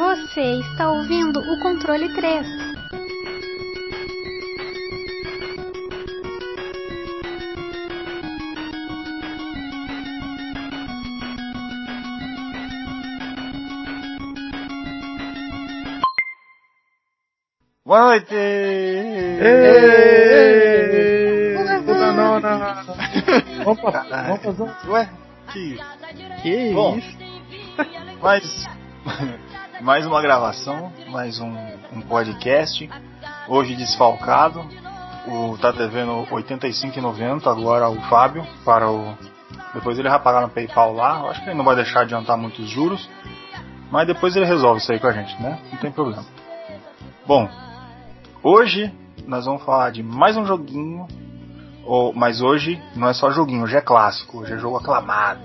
Você 0.00 0.40
está 0.60 0.90
ouvindo 0.90 1.40
o 1.40 1.60
controle 1.60 2.08
3. 2.14 2.46
Boa 17.84 18.00
noite! 18.00 18.34
Puta 21.84 22.12
nona! 22.12 22.84
Vamos, 23.64 23.80
pa- 23.80 24.02
vamos 24.28 24.42
fazer 24.42 24.62
um. 24.62 24.90
Ué, 24.92 25.08
que 25.52 25.78
Que 26.42 26.72
Bom. 26.72 26.96
isso? 26.98 27.18
mais 28.22 28.44
mais 29.82 30.06
uma 30.06 30.20
gravação, 30.20 30.92
mais 31.08 31.40
um, 31.40 31.56
um 31.92 32.00
podcast. 32.02 32.88
Hoje 33.48 33.74
desfalcado. 33.74 34.60
O 35.26 35.56
tá 35.58 35.70
devendo 35.70 36.26
85,90 36.30 37.46
agora 37.46 37.88
o 37.88 38.00
Fábio 38.02 38.46
para 38.64 38.90
o 38.90 39.16
depois 39.74 39.98
ele 39.98 40.08
vai 40.08 40.18
pagar 40.18 40.42
no 40.42 40.48
PayPal 40.48 40.92
lá. 40.92 41.20
Eu 41.20 41.30
acho 41.30 41.42
que 41.42 41.48
ele 41.48 41.56
não 41.56 41.64
vai 41.64 41.76
deixar 41.76 42.00
adiantar 42.00 42.36
muitos 42.36 42.68
juros, 42.68 43.08
mas 43.90 44.06
depois 44.06 44.34
ele 44.34 44.44
resolve 44.44 44.80
isso 44.80 44.90
aí 44.92 44.98
com 44.98 45.06
a 45.06 45.12
gente, 45.12 45.40
né? 45.40 45.58
Não 45.70 45.78
tem 45.78 45.92
problema. 45.92 46.24
Bom, 47.26 47.48
hoje 48.42 48.92
nós 49.26 49.44
vamos 49.44 49.62
falar 49.62 49.90
de 49.90 50.02
mais 50.02 50.36
um 50.36 50.44
joguinho, 50.44 51.06
ou, 51.84 52.12
mas 52.12 52.40
hoje 52.40 52.82
não 52.96 53.08
é 53.08 53.12
só 53.12 53.30
joguinho, 53.30 53.62
hoje 53.62 53.76
é 53.76 53.80
clássico, 53.80 54.38
hoje 54.38 54.54
é 54.54 54.58
jogo 54.58 54.76
aclamado, 54.76 55.40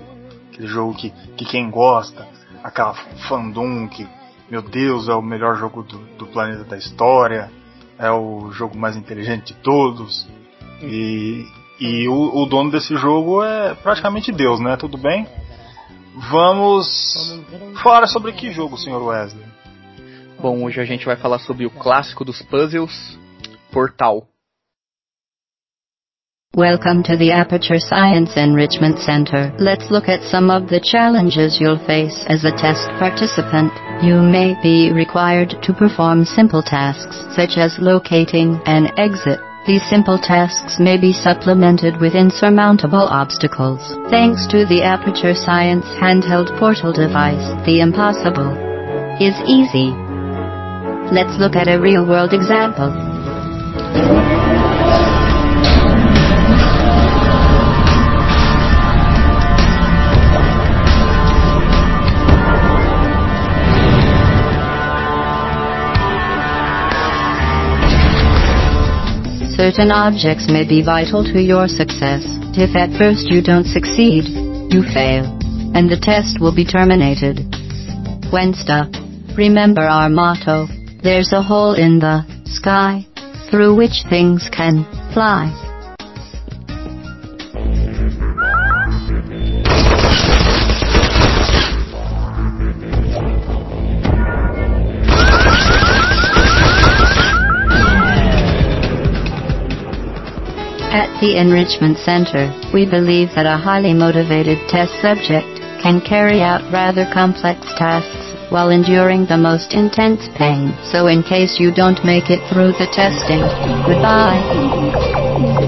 aquele 0.50 0.66
jogo 0.66 0.94
que, 0.94 1.10
que 1.36 1.44
quem 1.44 1.70
gosta, 1.70 2.26
aquela 2.64 2.94
fandom 3.28 3.86
que, 3.86 4.08
meu 4.50 4.62
Deus, 4.62 5.08
é 5.08 5.14
o 5.14 5.22
melhor 5.22 5.56
jogo 5.56 5.82
do, 5.82 5.98
do 6.16 6.26
planeta 6.26 6.64
da 6.64 6.76
história, 6.76 7.50
é 7.98 8.10
o 8.10 8.50
jogo 8.52 8.76
mais 8.76 8.96
inteligente 8.96 9.52
de 9.52 9.54
todos, 9.60 10.26
e, 10.82 11.44
e 11.80 12.08
o, 12.08 12.42
o 12.42 12.46
dono 12.46 12.70
desse 12.70 12.96
jogo 12.96 13.42
é 13.42 13.74
praticamente 13.74 14.30
Deus, 14.30 14.60
né? 14.60 14.76
Tudo 14.76 14.96
bem? 14.96 15.26
Vamos 16.30 17.42
falar 17.82 18.06
sobre 18.06 18.32
que 18.32 18.52
jogo, 18.52 18.76
Sr. 18.78 19.02
Wesley? 19.02 19.44
Bom, 20.40 20.64
hoje 20.64 20.80
a 20.80 20.84
gente 20.84 21.04
vai 21.04 21.16
falar 21.16 21.38
sobre 21.40 21.66
o 21.66 21.70
clássico 21.70 22.24
dos 22.24 22.40
puzzles, 22.42 23.18
Portal. 23.72 24.26
Welcome 26.56 27.02
to 27.02 27.18
the 27.18 27.32
Aperture 27.32 27.80
Science 27.80 28.38
Enrichment 28.38 28.98
Center. 29.00 29.52
Let's 29.58 29.90
look 29.90 30.08
at 30.08 30.22
some 30.30 30.50
of 30.50 30.68
the 30.68 30.80
challenges 30.80 31.60
you'll 31.60 31.84
face 31.84 32.24
as 32.28 32.46
a 32.46 32.52
test 32.52 32.88
participant. 32.98 33.85
You 34.02 34.20
may 34.20 34.54
be 34.62 34.92
required 34.92 35.56
to 35.62 35.72
perform 35.72 36.26
simple 36.26 36.62
tasks 36.62 37.16
such 37.34 37.56
as 37.56 37.78
locating 37.78 38.60
an 38.66 38.92
exit. 38.98 39.40
These 39.66 39.88
simple 39.88 40.18
tasks 40.18 40.76
may 40.78 41.00
be 41.00 41.14
supplemented 41.14 41.98
with 41.98 42.14
insurmountable 42.14 43.08
obstacles. 43.08 43.80
Thanks 44.10 44.46
to 44.48 44.66
the 44.66 44.82
Aperture 44.82 45.34
Science 45.34 45.86
handheld 45.96 46.56
portal 46.58 46.92
device, 46.92 47.48
the 47.64 47.80
impossible 47.80 48.52
is 49.18 49.34
easy. 49.48 49.90
Let's 51.10 51.40
look 51.40 51.56
at 51.56 51.66
a 51.66 51.80
real 51.80 52.06
world 52.06 52.34
example. 52.34 52.92
Certain 69.56 69.90
objects 69.90 70.46
may 70.48 70.68
be 70.68 70.82
vital 70.84 71.24
to 71.24 71.40
your 71.40 71.66
success. 71.66 72.22
If 72.60 72.76
at 72.76 72.92
first 72.98 73.30
you 73.30 73.40
don't 73.40 73.64
succeed, 73.64 74.28
you 74.68 74.82
fail, 74.92 75.24
and 75.74 75.88
the 75.88 75.96
test 75.96 76.40
will 76.40 76.54
be 76.54 76.64
terminated. 76.66 77.40
Stuck, 78.52 78.92
remember 79.36 79.80
our 79.80 80.10
motto 80.10 80.66
there's 81.02 81.32
a 81.32 81.40
hole 81.40 81.74
in 81.74 82.00
the 82.00 82.26
sky 82.44 83.06
through 83.48 83.76
which 83.76 84.04
things 84.10 84.50
can 84.52 84.84
fly. 85.14 85.65
At 100.96 101.20
the 101.20 101.36
Enrichment 101.36 101.98
Center, 101.98 102.48
we 102.72 102.88
believe 102.88 103.28
that 103.36 103.44
a 103.44 103.58
highly 103.60 103.92
motivated 103.92 104.56
test 104.66 104.96
subject 105.04 105.44
can 105.84 106.00
carry 106.00 106.40
out 106.40 106.64
rather 106.72 107.04
complex 107.12 107.60
tasks 107.76 108.32
while 108.50 108.70
enduring 108.70 109.26
the 109.26 109.36
most 109.36 109.74
intense 109.74 110.24
pain. 110.38 110.72
So 110.88 111.08
in 111.08 111.22
case 111.22 111.60
you 111.60 111.70
don't 111.70 112.02
make 112.02 112.30
it 112.30 112.40
through 112.48 112.72
the 112.80 112.88
testing, 112.96 113.44
goodbye. 113.84 115.65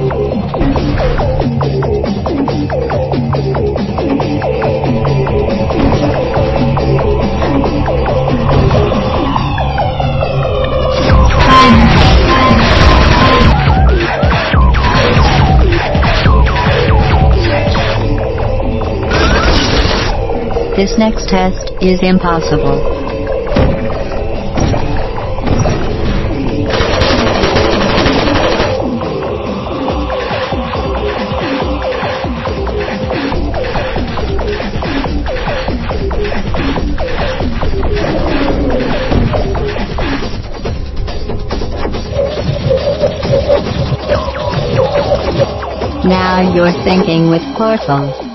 This 20.79 20.97
next 20.97 21.29
test 21.29 21.73
is 21.83 21.99
impossible. 22.05 22.79
Now 46.05 46.55
you're 46.55 46.71
thinking 46.85 47.31
with 47.31 47.43
Portal. 47.57 48.28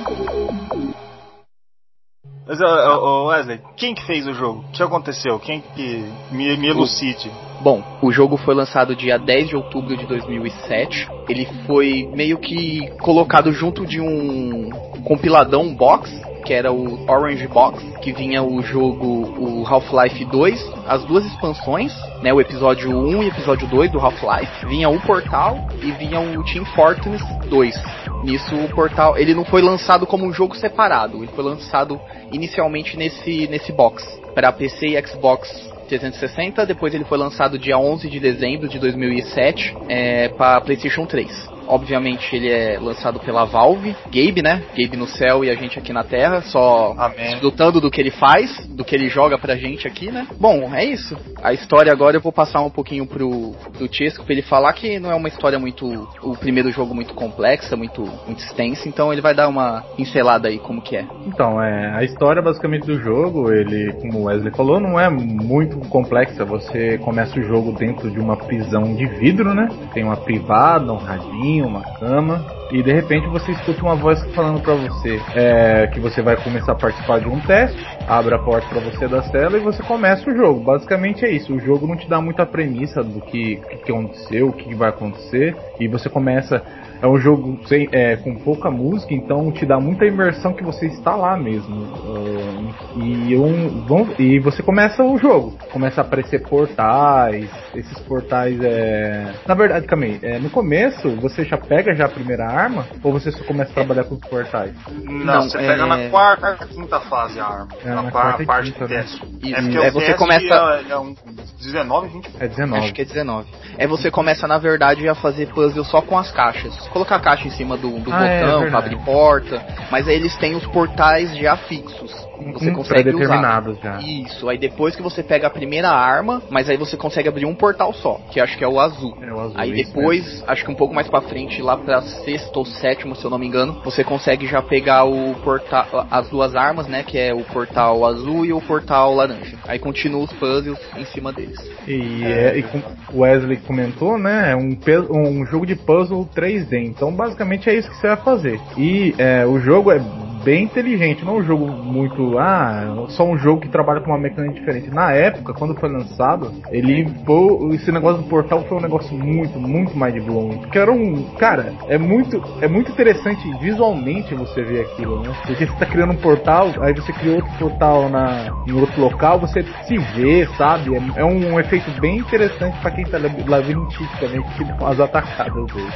Mas, 2.53 2.61
ô, 2.61 3.25
Wesley, 3.29 3.61
quem 3.75 3.95
que 3.95 4.05
fez 4.05 4.27
o 4.27 4.33
jogo? 4.33 4.59
O 4.59 4.71
que 4.71 4.83
aconteceu? 4.83 5.39
Quem 5.39 5.59
que 5.59 6.05
me, 6.31 6.55
me 6.55 6.67
elucide? 6.67 7.31
Bom, 7.61 7.81
o 7.99 8.11
jogo 8.11 8.37
foi 8.37 8.53
lançado 8.53 8.95
dia 8.95 9.17
10 9.17 9.49
de 9.49 9.55
outubro 9.55 9.97
de 9.97 10.05
2007. 10.05 11.09
Ele 11.27 11.47
foi 11.65 12.07
meio 12.13 12.37
que 12.37 12.91
colocado 12.99 13.51
junto 13.51 13.87
de 13.87 13.99
um 13.99 14.69
compiladão 15.03 15.73
box, 15.73 16.11
que 16.43 16.53
era 16.53 16.71
o 16.71 17.09
Orange 17.09 17.47
Box, 17.47 17.83
que 18.01 18.11
vinha 18.11 18.43
o 18.43 18.61
jogo, 18.61 19.05
o 19.37 19.65
Half-Life 19.65 20.25
2, 20.25 20.73
as 20.87 21.03
duas 21.05 21.25
expansões, 21.25 21.93
né, 22.21 22.33
o 22.33 22.41
episódio 22.41 22.91
1 22.91 23.23
e 23.23 23.27
episódio 23.27 23.67
2 23.67 23.91
do 23.91 23.99
Half-Life, 23.99 24.65
vinha 24.67 24.89
o 24.89 24.99
Portal 25.01 25.67
e 25.81 25.91
vinha 25.91 26.19
o 26.19 26.43
Team 26.43 26.65
Fortress 26.65 27.23
2. 27.49 27.75
Nisso 28.23 28.55
o 28.55 28.69
Portal, 28.69 29.17
ele 29.17 29.33
não 29.33 29.43
foi 29.43 29.61
lançado 29.61 30.05
como 30.05 30.25
um 30.25 30.33
jogo 30.33 30.55
separado, 30.55 31.17
ele 31.17 31.31
foi 31.33 31.43
lançado 31.43 31.99
inicialmente 32.31 32.97
nesse 32.97 33.47
nesse 33.47 33.71
box 33.71 34.03
para 34.33 34.51
PC 34.51 34.87
e 34.87 35.07
Xbox 35.07 35.49
360, 35.87 36.65
depois 36.65 36.93
ele 36.93 37.03
foi 37.03 37.17
lançado 37.17 37.59
dia 37.59 37.77
11 37.77 38.09
de 38.09 38.19
dezembro 38.19 38.67
de 38.67 38.79
2007 38.79 39.75
é, 39.87 40.29
para 40.29 40.61
PlayStation 40.61 41.05
3. 41.05 41.52
Obviamente 41.67 42.35
ele 42.35 42.49
é 42.49 42.79
lançado 42.79 43.19
pela 43.19 43.45
Valve, 43.45 43.95
Gabe, 44.05 44.41
né? 44.41 44.63
Gabe 44.77 44.97
no 44.97 45.07
céu 45.07 45.43
e 45.43 45.49
a 45.49 45.55
gente 45.55 45.77
aqui 45.79 45.93
na 45.93 46.03
Terra, 46.03 46.41
só 46.41 46.95
desfrutando 47.15 47.79
do 47.79 47.91
que 47.91 47.99
ele 47.99 48.11
faz, 48.11 48.65
do 48.67 48.83
que 48.83 48.95
ele 48.95 49.09
joga 49.09 49.37
pra 49.37 49.55
gente 49.55 49.87
aqui, 49.87 50.11
né? 50.11 50.27
Bom, 50.39 50.73
é 50.73 50.83
isso. 50.83 51.17
A 51.41 51.53
história 51.53 51.91
agora 51.91 52.17
eu 52.17 52.21
vou 52.21 52.31
passar 52.31 52.61
um 52.61 52.69
pouquinho 52.69 53.05
pro, 53.05 53.51
pro 53.77 53.93
Chesco 53.93 54.23
pra 54.23 54.33
ele 54.33 54.41
falar 54.41 54.73
que 54.73 54.99
não 54.99 55.11
é 55.11 55.15
uma 55.15 55.27
história 55.27 55.59
muito. 55.59 55.85
O 56.21 56.35
primeiro 56.37 56.71
jogo 56.71 56.93
muito 56.93 57.13
complexa, 57.13 57.75
muito, 57.75 58.01
muito 58.25 58.39
extensa, 58.39 58.87
então 58.87 59.11
ele 59.11 59.21
vai 59.21 59.33
dar 59.33 59.47
uma 59.47 59.81
pincelada 59.95 60.47
aí 60.47 60.57
como 60.59 60.81
que 60.81 60.95
é. 60.95 61.05
Então, 61.25 61.61
é, 61.61 61.95
a 61.95 62.03
história 62.03 62.41
basicamente 62.41 62.85
do 62.85 62.99
jogo, 62.99 63.51
ele, 63.51 63.93
como 63.93 64.19
o 64.19 64.23
Wesley 64.25 64.53
falou, 64.55 64.79
não 64.79 64.99
é 64.99 65.09
muito 65.09 65.77
complexa. 65.89 66.45
Você 66.45 66.97
começa 66.99 67.39
o 67.39 67.43
jogo 67.43 67.71
dentro 67.73 68.09
de 68.09 68.19
uma 68.19 68.37
prisão 68.37 68.95
de 68.95 69.05
vidro, 69.05 69.53
né? 69.53 69.67
Tem 69.93 70.03
uma 70.03 70.17
privada, 70.17 70.91
um 70.91 70.97
radinho, 70.97 71.52
uma 71.61 71.81
cama. 71.99 72.45
e 72.71 72.81
de 72.81 72.91
repente 72.91 73.27
você 73.27 73.51
escuta 73.51 73.81
uma 73.83 73.95
voz 73.95 74.19
falando 74.33 74.59
para 74.61 74.73
você 74.73 75.21
é, 75.35 75.87
que 75.87 75.99
você 75.99 76.21
vai 76.21 76.35
começar 76.41 76.71
a 76.71 76.75
participar 76.75 77.19
de 77.19 77.27
um 77.27 77.39
teste, 77.41 77.85
abre 78.07 78.33
a 78.33 78.39
porta 78.39 78.67
para 78.67 78.79
você 78.79 79.07
da 79.07 79.21
cela 79.23 79.57
e 79.57 79.61
você 79.61 79.83
começa 79.83 80.29
o 80.29 80.35
jogo. 80.35 80.61
Basicamente 80.61 81.23
é 81.23 81.29
isso. 81.29 81.53
O 81.53 81.59
jogo 81.59 81.85
não 81.85 81.95
te 81.95 82.09
dá 82.09 82.19
muita 82.19 82.45
premissa 82.45 83.03
do 83.03 83.21
que, 83.21 83.57
que 83.85 83.91
aconteceu, 83.91 84.47
o 84.47 84.53
que 84.53 84.73
vai 84.73 84.89
acontecer, 84.89 85.55
e 85.79 85.87
você 85.87 86.09
começa 86.09 86.63
é 87.03 87.07
um 87.07 87.17
jogo 87.17 87.59
sem, 87.67 87.89
é, 87.91 88.15
com 88.15 88.33
pouca 88.35 88.71
música, 88.71 89.13
então 89.13 89.51
te 89.51 89.65
dá 89.65 89.77
muita 89.77 90.05
imersão 90.05 90.53
que 90.53 90.63
você 90.63 90.85
está 90.85 91.13
lá 91.17 91.35
mesmo. 91.35 91.83
Uh, 91.83 92.73
e, 92.95 93.35
um, 93.35 94.15
e 94.17 94.39
você 94.39 94.63
começa 94.63 95.03
o 95.03 95.17
jogo, 95.17 95.57
começa 95.69 95.99
a 95.99 96.05
aparecer 96.05 96.47
portais, 96.47 97.49
esses 97.75 97.99
portais 98.03 98.57
é. 98.63 99.33
Na 99.45 99.53
verdade, 99.53 99.85
também, 99.85 100.17
é, 100.21 100.39
no 100.39 100.49
começo 100.49 101.09
você 101.17 101.43
já 101.43 101.57
pega 101.57 101.93
já 101.93 102.05
a 102.05 102.09
primeira 102.09 102.45
arma 102.45 102.87
ou 103.03 103.11
você 103.11 103.31
só 103.31 103.43
começa 103.43 103.71
a 103.71 103.73
trabalhar 103.73 104.05
com 104.05 104.15
os 104.15 104.21
portais? 104.21 104.73
Não, 105.03 105.25
Não 105.25 105.41
você 105.41 105.57
é... 105.57 105.67
pega 105.67 105.85
na 105.85 106.09
quarta, 106.09 106.65
quinta 106.67 107.01
fase 107.01 107.37
a 107.37 107.45
arma. 107.45 107.67
É, 107.83 107.89
na, 107.89 108.03
na 108.03 108.11
quarta 108.11 108.45
parte 108.45 108.71
quinta, 108.71 108.87
de 108.87 108.93
né? 108.93 109.01
teste. 109.01 109.25
Isso. 109.43 109.55
É 109.55 109.61
porque 109.61 109.77
é, 109.77 109.91
você 109.91 110.13
começa. 110.13 110.83
É, 110.87 110.91
é 110.91 110.97
um 110.97 111.13
19, 111.61 112.07
20? 112.07 112.29
É 112.39 112.47
19. 112.47 112.83
Acho 112.83 112.93
que 112.93 113.01
é 113.01 113.05
19. 113.05 113.47
É 113.77 113.87
você 113.87 114.09
começa, 114.09 114.47
na 114.47 114.57
verdade, 114.57 115.07
a 115.09 115.15
fazer 115.15 115.47
puzzle 115.49 115.83
só 115.83 116.01
com 116.01 116.17
as 116.17 116.31
caixas. 116.31 116.73
Colocar 116.93 117.15
a 117.15 117.19
caixa 117.19 117.47
em 117.47 117.51
cima 117.51 117.75
do, 117.75 117.89
do 117.99 118.13
ah, 118.13 118.23
é, 118.23 118.45
botão 118.45 118.63
é, 118.63 118.69
pra 118.69 118.79
abrir 118.79 118.97
porta. 118.97 119.65
Mas 119.89 120.07
aí 120.07 120.15
eles 120.15 120.37
têm 120.37 120.55
os 120.55 120.65
portais 120.67 121.35
já 121.35 121.57
fixos. 121.57 122.11
Você 122.53 122.69
hum, 122.69 122.73
consegue 122.73 123.13
usar. 123.15 123.63
Já. 123.81 123.99
Isso, 123.99 124.49
aí 124.49 124.57
depois 124.57 124.95
que 124.95 125.01
você 125.01 125.21
pega 125.21 125.47
a 125.47 125.49
primeira 125.49 125.89
arma, 125.89 126.41
mas 126.49 126.69
aí 126.69 126.77
você 126.77 126.97
consegue 126.97 127.29
abrir 127.29 127.45
um 127.45 127.55
portal 127.55 127.93
só, 127.93 128.19
que 128.31 128.39
acho 128.39 128.57
que 128.57 128.63
é 128.63 128.67
o 128.67 128.79
azul. 128.79 129.17
É 129.21 129.31
o 129.31 129.39
azul 129.39 129.53
aí 129.55 129.71
depois, 129.71 130.43
acho 130.47 130.65
que 130.65 130.71
um 130.71 130.75
pouco 130.75 130.93
mais 130.93 131.07
pra 131.07 131.21
frente, 131.21 131.61
lá 131.61 131.77
pra 131.77 132.01
sexto 132.01 132.57
ou 132.57 132.65
sétimo, 132.65 133.15
se 133.15 133.23
eu 133.23 133.29
não 133.29 133.37
me 133.37 133.47
engano, 133.47 133.81
você 133.83 134.03
consegue 134.03 134.47
já 134.47 134.61
pegar 134.61 135.03
o 135.05 135.35
portal, 135.35 136.07
as 136.09 136.29
duas 136.29 136.55
armas, 136.55 136.87
né, 136.87 137.03
que 137.03 137.17
é 137.17 137.33
o 137.33 137.43
portal 137.43 138.05
azul 138.05 138.45
e 138.45 138.53
o 138.53 138.61
portal 138.61 139.13
laranja. 139.13 139.57
Aí 139.67 139.79
continua 139.79 140.23
os 140.23 140.33
puzzles 140.33 140.79
em 140.97 141.05
cima 141.05 141.31
deles. 141.31 141.57
E, 141.87 142.23
é, 142.23 142.59
e 142.59 142.65
o 143.13 143.21
Wesley 143.21 143.57
comentou, 143.57 144.17
né, 144.17 144.51
é 144.51 144.55
um, 144.55 144.77
um 145.11 145.45
jogo 145.45 145.65
de 145.65 145.75
puzzle 145.75 146.27
3D, 146.35 146.85
então 146.85 147.13
basicamente 147.13 147.69
é 147.69 147.75
isso 147.75 147.89
que 147.89 147.97
você 147.97 148.07
vai 148.07 148.17
fazer. 148.17 148.59
E 148.77 149.13
é, 149.17 149.45
o 149.45 149.59
jogo 149.59 149.91
é 149.91 149.99
bem 150.43 150.65
inteligente, 150.65 151.23
não 151.23 151.35
é 151.35 151.39
um 151.39 151.43
jogo 151.43 151.67
muito. 151.67 152.37
Ah, 152.37 153.05
só 153.09 153.23
um 153.23 153.37
jogo 153.37 153.61
que 153.61 153.69
trabalha 153.69 154.01
com 154.01 154.11
uma 154.11 154.17
mecânica 154.17 154.53
diferente. 154.53 154.89
Na 154.89 155.11
época, 155.11 155.53
quando 155.53 155.75
foi 155.79 155.89
lançado, 155.89 156.51
ele. 156.69 157.09
Pô, 157.25 157.69
esse 157.73 157.91
negócio 157.91 158.21
do 158.21 158.29
portal 158.29 158.63
foi 158.63 158.77
um 158.77 158.81
negócio 158.81 159.17
muito, 159.17 159.59
muito 159.59 159.97
mais 159.97 160.13
de 160.13 160.19
blown. 160.19 160.57
Porque 160.59 160.77
era 160.77 160.91
um. 160.91 161.23
Cara, 161.37 161.73
é 161.87 161.97
muito, 161.97 162.41
é 162.61 162.67
muito 162.67 162.91
interessante 162.91 163.51
visualmente 163.59 164.35
você 164.35 164.63
ver 164.63 164.81
aquilo, 164.81 165.21
né? 165.21 165.33
Porque 165.45 165.65
você 165.65 165.73
tá 165.77 165.85
criando 165.85 166.13
um 166.13 166.17
portal, 166.17 166.71
aí 166.81 166.93
você 166.93 167.11
cria 167.13 167.35
outro 167.35 167.51
portal 167.57 168.09
na, 168.09 168.51
em 168.67 168.73
outro 168.73 168.99
local, 168.99 169.39
você 169.39 169.63
se 169.87 169.97
vê, 170.15 170.47
sabe? 170.57 170.95
É, 170.95 171.21
é 171.21 171.25
um, 171.25 171.53
um, 171.53 171.59
efeito 171.59 171.89
bem 171.99 172.17
interessante 172.17 172.77
para 172.79 172.91
quem 172.91 173.05
tá 173.05 173.17
labirintisticamente 173.47 174.65
com 174.77 174.85
as 174.85 174.99
atacadas 174.99 175.65
dele. 175.67 175.91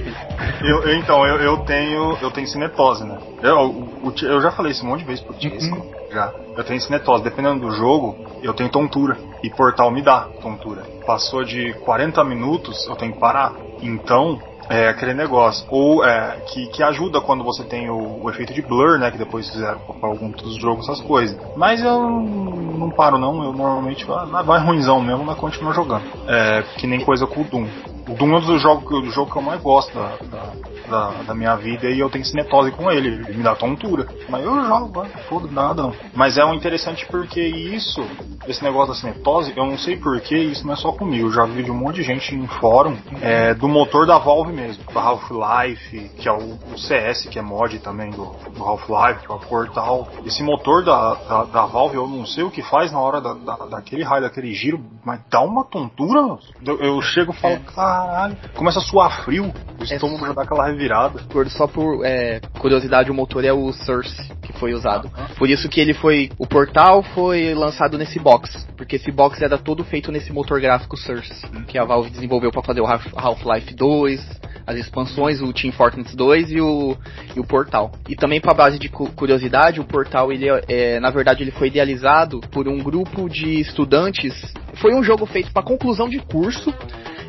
eu, 0.62 0.82
eu, 0.82 0.98
então, 0.98 1.26
eu, 1.26 1.36
eu 1.36 1.58
tenho. 1.58 2.16
Eu 2.20 2.30
tenho 2.30 2.46
cinetose, 2.46 3.04
né? 3.04 3.18
Eu, 3.42 3.73
o, 3.74 4.12
eu 4.22 4.40
já 4.40 4.50
falei 4.50 4.72
isso 4.72 4.84
um 4.84 4.88
monte 4.88 5.00
de 5.00 5.06
vezes 5.06 5.22
pro 5.24 5.34
Tisco. 5.34 5.76
Uhum. 5.76 5.90
Já. 6.10 6.32
Eu 6.56 6.64
tenho 6.64 6.80
cinetose. 6.80 7.24
Dependendo 7.24 7.66
do 7.66 7.72
jogo, 7.72 8.16
eu 8.42 8.54
tenho 8.54 8.70
tontura. 8.70 9.16
E 9.42 9.50
Portal 9.50 9.90
me 9.90 10.02
dá 10.02 10.28
tontura. 10.40 10.82
Passou 11.06 11.44
de 11.44 11.72
40 11.84 12.22
minutos, 12.24 12.86
eu 12.86 12.96
tenho 12.96 13.12
que 13.12 13.18
parar. 13.18 13.56
Então, 13.82 14.40
é 14.68 14.88
aquele 14.88 15.14
negócio. 15.14 15.66
Ou 15.70 16.04
é, 16.04 16.40
que, 16.46 16.66
que 16.68 16.82
ajuda 16.82 17.20
quando 17.20 17.44
você 17.44 17.64
tem 17.64 17.90
o, 17.90 18.22
o 18.22 18.30
efeito 18.30 18.54
de 18.54 18.62
blur, 18.62 18.98
né? 18.98 19.10
Que 19.10 19.18
depois 19.18 19.50
fizeram 19.50 19.78
para 19.78 20.08
alguns 20.08 20.36
dos 20.36 20.56
jogos, 20.56 20.88
essas 20.88 21.00
coisas. 21.00 21.36
Mas 21.56 21.82
eu 21.82 22.00
não 22.78 22.90
paro 22.90 23.18
não, 23.18 23.42
eu 23.44 23.52
normalmente 23.52 24.04
vai, 24.04 24.44
vai 24.44 24.60
ruimzão 24.60 25.00
mesmo, 25.00 25.24
mas 25.24 25.36
continuo 25.36 25.72
jogando. 25.72 26.04
É, 26.26 26.62
que 26.78 26.86
nem 26.86 27.00
coisa 27.04 27.26
com 27.26 27.42
o 27.42 27.44
Doom. 27.44 27.66
Um 28.08 28.40
dos 28.40 28.60
jogos, 28.60 29.02
do 29.02 29.10
jogo 29.10 29.30
que 29.30 29.38
eu 29.38 29.42
mais 29.42 29.60
gosto 29.62 29.94
da, 29.94 30.16
da, 30.30 30.52
da, 30.88 31.22
da, 31.22 31.34
minha 31.34 31.56
vida 31.56 31.88
e 31.88 31.98
eu 31.98 32.10
tenho 32.10 32.24
cinetose 32.24 32.70
com 32.72 32.90
ele, 32.90 33.08
ele 33.08 33.36
me 33.36 33.42
dá 33.42 33.54
tontura. 33.54 34.06
Mas 34.28 34.44
eu 34.44 34.64
jogo, 34.64 35.06
foda 35.28 35.48
nada 35.50 35.82
não. 35.82 35.94
Mas 36.14 36.36
é 36.36 36.44
um 36.44 36.54
interessante 36.54 37.06
porque 37.06 37.40
isso, 37.40 38.04
esse 38.46 38.62
negócio 38.62 38.88
da 38.88 39.00
cinetose, 39.00 39.52
eu 39.56 39.64
não 39.64 39.78
sei 39.78 39.96
porquê, 39.96 40.36
isso 40.36 40.66
não 40.66 40.74
é 40.74 40.76
só 40.76 40.92
comigo. 40.92 41.28
Eu 41.28 41.32
já 41.32 41.44
vi 41.44 41.62
de 41.62 41.70
um 41.70 41.74
monte 41.74 41.96
de 41.96 42.02
gente 42.02 42.34
em 42.34 42.46
fórum 42.46 42.96
é, 43.22 43.54
do 43.54 43.68
motor 43.68 44.06
da 44.06 44.18
Valve 44.18 44.52
mesmo, 44.52 44.84
do 44.84 44.98
Half-Life, 44.98 46.10
que 46.18 46.28
é 46.28 46.32
o, 46.32 46.58
o, 46.72 46.78
CS, 46.78 47.26
que 47.28 47.38
é 47.38 47.42
mod 47.42 47.78
também 47.78 48.10
do, 48.10 48.34
do 48.54 48.62
Half-Life, 48.62 49.26
que 49.26 49.32
é 49.32 49.34
o 49.34 49.38
Portal. 49.38 50.08
Esse 50.26 50.42
motor 50.42 50.84
da, 50.84 51.14
da, 51.14 51.44
da, 51.44 51.66
Valve, 51.66 51.96
eu 51.96 52.06
não 52.06 52.26
sei 52.26 52.44
o 52.44 52.50
que 52.50 52.62
faz 52.62 52.92
na 52.92 53.00
hora 53.00 53.20
da, 53.20 53.32
da, 53.32 53.56
daquele 53.66 54.02
raio, 54.02 54.22
daquele 54.22 54.52
giro, 54.52 54.80
mas 55.04 55.20
dá 55.30 55.40
uma 55.40 55.64
tontura. 55.64 56.38
Eu, 56.64 56.78
eu 56.80 57.00
chego 57.02 57.32
e 57.32 57.36
falo, 57.36 57.54
é. 57.54 57.60
Caralho, 57.94 58.36
começa 58.54 58.78
a 58.78 58.82
suar 58.82 59.24
frio, 59.24 59.52
o 59.78 59.82
é 59.82 59.94
estômago 59.94 60.26
já 60.26 60.32
dá 60.32 60.42
aquela 60.42 60.72
virada. 60.72 61.20
Por, 61.28 61.48
só 61.48 61.66
por 61.66 62.04
é, 62.04 62.40
curiosidade, 62.58 63.10
o 63.10 63.14
motor 63.14 63.44
é 63.44 63.52
o 63.52 63.72
Source 63.72 64.32
que 64.42 64.52
foi 64.54 64.74
usado. 64.74 65.10
Por 65.36 65.48
isso 65.48 65.68
que 65.68 65.80
ele 65.80 65.94
foi. 65.94 66.30
O 66.38 66.46
portal 66.46 67.02
foi 67.02 67.54
lançado 67.54 67.96
nesse 67.96 68.18
box. 68.18 68.66
Porque 68.76 68.96
esse 68.96 69.10
box 69.10 69.40
era 69.42 69.58
todo 69.58 69.84
feito 69.84 70.10
nesse 70.10 70.32
motor 70.32 70.60
gráfico 70.60 70.96
Source. 70.96 71.46
Que 71.66 71.78
a 71.78 71.84
Valve 71.84 72.10
desenvolveu 72.10 72.50
para 72.50 72.62
fazer 72.62 72.80
o 72.80 72.86
Half-Life 72.86 73.74
2, 73.74 74.40
as 74.66 74.76
expansões, 74.76 75.40
o 75.40 75.52
Team 75.52 75.72
Fortress 75.72 76.16
2 76.16 76.52
e 76.52 76.60
o, 76.60 76.96
e 77.34 77.40
o 77.40 77.44
Portal. 77.44 77.92
E 78.08 78.14
também 78.14 78.40
para 78.40 78.54
base 78.54 78.78
de 78.78 78.88
curiosidade, 78.88 79.80
o 79.80 79.84
Portal, 79.84 80.32
ele 80.32 80.46
é, 80.68 81.00
na 81.00 81.10
verdade, 81.10 81.42
ele 81.42 81.50
foi 81.50 81.68
idealizado 81.68 82.40
por 82.50 82.68
um 82.68 82.78
grupo 82.78 83.28
de 83.28 83.60
estudantes. 83.60 84.34
Foi 84.74 84.94
um 84.94 85.02
jogo 85.02 85.26
feito 85.26 85.52
para 85.52 85.62
conclusão 85.62 86.08
de 86.08 86.18
curso 86.18 86.72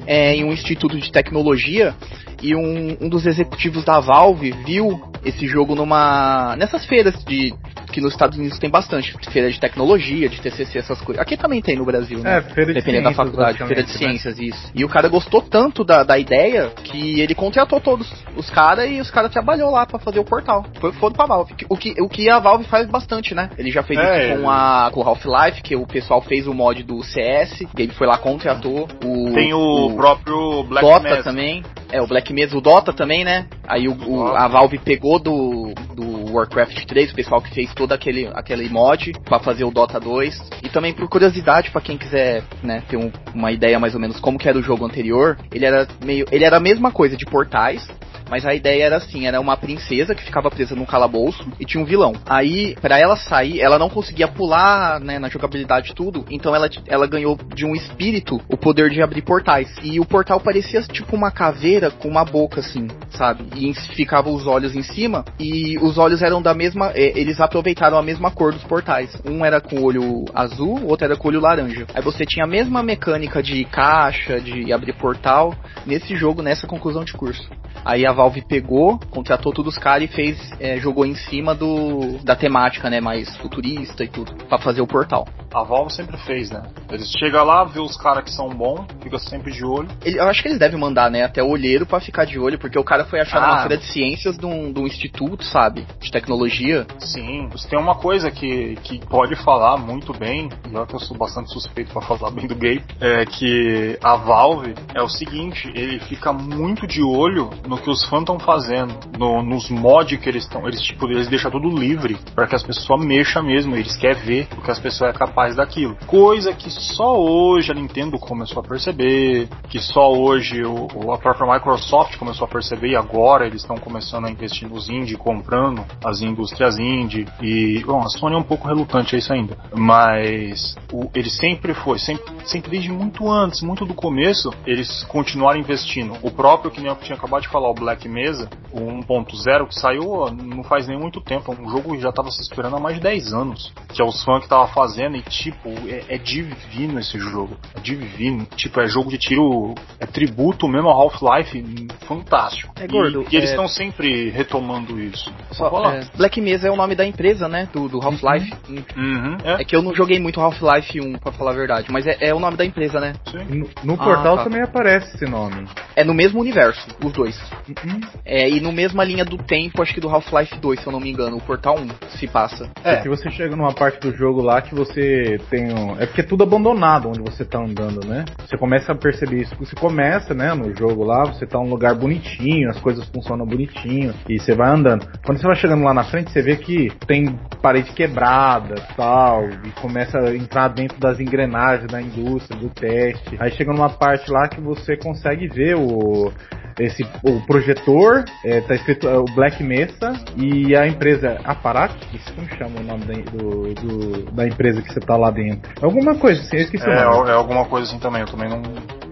é, 0.05 0.35
em 0.35 0.43
um 0.43 0.51
instituto 0.51 0.99
de 0.99 1.11
tecnologia 1.11 1.95
e 2.41 2.55
um, 2.55 2.97
um 3.01 3.09
dos 3.09 3.25
executivos 3.25 3.83
da 3.83 3.99
Valve 3.99 4.51
viu 4.65 5.01
esse 5.23 5.47
jogo 5.47 5.75
numa 5.75 6.55
nessas 6.57 6.85
feiras 6.85 7.23
de 7.23 7.53
que 7.95 8.01
nos 8.01 8.11
Estados 8.11 8.37
Unidos 8.37 8.59
tem 8.59 8.69
bastante 8.69 9.15
feira 9.31 9.49
de 9.49 9.57
tecnologia, 9.57 10.27
de 10.27 10.41
TCC, 10.41 10.79
essas 10.79 10.99
coisas. 10.99 11.21
Aqui 11.21 11.37
também 11.37 11.61
tem 11.61 11.77
no 11.77 11.85
Brasil, 11.85 12.19
né? 12.19 12.39
É, 12.39 12.41
feira 12.41 12.73
de 12.73 12.79
Dependendo 12.81 13.05
da 13.05 13.13
faculdade, 13.13 13.57
feira 13.59 13.83
de 13.83 13.93
né? 13.93 13.97
ciências, 13.97 14.37
né? 14.37 14.47
isso. 14.47 14.71
E 14.75 14.83
o 14.83 14.89
cara 14.89 15.07
gostou 15.07 15.41
tanto 15.41 15.81
da, 15.85 16.03
da 16.03 16.19
ideia 16.19 16.73
que 16.83 17.21
ele 17.21 17.33
contratou 17.33 17.79
todos 17.79 18.11
os 18.35 18.49
caras 18.49 18.91
e 18.91 18.99
os 18.99 19.09
caras 19.09 19.31
trabalhou 19.31 19.71
lá 19.71 19.85
para 19.85 19.97
fazer 19.97 20.19
o 20.19 20.25
portal. 20.25 20.65
Foi 20.81 20.91
foda 20.91 21.15
pra 21.15 21.25
Valve. 21.25 21.53
O 21.69 21.77
que, 21.77 21.95
o 22.01 22.09
que 22.09 22.29
a 22.29 22.37
Valve 22.37 22.65
faz 22.65 22.85
bastante, 22.89 23.33
né? 23.33 23.49
Ele 23.57 23.71
já 23.71 23.81
fez 23.81 23.97
é, 23.97 24.33
isso 24.33 24.41
com 24.41 24.49
a 24.49 24.89
com 24.91 25.01
Half-Life, 25.01 25.61
que 25.61 25.77
o 25.77 25.87
pessoal 25.87 26.21
fez 26.21 26.47
o 26.47 26.53
mod 26.53 26.83
do 26.83 27.01
CS, 27.01 27.61
e 27.61 27.67
ele 27.77 27.93
foi 27.93 28.07
lá 28.07 28.17
contratou 28.17 28.89
o 29.05 29.33
Tem 29.33 29.53
o, 29.53 29.87
o 29.87 29.95
próprio 29.95 30.63
Black 30.63 30.85
Dota 30.85 31.09
Mesa. 31.09 31.23
também. 31.23 31.63
É, 31.91 32.01
o 32.01 32.07
Black 32.07 32.33
Mesa, 32.33 32.57
o 32.57 32.61
Dota 32.61 32.91
também, 32.91 33.23
né? 33.23 33.47
Aí 33.65 33.87
o, 33.87 33.95
o, 34.05 34.27
a 34.35 34.49
Valve 34.49 34.79
pegou 34.79 35.17
do, 35.17 35.73
do 35.95 36.33
Warcraft 36.33 36.85
3, 36.85 37.11
o 37.11 37.15
pessoal 37.15 37.41
que 37.41 37.53
fez 37.53 37.73
todo 37.73 37.84
aquele, 37.93 38.27
aquele 38.33 38.67
mod 38.69 39.13
para 39.23 39.39
fazer 39.39 39.63
o 39.63 39.71
Dota 39.71 39.99
2. 39.99 40.49
E 40.63 40.69
também 40.69 40.93
por 40.93 41.07
curiosidade, 41.07 41.71
para 41.71 41.81
quem 41.81 41.97
quiser 41.97 42.43
né, 42.63 42.83
ter 42.87 42.97
um, 42.97 43.11
uma 43.33 43.51
ideia 43.51 43.79
mais 43.79 43.93
ou 43.93 44.01
menos 44.01 44.19
como 44.19 44.37
que 44.37 44.49
era 44.49 44.57
o 44.57 44.61
jogo 44.61 44.85
anterior, 44.85 45.37
ele 45.53 45.65
era 45.65 45.87
meio. 46.03 46.25
Ele 46.31 46.43
era 46.43 46.57
a 46.57 46.59
mesma 46.59 46.91
coisa 46.91 47.15
de 47.15 47.25
portais, 47.25 47.87
mas 48.29 48.45
a 48.45 48.53
ideia 48.53 48.85
era 48.85 48.97
assim, 48.97 49.27
era 49.27 49.39
uma 49.39 49.57
princesa 49.57 50.15
que 50.15 50.23
ficava 50.23 50.49
presa 50.49 50.75
num 50.75 50.85
calabouço 50.85 51.47
e 51.59 51.65
tinha 51.65 51.81
um 51.81 51.85
vilão. 51.85 52.13
Aí, 52.25 52.75
para 52.81 52.99
ela 52.99 53.15
sair, 53.15 53.59
ela 53.61 53.79
não 53.79 53.89
conseguia 53.89 54.27
pular, 54.27 54.99
né, 54.99 55.19
na 55.19 55.29
jogabilidade 55.29 55.93
tudo, 55.93 56.25
então 56.29 56.55
ela, 56.55 56.69
ela 56.87 57.07
ganhou 57.07 57.37
de 57.53 57.65
um 57.65 57.75
espírito 57.75 58.41
o 58.49 58.57
poder 58.57 58.89
de 58.89 59.01
abrir 59.01 59.21
portais. 59.21 59.73
E 59.83 59.99
o 59.99 60.05
portal 60.05 60.39
parecia 60.39 60.81
tipo 60.81 61.15
uma 61.15 61.31
caveira 61.31 61.91
com 61.91 62.07
uma 62.07 62.25
boca 62.25 62.59
assim, 62.59 62.87
sabe? 63.09 63.45
E 63.55 63.73
ficava 63.95 64.29
os 64.29 64.47
olhos 64.47 64.75
em 64.75 64.83
cima 64.83 65.25
e 65.39 65.77
os 65.79 65.97
olhos 65.97 66.21
eram 66.21 66.41
da 66.41 66.53
mesma, 66.53 66.91
eles 66.95 67.39
aproveitaram 67.39 67.97
a 67.97 68.03
mesma 68.03 68.31
cor 68.31 68.53
dos 68.53 68.63
portais. 68.63 69.15
Um 69.25 69.45
era 69.45 69.61
com 69.61 69.77
o 69.77 69.83
olho 69.83 70.25
azul, 70.33 70.79
o 70.79 70.87
outro 70.87 71.05
era 71.05 71.15
com 71.15 71.27
o 71.27 71.31
olho 71.31 71.41
laranja. 71.41 71.85
Aí 71.93 72.01
você 72.01 72.25
tinha 72.25 72.45
a 72.45 72.47
mesma 72.47 72.83
mecânica 72.83 73.41
de 73.41 73.63
caixa, 73.65 74.39
de 74.39 74.71
abrir 74.71 74.93
portal 74.93 75.55
nesse 75.85 76.15
jogo, 76.15 76.41
nessa 76.41 76.67
conclusão 76.67 77.03
de 77.03 77.13
curso. 77.13 77.49
Aí 77.83 78.05
a 78.05 78.11
Valve 78.15 78.41
pegou, 78.41 78.99
contratou 79.11 79.53
todos 79.53 79.75
os 79.75 79.79
caras 79.79 80.09
e 80.09 80.13
fez, 80.13 80.51
é, 80.59 80.77
jogou 80.77 81.05
em 81.05 81.15
cima 81.15 81.53
do 81.53 82.17
da 82.23 82.35
temática, 82.35 82.89
né, 82.89 82.99
mais 82.99 83.35
futurista 83.37 84.03
e 84.03 84.07
tudo, 84.07 84.33
para 84.45 84.57
fazer 84.57 84.81
o 84.81 84.87
portal. 84.87 85.27
A 85.55 85.63
Valve 85.63 85.93
sempre 85.93 86.17
fez, 86.17 86.51
né? 86.51 86.63
Eles 86.91 87.09
chegam 87.17 87.45
lá, 87.45 87.63
vê 87.63 87.79
os 87.79 87.95
caras 87.95 88.25
que 88.25 88.31
são 88.31 88.49
bons, 88.49 88.85
fica 89.01 89.17
sempre 89.17 89.53
de 89.53 89.63
olho. 89.63 89.87
Ele, 90.03 90.19
eu 90.19 90.25
acho 90.27 90.41
que 90.41 90.49
eles 90.49 90.59
devem 90.59 90.77
mandar, 90.77 91.09
né, 91.09 91.23
até 91.23 91.41
o 91.41 91.47
olheiro 91.49 91.85
para 91.85 92.01
ficar 92.01 92.25
de 92.25 92.37
olho, 92.37 92.59
porque 92.59 92.77
o 92.77 92.83
cara 92.83 93.05
foi 93.05 93.21
achado 93.21 93.43
Ah. 93.43 93.47
numa 93.47 93.59
feira 93.61 93.77
de 93.77 93.85
ciências 93.85 94.37
de 94.37 94.45
um, 94.45 94.73
de 94.73 94.79
um 94.81 94.85
instituto, 94.85 95.45
sabe? 95.45 95.85
De 96.01 96.11
tecnologia. 96.11 96.85
Sim, 96.99 97.47
tem 97.69 97.79
uma 97.79 97.95
coisa 97.95 98.29
que, 98.29 98.75
que 98.83 98.99
pode 99.07 99.35
falar 99.37 99.77
muito 99.77 100.11
bem, 100.11 100.49
já 100.71 100.85
que 100.85 100.93
eu 100.93 100.99
sou 100.99 101.17
bastante 101.17 101.51
suspeito 101.53 101.93
pra 101.93 102.01
falar 102.01 102.31
bem 102.31 102.47
do 102.47 102.55
game, 102.55 102.83
é 102.99 103.25
que 103.25 103.97
a 104.03 104.15
Valve 104.17 104.73
é 104.93 105.01
o 105.01 105.07
seguinte, 105.07 105.71
ele 105.73 105.99
fica 106.01 106.33
muito 106.33 106.85
de 106.85 107.01
olho 107.01 107.49
no 107.65 107.77
que 107.77 107.89
os 107.89 108.03
fãs 108.05 108.21
estão 108.21 108.37
fazendo, 108.39 108.93
no- 109.17 109.41
nos 109.41 109.69
mods 109.69 110.19
que 110.19 110.27
eles 110.27 110.43
estão, 110.43 110.67
eles 110.67 110.81
tipo, 110.81 111.05
eles 111.09 111.29
deixam 111.29 111.49
tudo 111.49 111.69
livre 111.69 112.17
para 112.33 112.45
que 112.45 112.55
as 112.55 112.63
pessoas 112.63 113.05
mexam 113.05 113.41
mesmo, 113.41 113.73
eles 113.75 113.95
querem 113.95 114.21
ver 114.21 114.47
o 114.57 114.61
que 114.61 114.71
as 114.71 114.79
pessoas 114.79 115.11
é 115.15 115.17
capaz 115.17 115.44
daquilo. 115.53 115.97
Coisa 116.07 116.53
que 116.53 116.69
só 116.71 117.13
hoje 117.19 117.69
a 117.71 117.75
Nintendo 117.75 118.17
começou 118.17 118.61
a 118.61 118.63
perceber, 118.63 119.49
que 119.69 119.79
só 119.79 120.09
hoje 120.13 120.63
o, 120.63 121.11
a 121.11 121.17
própria 121.17 121.51
Microsoft 121.53 122.15
começou 122.17 122.45
a 122.45 122.47
perceber 122.47 122.91
e 122.91 122.95
agora 122.95 123.45
eles 123.45 123.61
estão 123.63 123.75
começando 123.77 124.27
a 124.27 124.31
investir 124.31 124.69
nos 124.69 124.89
indie, 124.89 125.17
comprando 125.17 125.83
as 126.05 126.21
indústrias 126.21 126.79
indie 126.79 127.27
e 127.41 127.83
bom, 127.85 127.99
a 128.01 128.07
Sony 128.07 128.35
é 128.35 128.37
um 128.37 128.43
pouco 128.43 128.65
relutante 128.67 129.15
a 129.15 129.19
isso 129.19 129.33
ainda, 129.33 129.57
mas 129.75 130.75
o- 130.93 131.09
ele 131.13 131.29
sempre 131.29 131.73
foi, 131.73 131.99
sempre, 131.99 132.23
sempre 132.45 132.71
desde 132.71 132.91
muito 132.91 133.29
antes, 133.29 133.61
muito 133.61 133.85
do 133.85 133.93
começo, 133.93 134.51
eles 134.65 135.03
continuaram 135.05 135.59
investindo. 135.59 136.13
O 136.21 136.31
próprio 136.31 136.71
que 136.71 136.79
nem 136.79 136.89
eu 136.89 136.95
tinha 136.95 137.17
acabado 137.17 137.41
de 137.41 137.49
falar, 137.49 137.69
o 137.69 137.73
Black 137.73 138.07
Mesa, 138.07 138.49
o 138.71 138.79
1.0 138.79 139.67
que 139.67 139.75
saiu 139.75 140.05
não 140.31 140.63
faz 140.63 140.87
nem 140.87 140.97
muito 140.97 141.19
tempo, 141.19 141.51
um 141.51 141.69
jogo 141.69 141.93
que 141.95 142.01
já 142.01 142.09
estava 142.09 142.29
se 142.31 142.41
esperando 142.41 142.75
há 142.77 142.79
mais 142.79 142.95
de 142.95 143.01
10 143.01 143.33
anos, 143.33 143.73
que 143.93 144.01
é 144.01 144.05
os 144.05 144.23
fãs 144.23 144.43
que 144.43 144.49
tava 144.49 144.67
fazendo 144.67 145.17
e 145.17 145.21
tipo, 145.29 145.69
é, 145.87 146.15
é 146.15 146.17
divino 146.17 146.99
esse 146.99 147.17
jogo, 147.17 147.57
é 147.75 147.79
divino, 147.79 148.45
tipo, 148.55 148.79
é 148.79 148.87
jogo 148.87 149.09
de 149.09 149.17
tiro, 149.17 149.73
é 149.99 150.05
tributo 150.05 150.67
mesmo 150.67 150.89
ao 150.89 151.01
Half-Life, 151.01 151.87
fantástico. 152.07 152.73
É, 152.79 152.87
gordo, 152.87 153.25
E, 153.29 153.33
e 153.35 153.37
eles 153.37 153.49
é- 153.49 153.53
estão 153.53 153.67
sempre 153.67 154.29
retomando 154.29 154.99
isso. 154.99 155.31
Só, 155.51 155.67
é, 155.91 156.05
Black 156.15 156.39
Mesa 156.41 156.67
é 156.67 156.71
o 156.71 156.75
nome 156.75 156.95
da 156.95 157.05
empresa, 157.05 157.47
né? 157.47 157.67
Do, 157.73 157.87
do 157.87 158.01
Half-Life. 158.01 158.53
Uhum, 158.95 159.37
é, 159.43 159.61
É 159.61 159.65
que 159.65 159.75
eu 159.75 159.81
não 159.81 159.93
joguei 159.93 160.19
muito 160.19 160.39
Half-Life 160.39 160.99
1, 161.01 161.17
pra 161.17 161.31
falar 161.31 161.51
a 161.51 161.55
verdade, 161.55 161.87
mas 161.91 162.05
é, 162.07 162.17
é 162.19 162.33
o 162.33 162.39
nome 162.39 162.57
da 162.57 162.65
empresa, 162.65 162.99
né? 162.99 163.13
sim. 163.31 163.43
No, 163.55 163.69
no 163.83 163.93
Ah, 163.95 164.03
portal 164.05 164.37
tá. 164.37 164.43
também 164.43 164.61
aparece 164.61 165.15
esse 165.15 165.25
nome. 165.25 165.67
É 165.95 166.03
no 166.03 166.13
mesmo 166.13 166.39
universo, 166.39 166.87
os 167.03 167.11
dois. 167.11 167.39
Uhum. 167.67 168.01
É, 168.25 168.49
e 168.49 168.59
no 168.59 168.71
mesma 168.71 169.03
linha 169.03 169.23
do 169.25 169.37
tempo, 169.37 169.81
acho 169.81 169.93
que 169.93 170.01
do 170.01 170.09
Half-Life 170.09 170.57
2, 170.59 170.79
se 170.79 170.87
eu 170.87 170.91
não 170.91 170.99
me 170.99 171.09
engano, 171.09 171.37
o 171.37 171.41
Portal 171.41 171.77
1 171.79 172.09
se 172.17 172.27
passa. 172.27 172.69
É. 172.83 172.95
Porque 172.95 173.09
você 173.09 173.29
chega 173.31 173.55
numa 173.55 173.73
parte 173.73 173.99
do 173.99 174.15
jogo 174.15 174.41
lá 174.41 174.61
que 174.61 174.73
você 174.75 175.14
tem 175.49 175.73
um... 175.73 175.99
É 175.99 176.05
porque 176.05 176.21
é 176.21 176.23
tudo 176.23 176.43
abandonado 176.43 177.09
onde 177.09 177.19
você 177.21 177.43
tá 177.45 177.59
andando, 177.59 178.05
né? 178.07 178.25
Você 178.39 178.57
começa 178.57 178.91
a 178.91 178.95
perceber 178.95 179.41
isso. 179.41 179.55
Você 179.59 179.75
começa, 179.75 180.33
né, 180.33 180.53
no 180.53 180.75
jogo 180.75 181.03
lá, 181.03 181.23
você 181.25 181.45
tá 181.45 181.57
num 181.59 181.69
lugar 181.69 181.95
bonitinho, 181.95 182.69
as 182.69 182.79
coisas 182.79 183.07
funcionam 183.09 183.45
bonitinho, 183.45 184.13
e 184.29 184.39
você 184.39 184.53
vai 184.53 184.69
andando. 184.69 185.07
Quando 185.25 185.39
você 185.39 185.47
vai 185.47 185.55
chegando 185.55 185.83
lá 185.83 185.93
na 185.93 186.03
frente, 186.03 186.31
você 186.31 186.41
vê 186.41 186.55
que 186.55 186.89
tem 187.07 187.37
parede 187.61 187.91
quebrada 187.93 188.75
tal, 188.95 189.43
e 189.49 189.71
começa 189.81 190.19
a 190.19 190.35
entrar 190.35 190.69
dentro 190.69 190.99
das 190.99 191.19
engrenagens 191.19 191.91
da 191.91 192.01
indústria, 192.01 192.59
do 192.59 192.69
teste. 192.69 193.35
Aí 193.39 193.51
chega 193.51 193.71
numa 193.73 193.89
parte 193.89 194.31
lá 194.31 194.47
que 194.47 194.61
você 194.61 194.97
consegue 194.97 195.47
ver 195.47 195.75
o 195.75 196.31
esse 196.77 197.07
o 197.23 197.39
projetor, 197.45 198.25
é, 198.43 198.59
tá 198.59 198.75
escrito 198.75 199.07
é, 199.07 199.17
o 199.17 199.23
Black 199.23 199.63
Mesa 199.63 200.11
e 200.35 200.75
a 200.75 200.85
empresa 200.85 201.39
Aparat, 201.45 201.93
isso 202.13 202.33
como 202.33 202.47
chama 202.49 202.81
o 202.81 202.83
nome 202.83 203.05
da, 203.05 203.13
do, 203.31 203.73
do- 203.73 204.31
da 204.31 204.45
empresa 204.45 204.81
que 204.81 204.91
você 204.93 204.99
tá 205.05 205.15
lá 205.15 205.31
dentro? 205.31 205.71
Alguma 205.81 206.15
coisa 206.15 206.41
assim, 206.41 206.57
eu 206.57 206.63
esqueci 206.63 206.87
o 206.87 206.91
É, 206.91 207.03
nome. 207.05 207.29
é 207.29 207.33
alguma 207.33 207.65
coisa 207.65 207.87
assim 207.89 207.99
também, 207.99 208.21
eu 208.21 208.27
também 208.27 208.49
não, 208.49 208.61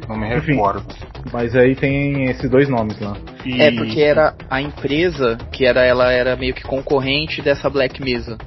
não 0.07 0.17
me 0.17 0.35
Enfim. 0.35 0.53
recordo. 0.53 0.83
Mas 1.31 1.55
aí 1.55 1.75
tem 1.75 2.25
esses 2.29 2.50
dois 2.50 2.67
nomes 2.69 3.00
lá. 3.00 3.15
E- 3.45 3.62
É, 3.62 3.71
porque 3.71 4.01
era 4.01 4.33
a 4.50 4.62
empresa 4.62 5.38
que 5.51 5.65
era 5.65 5.83
ela 5.85 6.12
era 6.12 6.35
meio 6.35 6.53
que 6.53 6.63
concorrente 6.63 7.41
dessa 7.41 7.69
Black 7.69 8.01
Mesa. 8.01 8.38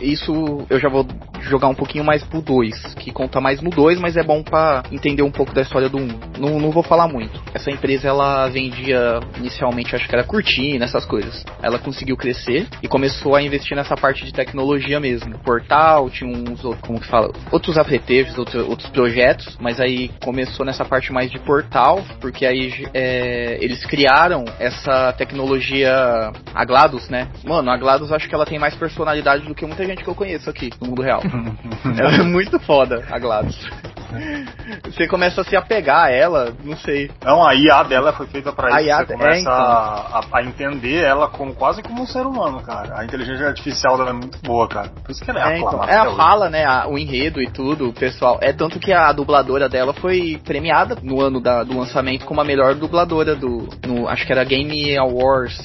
Isso 0.00 0.66
eu 0.68 0.78
já 0.78 0.88
vou 0.88 1.06
jogar 1.40 1.68
um 1.68 1.74
pouquinho 1.74 2.04
mais 2.04 2.22
pro 2.24 2.40
2, 2.40 2.94
que 2.94 3.10
conta 3.10 3.40
mais 3.40 3.60
no 3.60 3.70
2, 3.70 3.98
mas 3.98 4.16
é 4.16 4.22
bom 4.22 4.42
pra 4.42 4.82
entender 4.90 5.22
um 5.22 5.30
pouco 5.30 5.54
da 5.54 5.62
história 5.62 5.88
do 5.88 5.98
1. 5.98 6.08
Não, 6.38 6.60
não 6.60 6.70
vou 6.70 6.82
falar 6.82 7.08
muito. 7.08 7.42
Essa 7.54 7.70
empresa 7.70 8.08
ela 8.08 8.48
vendia 8.48 9.20
inicialmente, 9.36 9.94
acho 9.94 10.08
que 10.08 10.14
era 10.14 10.24
cortina, 10.24 10.84
essas 10.84 11.04
coisas. 11.04 11.44
Ela 11.62 11.78
conseguiu 11.78 12.16
crescer 12.16 12.66
e 12.82 12.88
começou 12.88 13.34
a 13.34 13.42
investir 13.42 13.76
nessa 13.76 13.96
parte 13.96 14.24
de 14.24 14.32
tecnologia 14.32 15.00
mesmo. 15.00 15.38
Portal, 15.38 16.10
tinha 16.10 16.30
uns 16.30 16.64
outros, 16.64 16.86
como 16.86 17.00
que 17.00 17.06
fala, 17.06 17.32
outros 17.50 17.78
apetrechos, 17.78 18.38
outros, 18.38 18.68
outros 18.68 18.90
projetos, 18.90 19.56
mas 19.60 19.80
aí 19.80 20.10
começou 20.22 20.64
nessa 20.64 20.84
parte 20.84 21.12
mais 21.12 21.30
de 21.30 21.38
portal, 21.38 22.02
porque 22.20 22.44
aí 22.44 22.86
é, 22.92 23.58
eles 23.60 23.84
criaram 23.86 24.44
essa 24.58 25.12
tecnologia 25.14 25.90
a 26.54 26.64
GLaDOS, 26.64 27.08
né? 27.08 27.28
Mano, 27.44 27.70
a 27.70 27.76
GLaDOS 27.76 28.12
acho 28.12 28.28
que 28.28 28.34
ela 28.34 28.44
tem 28.44 28.58
mais 28.58 28.74
personalidade 28.74 29.46
do 29.46 29.54
que 29.54 29.59
muita 29.66 29.84
gente 29.86 30.02
que 30.02 30.08
eu 30.10 30.14
conheço 30.14 30.48
aqui 30.50 30.70
no 30.80 30.88
mundo 30.88 31.02
real. 31.02 31.20
ela 31.98 32.14
é 32.14 32.22
muito 32.22 32.58
foda, 32.60 33.04
a 33.10 33.18
GLaDOS. 33.18 33.70
Você 34.84 35.06
começa 35.06 35.40
a 35.40 35.44
se 35.44 35.54
apegar 35.56 36.06
a 36.06 36.10
ela, 36.10 36.52
não 36.64 36.76
sei. 36.76 37.10
Não, 37.24 37.46
a 37.46 37.54
IA 37.54 37.82
dela 37.84 38.12
foi 38.12 38.26
feita 38.26 38.52
pra 38.52 38.74
A 38.74 38.80
isso. 38.80 38.88
IA 38.90 38.96
Você 38.98 39.12
começa 39.12 39.36
é, 39.36 39.40
então. 39.40 39.52
a, 39.52 40.20
a- 40.32 40.42
entender 40.42 41.04
ela 41.04 41.28
como 41.28 41.54
quase 41.54 41.80
como 41.82 42.02
um 42.02 42.06
ser 42.06 42.26
humano, 42.26 42.60
cara. 42.60 42.98
A 42.98 43.04
inteligência 43.04 43.46
artificial 43.46 43.96
dela 43.96 44.10
é 44.10 44.14
muito 44.14 44.38
boa, 44.42 44.66
cara. 44.66 44.88
Por 45.04 45.12
isso 45.12 45.24
que 45.24 45.30
ela 45.30 45.48
é, 45.48 45.54
É, 45.54 45.58
então, 45.58 45.84
é 45.84 45.96
a 45.96 46.06
hoje. 46.08 46.16
fala, 46.16 46.50
né? 46.50 46.64
a- 46.64 46.88
o 46.88 46.98
enredo 46.98 47.40
e 47.40 47.48
tudo, 47.48 47.88
o 47.88 47.92
pessoal. 47.92 48.38
É 48.42 48.52
tanto 48.52 48.80
que 48.80 48.92
a 48.92 49.12
dubladora 49.12 49.68
dela 49.68 49.92
foi 49.92 50.40
premiada 50.44 50.96
no 51.02 51.20
ano 51.20 51.40
da- 51.40 51.62
do 51.62 51.78
lançamento 51.78 52.24
como 52.24 52.40
a 52.40 52.44
melhor 52.44 52.74
dubladora 52.74 53.36
do. 53.36 53.68
no- 53.86 54.08
acho 54.08 54.26
que 54.26 54.32
era 54.32 54.42
Game 54.42 54.96
Awards. 54.98 55.56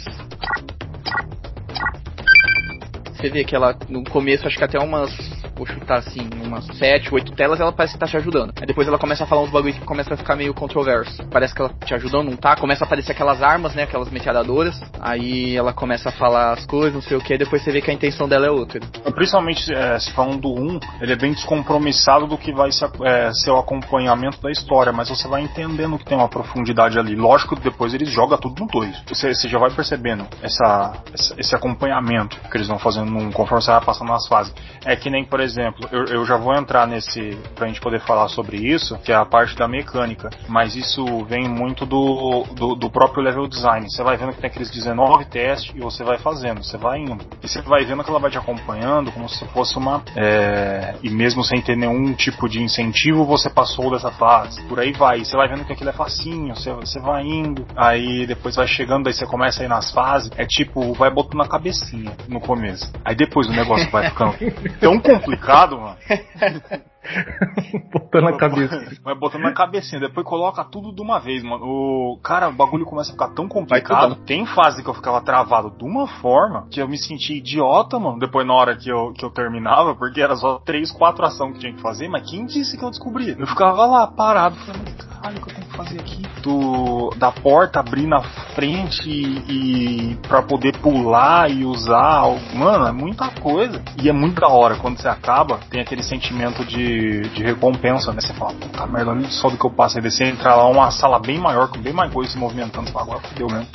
Você 3.16 3.30
vê 3.30 3.44
que 3.44 3.56
ela, 3.56 3.78
no 3.90 4.04
começo, 4.04 4.46
acho 4.46 4.58
que 4.58 4.64
até 4.64 4.78
umas. 4.78 5.10
Vou 5.56 5.66
chutar 5.66 6.00
assim, 6.00 6.28
umas 6.44 6.66
7, 6.78 7.14
8 7.14 7.32
telas, 7.34 7.60
ela 7.60 7.72
parece 7.72 7.94
que 7.94 8.00
tá 8.00 8.06
te 8.08 8.18
ajudando. 8.18 8.54
Aí 8.60 8.66
depois 8.68 8.88
ela 8.88 8.98
começa 8.98 9.24
a 9.24 9.28
falar 9.28 9.42
uns 9.42 9.50
bagulhos 9.52 9.78
que 9.78 9.86
começa 9.86 10.14
a 10.14 10.18
ficar 10.18 10.36
meio 10.36 10.54
controverso. 10.54 11.24
Parece 11.32 11.54
que 11.56 11.62
ela 11.62 11.72
te 11.86 11.94
ajudando, 11.94 12.30
não 12.30 12.38
tá? 12.38 12.56
Começa 12.56 12.84
a 12.84 12.88
aparecer 12.88 13.14
aquelas 13.14 13.42
armas, 13.42 13.74
né? 13.74 13.84
Aquelas 13.84 14.10
metralhadoras. 14.10 14.80
Aí 15.00 15.56
ela 15.56 15.74
começa 15.74 16.10
a 16.10 16.12
falar 16.12 16.52
as 16.54 16.66
coisas, 16.66 16.94
não 16.94 17.02
sei 17.02 17.16
o 17.18 17.22
que, 17.22 17.38
depois 17.38 17.64
você 17.64 17.72
vê 17.72 17.82
que 17.82 17.90
a 17.90 17.94
intenção 17.94 18.28
dela 18.28 18.48
é 18.48 18.52
outra. 18.52 18.80
Principalmente 19.14 19.74
é, 19.74 19.98
se 20.00 20.12
falando 20.12 20.42
do 20.42 20.54
1, 20.54 20.80
ele 21.02 21.14
é 21.14 21.16
bem 21.16 21.32
descompromissado 21.32 22.28
do 22.28 22.38
que 22.38 22.52
vai 22.52 22.72
ser, 22.72 22.90
é, 23.04 23.32
ser 23.34 23.52
o 23.52 23.58
acompanhamento 23.58 24.42
da 24.42 24.52
história, 24.52 24.92
mas 24.92 25.10
você 25.10 25.28
vai 25.28 25.42
entendendo 25.42 25.98
que 25.98 26.06
tem 26.06 26.18
uma 26.18 26.28
profundidade 26.28 27.00
ali. 27.00 27.16
Lógico 27.16 27.56
que 27.56 27.64
depois 27.64 27.94
eles 27.94 28.10
jogam 28.10 28.38
tudo 28.38 28.62
no 28.62 28.68
2. 28.68 29.04
Você, 29.08 29.34
você 29.34 29.48
já 29.48 29.58
vai 29.58 29.72
percebendo 29.72 30.28
essa, 30.42 30.94
essa- 31.14 31.36
esse 31.38 31.56
acompanhamento 31.56 32.38
que 32.50 32.58
eles 32.58 32.68
vão 32.68 32.78
fazendo 32.78 33.10
num, 33.10 33.32
conforme 33.32 33.64
você 33.64 33.72
vai 33.72 33.82
passando 33.82 34.10
nas 34.10 34.28
fases. 34.28 34.54
É 34.86 34.96
que 34.96 35.10
nem, 35.10 35.24
por 35.26 35.40
exemplo, 35.40 35.45
eu, 35.92 36.06
eu 36.06 36.26
já 36.26 36.38
vou 36.38 36.54
entrar 36.56 36.88
nesse, 36.88 37.38
pra 37.56 37.68
gente 37.68 37.80
poder 37.80 38.00
falar 38.02 38.28
sobre 38.30 38.58
isso, 38.58 38.98
que 39.00 39.12
é 39.12 39.16
a 39.16 39.26
parte 39.26 39.56
da 39.56 39.68
mecânica, 39.68 40.30
mas 40.48 40.76
isso 40.76 41.06
vem 41.26 41.48
muito 41.48 41.86
do, 41.86 42.44
do, 42.54 42.76
do 42.76 42.90
próprio 42.90 43.24
level 43.24 43.48
design. 43.48 43.90
Você 43.90 44.04
vai 44.04 44.18
vendo 44.18 44.34
que 44.34 44.42
tem 44.42 44.50
aqueles 44.50 44.72
19 44.72 45.26
testes 45.26 45.74
e 45.76 45.80
você 45.80 46.04
vai 46.04 46.18
fazendo, 46.18 46.64
você 46.64 46.78
vai 46.78 47.00
indo. 47.00 47.24
E 47.44 47.48
você 47.48 47.62
vai 47.62 47.86
vendo 47.86 48.04
que 48.04 48.10
ela 48.10 48.20
vai 48.20 48.32
te 48.32 48.38
acompanhando 48.38 49.12
como 49.12 49.28
se 49.30 49.46
fosse 49.48 49.78
uma. 49.78 50.02
é, 50.16 50.96
e 51.04 51.10
mesmo 51.10 51.44
sem 51.44 51.62
ter 51.62 51.76
nenhum 51.76 52.14
tipo 52.14 52.48
de 52.50 52.62
incentivo, 52.62 53.26
você 53.26 53.50
passou 53.50 53.92
dessa 53.92 54.12
fase. 54.12 54.62
Por 54.64 54.80
aí 54.80 54.92
vai. 54.92 55.20
E 55.20 55.26
você 55.26 55.36
vai 55.36 55.48
vendo 55.48 55.66
que 55.66 55.74
aquilo 55.74 55.90
é 55.90 55.94
facinho, 55.94 56.56
você, 56.56 56.72
você 56.74 57.00
vai 57.00 57.24
indo. 57.24 57.66
Aí 57.76 58.26
depois 58.26 58.56
vai 58.56 58.68
chegando, 58.68 59.08
aí 59.08 59.14
você 59.14 59.26
começa 59.26 59.62
a 59.62 59.66
ir 59.66 59.70
nas 59.70 59.92
fases. 59.92 60.32
É 60.38 60.46
tipo, 60.46 60.94
vai 60.94 61.12
botando 61.12 61.40
na 61.40 61.48
cabecinha 61.48 62.12
no 62.28 62.40
começo. 62.40 62.92
Aí 63.04 63.16
depois 63.16 63.48
o 63.48 63.52
negócio 63.52 63.90
vai 63.92 64.10
ficando 64.10 64.36
tão 64.80 65.00
complicado, 65.00 65.35
mano. 65.80 65.98
Botando 67.92 68.24
na 68.24 68.38
cabeça. 68.38 68.76
Vai 69.04 69.16
botando 69.16 69.44
na 69.44 69.54
cabecinha, 69.54 70.00
depois 70.00 70.26
coloca 70.26 70.64
tudo 70.64 70.94
de 70.94 71.02
uma 71.02 71.20
vez, 71.20 71.44
mano. 71.44 71.66
O 71.66 72.20
cara, 72.24 72.50
o 72.50 72.54
bagulho 72.54 72.86
começa 72.86 73.10
a 73.10 73.14
ficar 73.14 73.30
tão 73.30 73.48
complicado. 73.48 74.16
Tem 74.26 74.46
fase 74.46 74.84
que 74.84 74.90
eu 74.90 74.94
ficava 74.94 75.22
travado 75.22 75.72
de 75.72 75.84
uma 75.84 76.08
forma 76.08 76.68
que 76.72 76.82
eu 76.82 76.88
me 76.88 76.98
senti 76.98 77.38
idiota, 77.38 78.00
mano. 78.00 78.20
Depois 78.20 78.46
na 78.46 78.54
hora 78.54 78.76
que 78.76 78.90
eu, 78.90 79.14
que 79.14 79.24
eu 79.24 79.30
terminava, 79.30 79.96
porque 79.96 80.22
era 80.22 80.36
só 80.36 80.60
três, 80.60 80.92
quatro 80.92 81.26
ações 81.26 81.54
que 81.54 81.60
tinha 81.60 81.74
que 81.74 81.82
fazer, 81.82 82.08
mas 82.08 82.30
quem 82.30 82.46
disse 82.46 82.78
que 82.78 82.84
eu 82.84 82.90
descobri? 82.90 83.36
Eu 83.38 83.48
ficava 83.48 83.86
lá 83.86 84.08
parado, 84.08 84.56
falando, 84.58 84.96
caralho, 85.26 85.38
o 85.38 85.46
que 85.46 85.52
eu 85.52 85.56
tenho 85.56 85.68
que 85.68 85.78
fazer 85.78 86.00
aqui? 86.00 86.22
Do, 86.42 87.10
da 87.18 87.32
porta 87.32 87.80
abrir 87.80 88.08
na 88.08 88.22
frente 88.54 89.10
e, 89.10 90.12
e 90.12 90.16
pra 90.28 90.42
poder 90.42 90.78
pular 90.80 91.50
e 91.50 91.66
usar. 91.66 92.24
Mano, 92.54 92.88
é 92.88 92.92
muita 92.92 93.30
coisa. 93.42 93.82
E 94.02 94.10
é 94.10 94.14
muito 94.14 94.40
da 94.40 94.48
hora. 94.48 94.76
Quando 94.76 95.00
você 95.00 95.08
acaba, 95.08 95.60
tem 95.70 95.82
aquele 95.82 96.04
sentimento 96.04 96.64
de, 96.66 96.95
de 97.30 97.44
recompensa, 97.44 98.12
né? 98.12 98.22
Você 98.22 98.34
fala, 98.34 98.54
puta 98.54 98.86
merda, 98.88 99.12
olha 99.12 99.30
só 99.30 99.50
do 99.50 99.58
que 99.58 99.66
eu 99.66 99.72
passo. 99.72 99.98
Aí 99.98 100.04
você 100.04 100.26
entra 100.26 100.56
lá, 100.56 100.68
uma 100.68 100.92
sala 100.92 101.20
bem 101.20 101.40
maior, 101.40 101.70
com 101.70 101.80
bem 101.80 101.94
mais 101.94 102.12
coisa 102.14 102.32
se 102.32 102.38
movimentando. 102.38 102.88
Você 102.88 102.94
fala, 102.94 103.06
agora 103.06 103.28
fudeu 103.28 103.48
mesmo. 103.48 103.68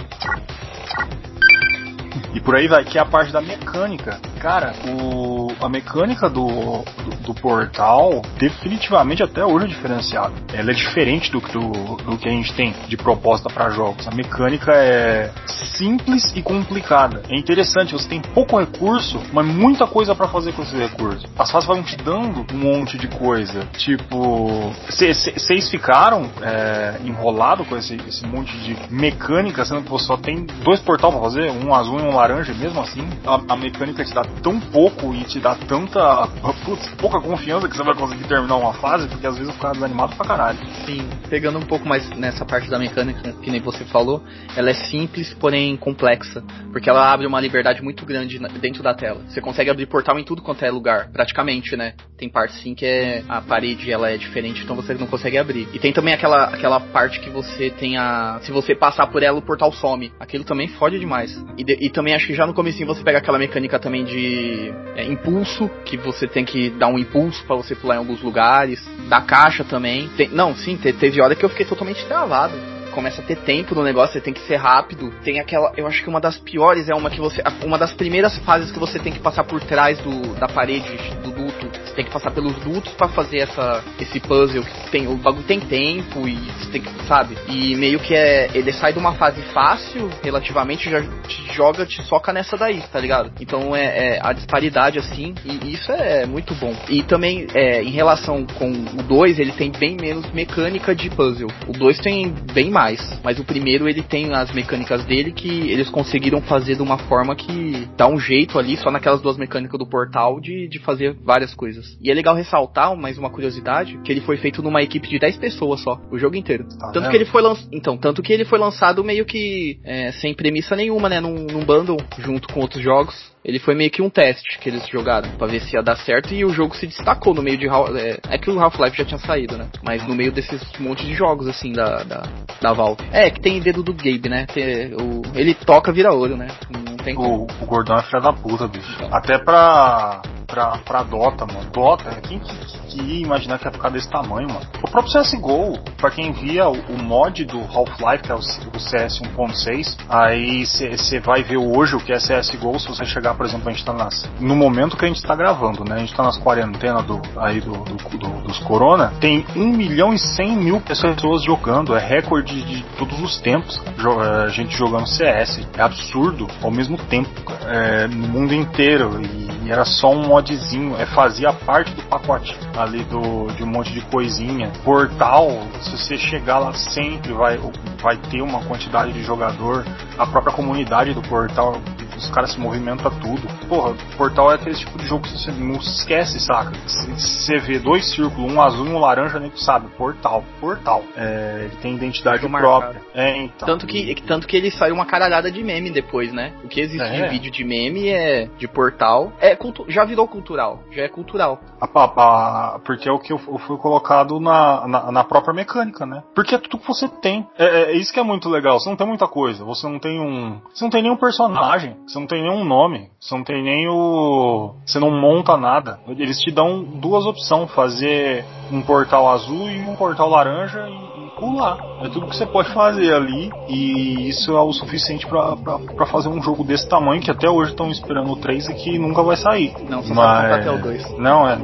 E 2.34 2.40
por 2.40 2.56
aí 2.56 2.68
vai, 2.68 2.84
que 2.84 2.98
é 2.98 3.00
a 3.00 3.04
parte 3.04 3.32
da 3.32 3.40
mecânica. 3.40 4.20
Cara, 4.40 4.72
o, 4.86 5.48
a 5.60 5.68
mecânica 5.68 6.28
do, 6.28 6.46
do, 6.46 7.16
do, 7.26 7.34
portal 7.34 8.22
definitivamente 8.38 9.22
até 9.22 9.44
hoje 9.44 9.66
é 9.66 9.68
diferenciada. 9.68 10.32
Ela 10.52 10.70
é 10.70 10.74
diferente 10.74 11.30
do, 11.30 11.40
do, 11.40 11.96
do 11.96 12.18
que 12.18 12.28
a 12.28 12.32
gente 12.32 12.52
tem 12.54 12.74
de 12.88 12.96
proposta 12.96 13.48
para 13.48 13.70
jogos. 13.70 14.06
A 14.08 14.14
mecânica 14.14 14.72
é 14.72 15.30
simples 15.46 16.32
e 16.34 16.42
complicada. 16.42 17.22
É 17.28 17.38
interessante, 17.38 17.92
você 17.92 18.08
tem 18.08 18.20
pouco 18.20 18.58
recurso, 18.58 19.20
mas 19.32 19.46
muita 19.46 19.86
coisa 19.86 20.14
para 20.14 20.28
fazer 20.28 20.52
com 20.52 20.62
esse 20.62 20.76
recurso. 20.76 21.26
As 21.38 21.50
fases 21.50 21.66
vão 21.66 21.82
te 21.82 21.96
dando 21.96 22.46
um 22.52 22.58
monte 22.58 22.98
de 22.98 23.08
coisa. 23.08 23.66
Tipo, 23.78 24.72
vocês 24.88 25.70
ficaram 25.70 26.30
é, 26.42 27.00
enrolados 27.04 27.66
com 27.66 27.76
esse, 27.76 27.96
esse 28.08 28.26
monte 28.26 28.56
de 28.58 28.76
mecânica, 28.90 29.64
sendo 29.64 29.82
que 29.82 29.90
você 29.90 30.06
só 30.06 30.16
tem 30.16 30.46
dois 30.64 30.80
portal 30.80 31.12
para 31.12 31.20
fazer, 31.20 31.50
um 31.50 31.74
azul 31.74 32.00
um 32.00 32.14
laranja, 32.14 32.52
mesmo 32.54 32.80
assim, 32.80 33.07
a, 33.26 33.54
a 33.54 33.57
mecânica 33.57 34.04
te 34.04 34.14
dá 34.14 34.23
tão 34.42 34.59
pouco 34.61 35.14
e 35.14 35.25
te 35.25 35.38
dá 35.38 35.54
tanta 35.54 36.26
putz, 36.64 36.88
pouca 36.99 37.21
confiança 37.21 37.69
que 37.69 37.76
você 37.76 37.83
vai 37.83 37.95
conseguir 37.95 38.25
terminar 38.25 38.57
uma 38.57 38.73
fase, 38.75 39.09
porque 39.09 39.26
às 39.26 39.35
vezes 39.35 39.49
eu 39.49 39.54
ficava 39.54 39.75
desanimado 39.75 40.16
pra 40.16 40.26
caralho. 40.26 40.59
Sim, 40.87 41.09
pegando 41.28 41.59
um 41.59 41.66
pouco 41.66 41.87
mais 41.87 42.09
nessa 42.11 42.45
parte 42.45 42.69
da 42.71 42.78
mecânica, 42.78 43.33
que 43.33 43.50
nem 43.50 43.61
você 43.61 43.85
falou, 43.85 44.23
ela 44.57 44.71
é 44.71 44.75
simples, 44.75 45.35
porém 45.35 45.76
complexa, 45.76 46.42
porque 46.73 46.88
ela 46.88 47.12
abre 47.12 47.26
uma 47.26 47.40
liberdade 47.40 47.83
muito 47.83 48.04
grande 48.04 48.38
dentro 48.61 48.83
da 48.83 48.95
tela. 48.95 49.21
Você 49.28 49.40
consegue 49.40 49.71
abrir 49.71 49.87
portal 49.87 50.19
em 50.19 50.25
tudo 50.25 50.42
quanto 50.42 50.64
é 50.64 50.71
lugar, 50.71 51.11
praticamente, 51.12 51.76
né? 51.76 51.95
Tem 52.16 52.28
parte 52.28 52.54
sim 52.57 52.75
que 52.75 52.85
é 52.85 53.23
a 53.28 53.40
parede 53.40 53.90
ela 53.90 54.11
é 54.11 54.16
diferente, 54.16 54.62
então 54.62 54.76
você 54.76 54.95
não 54.95 55.07
consegue 55.07 55.38
abrir. 55.38 55.69
E 55.73 55.78
tem 55.78 55.92
também 55.92 56.14
aquela, 56.14 56.45
aquela 56.45 56.80
parte 56.80 57.21
que 57.21 57.30
você 57.30 57.71
tem 57.71 57.97
a. 57.97 58.38
Se 58.42 58.52
você 58.52 58.75
passar 58.75 59.07
por 59.07 59.23
ela, 59.23 59.38
o 59.38 59.42
portal 59.42 59.73
some. 59.73 60.12
Aquilo 60.21 60.45
também 60.45 60.69
fode 60.69 60.99
demais. 60.99 61.30
E, 61.57 61.64
de, 61.64 61.78
e 61.80 61.89
também 61.92 62.14
acho 62.14 62.26
que 62.26 62.35
já 62.35 62.47
no 62.47 62.54
comecinho 62.54 62.87
você 62.87 63.02
pega 63.02 63.18
aquela 63.18 63.38
mecânica 63.38 63.78
também 63.78 64.04
de 64.04 64.73
é, 64.97 65.04
impulso, 65.04 65.70
que 65.85 65.97
você 65.97 66.26
tem 66.26 66.44
que 66.44 66.70
dar 66.70 66.88
um 66.88 66.99
impulso 66.99 67.44
para 67.44 67.56
você 67.56 67.75
pular 67.75 67.97
em 67.97 67.99
alguns 67.99 68.23
lugares. 68.23 68.80
Da 69.09 69.20
caixa 69.20 69.64
também. 69.64 70.09
Tem, 70.16 70.28
não, 70.28 70.54
sim, 70.54 70.76
teve 70.76 71.20
hora 71.20 71.35
que 71.35 71.44
eu 71.44 71.49
fiquei 71.49 71.66
totalmente 71.66 72.04
travado 72.06 72.79
começa 72.90 73.23
a 73.23 73.25
ter 73.25 73.37
tempo 73.37 73.75
no 73.75 73.82
negócio, 73.82 74.12
você 74.12 74.20
tem 74.20 74.32
que 74.32 74.40
ser 74.47 74.56
rápido. 74.56 75.12
Tem 75.25 75.40
aquela, 75.40 75.73
eu 75.76 75.87
acho 75.87 76.02
que 76.02 76.09
uma 76.09 76.20
das 76.20 76.38
piores 76.38 76.88
é 76.88 76.94
uma 76.94 77.11
que 77.11 77.20
você, 77.20 77.42
uma 77.64 77.78
das 77.78 77.92
primeiras 77.92 78.37
fases 78.38 78.70
que 78.70 78.78
você 78.78 78.99
tem 78.99 79.12
que 79.12 79.18
passar 79.18 79.44
por 79.44 79.61
trás 79.61 79.99
do, 79.99 80.35
da 80.35 80.49
parede 80.49 80.97
do 81.23 81.30
duto. 81.30 81.70
Você 81.85 81.94
tem 81.94 82.04
que 82.04 82.11
passar 82.11 82.30
pelos 82.30 82.54
dutos 82.56 82.92
para 82.92 83.09
fazer 83.09 83.38
essa, 83.38 83.82
esse 83.99 84.20
puzzle. 84.20 84.64
Tem, 84.90 85.06
o 85.06 85.16
bagulho 85.16 85.44
tem 85.44 85.61
tempo 85.61 86.26
e 86.26 86.35
você 86.35 86.70
tem 86.70 86.82
que, 86.82 87.06
sabe? 87.06 87.37
E 87.49 87.75
meio 87.76 87.99
que 88.00 88.14
é, 88.14 88.50
ele 88.54 88.73
sai 88.73 88.92
de 88.92 88.99
uma 88.99 89.14
fase 89.14 89.40
fácil, 89.52 90.11
relativamente, 90.23 90.90
já 90.90 91.02
te 91.02 91.52
joga, 91.52 91.87
te 91.87 92.02
soca 92.02 92.32
nessa 92.32 92.56
daí, 92.56 92.82
tá 92.92 93.00
ligado? 93.00 93.32
Então 93.40 93.75
é, 93.75 94.16
é 94.16 94.20
a 94.23 94.32
disparidade 94.32 94.99
assim, 94.99 95.35
e 95.44 95.73
isso 95.73 95.90
é 95.92 96.26
muito 96.26 96.54
bom. 96.54 96.75
E 96.88 97.02
também, 97.02 97.47
é, 97.54 97.82
em 97.82 97.90
relação 97.90 98.44
com 98.47 98.70
o 98.70 99.02
2, 99.02 99.38
ele 99.38 99.52
tem 99.52 99.70
bem 99.70 99.97
menos 100.00 100.30
mecânica 100.32 100.94
de 100.94 101.11
puzzle. 101.11 101.50
O 101.66 101.73
2 101.73 101.99
tem 101.99 102.35
bem 102.52 102.70
mais 102.70 102.89
mais. 102.90 103.20
Mas 103.23 103.38
o 103.38 103.44
primeiro 103.44 103.88
ele 103.88 104.02
tem 104.02 104.32
as 104.32 104.52
mecânicas 104.52 105.04
dele 105.04 105.32
que 105.32 105.70
eles 105.70 105.88
conseguiram 105.88 106.40
fazer 106.42 106.76
de 106.76 106.82
uma 106.82 106.99
forma 106.99 107.35
que 107.35 107.88
dá 107.97 108.09
um 108.09 108.18
jeito 108.18 108.59
ali, 108.59 108.76
só 108.76 108.90
naquelas 108.90 109.20
duas 109.20 109.37
mecânicas 109.37 109.78
do 109.78 109.87
portal, 109.87 110.40
de, 110.40 110.68
de 110.68 110.78
fazer 110.78 111.14
várias 111.23 111.54
coisas. 111.54 111.97
E 112.02 112.11
é 112.11 112.14
legal 112.14 112.35
ressaltar, 112.35 112.97
mais 112.97 113.18
uma 113.18 113.30
curiosidade, 113.30 113.99
que 114.04 114.11
ele 114.11 114.20
foi 114.20 114.37
feito 114.37 114.62
numa 114.62 114.82
equipe 114.82 115.09
de 115.09 115.18
10 115.18 115.37
pessoas 115.38 115.80
só, 115.82 116.00
o 116.11 116.18
jogo 116.18 116.37
inteiro. 116.37 116.66
Tá 116.78 116.90
tanto 116.92 117.11
que 117.11 117.16
ele 117.16 117.26
foi 117.26 117.42
lançado. 117.42 117.68
Então, 117.73 117.97
tanto 117.97 118.23
que 118.23 118.32
ele 118.32 118.44
foi 118.44 118.59
lançado 118.59 119.04
meio 119.04 119.25
que 119.25 119.78
é, 119.85 120.12
sem 120.12 120.35
premissa 120.35 120.75
nenhuma, 120.75 121.09
né? 121.09 121.20
Num, 121.20 121.47
num 121.47 121.64
bundle 121.64 121.99
junto 122.18 122.49
com 122.49 122.61
outros 122.61 122.82
jogos. 122.82 123.30
Ele 123.44 123.59
foi 123.59 123.75
meio 123.75 123.90
que 123.90 124.02
um 124.02 124.11
teste 124.11 124.59
que 124.59 124.68
eles 124.68 124.87
jogaram 124.88 125.30
para 125.32 125.47
ver 125.47 125.61
se 125.61 125.75
ia 125.75 125.82
dar 125.82 125.97
certo 125.97 126.35
e 126.35 126.44
o 126.44 126.50
jogo 126.50 126.76
se 126.76 126.87
destacou 126.87 127.32
no 127.32 127.42
meio 127.42 127.56
de 127.56 127.66
é, 127.68 128.18
é 128.28 128.38
que 128.38 128.50
o 128.50 128.61
Half-Life 128.61 128.97
já 128.97 129.04
tinha 129.04 129.18
saído, 129.18 129.56
né? 129.56 129.66
Mas 129.82 130.06
no 130.06 130.14
meio 130.14 130.30
desses 130.30 130.61
monte 130.78 131.06
de 131.06 131.14
jogos 131.14 131.49
assim 131.49 131.73
da, 131.73 132.02
da, 132.02 132.23
da 132.61 132.73
Valve. 132.73 133.02
É 133.12 133.30
que 133.30 133.40
tem 133.40 133.61
dedo 133.61 133.82
do 133.82 133.94
Gabe, 133.94 134.28
né? 134.28 134.47
Tem, 134.47 134.94
o, 134.94 135.23
ele 135.35 135.54
toca 135.54 135.92
vira 135.92 136.12
ouro, 136.12 136.37
né? 136.37 136.49
Não 136.70 136.97
tem 136.97 137.16
o, 137.16 137.47
o 137.61 137.66
Gordão 137.66 137.97
é 137.97 138.02
filho 138.02 138.23
da 138.23 138.32
puta, 138.32 138.68
bicho. 138.68 138.92
Então. 138.97 139.09
Até 139.12 139.38
pra 139.38 140.20
pra, 140.50 140.78
pra 140.85 141.02
Dota, 141.02 141.47
mano. 141.47 141.71
Dota, 141.73 142.21
quem 142.21 142.40
que, 142.40 143.00
ia 143.00 143.23
imaginar 143.23 143.59
que 143.59 143.66
ia 143.66 143.71
ficar 143.71 143.88
desse 143.90 144.11
tamanho, 144.11 144.49
mano? 144.49 144.66
O 144.83 144.90
próprio 144.90 145.21
CSGO, 145.21 145.78
pra 145.97 146.11
quem 146.11 146.33
via 146.33 146.69
o, 146.69 146.73
o 146.73 147.02
mod 147.02 147.45
do 147.45 147.61
Half-Life, 147.61 148.25
que 148.25 148.33
é 148.33 148.35
o, 148.35 148.38
o 148.38 148.80
CS 148.80 149.21
1.6, 149.21 149.97
aí 150.09 150.66
você 150.66 151.21
vai 151.21 151.42
ver 151.42 151.57
hoje 151.57 151.95
o 151.95 152.00
que 152.00 152.12
é 152.12 152.16
CSGO, 152.16 152.78
se 152.78 152.88
você 152.88 153.04
chegar, 153.04 153.34
por 153.34 153.47
exemplo, 153.47 153.69
a 153.69 153.73
gente 153.73 153.84
tá 153.84 153.93
nas, 153.93 154.28
no 154.41 154.56
momento 154.56 154.97
que 154.97 155.04
a 155.04 155.08
gente 155.08 155.23
tá 155.23 155.34
gravando, 155.34 155.84
né? 155.84 155.97
A 155.97 155.99
gente 155.99 156.15
tá 156.15 156.23
nas 156.23 156.39
quarentenas 156.39 157.04
do, 157.04 157.21
aí 157.36 157.60
do, 157.60 157.73
do, 157.73 158.19
do, 158.19 158.41
dos 158.43 158.58
Corona, 158.58 159.13
tem 159.21 159.47
1 159.54 159.67
milhão 159.69 160.13
e 160.13 160.19
100 160.19 160.56
mil 160.56 160.80
pessoas 160.80 161.43
jogando, 161.45 161.97
é 161.97 162.00
recorde 162.00 162.60
de 162.63 162.82
todos 162.99 163.21
os 163.21 163.41
tempos, 163.41 163.80
a 163.99 164.47
é, 164.47 164.50
gente 164.50 164.76
jogando 164.76 165.06
CS. 165.06 165.67
É 165.76 165.82
absurdo 165.82 166.47
ao 166.63 166.71
mesmo 166.71 166.97
tempo, 166.97 167.30
é, 167.67 168.06
no 168.06 168.28
mundo 168.28 168.54
inteiro. 168.54 169.21
E 169.23 169.59
era 169.71 169.85
só 169.85 170.11
um 170.11 170.26
modzinho, 170.26 170.97
é, 170.97 171.06
fazia 171.06 171.52
parte 171.52 171.95
do 171.95 172.02
pacote 172.02 172.56
ali 172.76 173.04
do, 173.04 173.47
de 173.54 173.63
um 173.63 173.67
monte 173.67 173.93
de 173.93 174.00
coisinha. 174.00 174.73
Portal, 174.85 175.49
se 175.80 175.97
você 175.97 176.19
chegar 176.19 176.59
lá 176.59 176.73
sempre 176.73 177.33
vai, 177.33 177.56
vai 178.02 178.17
ter 178.17 178.43
uma 178.43 178.65
quantidade 178.65 179.13
de 179.13 179.23
jogador. 179.23 179.87
A 180.19 180.26
própria 180.26 180.52
comunidade 180.52 181.15
do 181.15 181.23
portal 181.23 181.80
os 182.21 182.30
caras 182.30 182.52
se 182.52 182.61
movimentam 182.61 183.11
tudo. 183.21 183.43
Porra, 183.67 183.95
Portal 184.17 184.52
é 184.52 184.54
aquele 184.54 184.76
tipo 184.76 184.99
de 184.99 185.06
jogo 185.06 185.23
que 185.23 185.30
você 185.30 185.50
não 185.50 185.76
esquece, 185.76 186.39
saca? 186.41 186.73
Se 186.87 187.11
você 187.11 187.59
vê 187.59 187.78
dois 187.78 188.11
círculos, 188.11 188.52
um 188.52 188.61
azul 188.61 188.87
e 188.87 188.91
um 188.91 188.99
laranja, 188.99 189.39
nem 189.39 189.50
tu 189.50 189.61
sabe. 189.61 189.89
Portal, 189.97 190.45
Portal. 190.61 191.02
É, 191.17 191.63
ele 191.65 191.76
tem 191.76 191.95
identidade 191.95 192.47
própria. 192.49 193.00
É, 193.15 193.37
então. 193.39 193.67
Tanto 193.67 193.87
que, 193.87 194.15
tanto 194.26 194.47
que 194.47 194.56
ele 194.56 194.71
saiu 194.71 194.95
uma 194.95 195.06
caralhada 195.06 195.50
de 195.50 195.63
meme 195.63 195.91
depois, 195.91 196.33
né? 196.33 196.52
O 196.63 196.69
que 196.69 196.80
existe 196.80 197.02
é. 197.02 197.23
de 197.23 197.28
vídeo 197.28 197.50
de 197.50 197.65
meme 197.65 198.09
é 198.09 198.49
de 198.59 198.69
Portal. 198.69 199.33
É, 199.41 199.56
já 199.89 200.04
virou 200.04 200.28
cultural. 200.28 200.83
Já 200.91 201.02
é 201.02 201.09
cultural. 201.09 201.61
A, 201.80 201.87
a, 201.87 202.75
a, 202.75 202.78
porque 202.80 203.09
é 203.09 203.13
o 203.13 203.19
que 203.19 203.33
eu, 203.33 203.41
eu 203.49 203.59
fui 203.59 203.76
colocado 203.78 204.39
na, 204.39 204.87
na, 204.87 205.13
na, 205.13 205.25
própria 205.25 205.54
mecânica, 205.54 206.04
né? 206.04 206.23
Porque 206.35 206.54
é 206.54 206.59
tudo 206.59 206.78
que 206.78 206.87
você 206.87 207.09
tem. 207.09 207.47
É, 207.59 207.65
é, 207.65 207.83
é 207.93 207.97
isso 207.97 208.13
que 208.13 208.21
é 208.21 208.23
muito 208.23 208.49
legal. 208.49 208.78
Você 208.78 208.89
não 208.89 208.97
tem 208.97 209.06
muita 209.06 209.26
coisa. 209.26 209.65
Você 209.65 209.89
não 209.89 209.99
tem 209.99 210.21
um. 210.21 210.61
Você 210.73 210.85
não 210.85 210.91
tem 210.91 211.02
nenhum 211.02 211.17
personagem. 211.17 211.97
Você 212.10 212.18
não 212.18 212.26
tem 212.26 212.42
nenhum 212.42 212.64
nome, 212.64 213.08
você 213.20 213.36
não 213.36 213.44
tem 213.44 213.62
nem 213.62 213.88
o. 213.88 214.75
Você 214.84 214.99
não 214.99 215.12
monta 215.12 215.56
nada. 215.56 216.00
Eles 216.08 216.40
te 216.40 216.50
dão 216.50 216.82
duas 216.82 217.25
opções: 217.25 217.70
fazer 217.70 218.44
um 218.73 218.82
portal 218.82 219.28
azul 219.28 219.70
e 219.70 219.80
um 219.82 219.94
portal 219.94 220.28
laranja 220.28 220.88
e 220.88 221.10
pular. 221.38 221.78
É 222.02 222.08
tudo 222.08 222.26
que 222.26 222.36
você 222.36 222.46
pode 222.46 222.75
fazer 222.75 223.14
ali 223.14 223.52
e 223.68 224.28
isso 224.28 224.50
é 224.56 224.60
o 224.60 224.73
suficiente 224.73 225.25
para 225.25 226.06
fazer 226.06 226.28
um 226.28 226.42
jogo 226.42 226.64
desse 226.64 226.88
tamanho 226.88 227.23
que 227.23 227.30
até 227.30 227.49
hoje 227.49 227.70
estão 227.70 227.88
esperando 227.90 228.32
o 228.32 228.36
3 228.36 228.68
e 228.70 228.75
que 228.75 228.99
nunca 228.99 229.23
vai 229.23 229.36
sair. 229.36 229.73
Não, 229.88 230.02
só 230.02 230.12
Mas... 230.12 230.52
até 230.52 230.70
o 230.70 230.78
2. 230.78 231.16
Não, 231.16 231.49
é, 231.49 231.56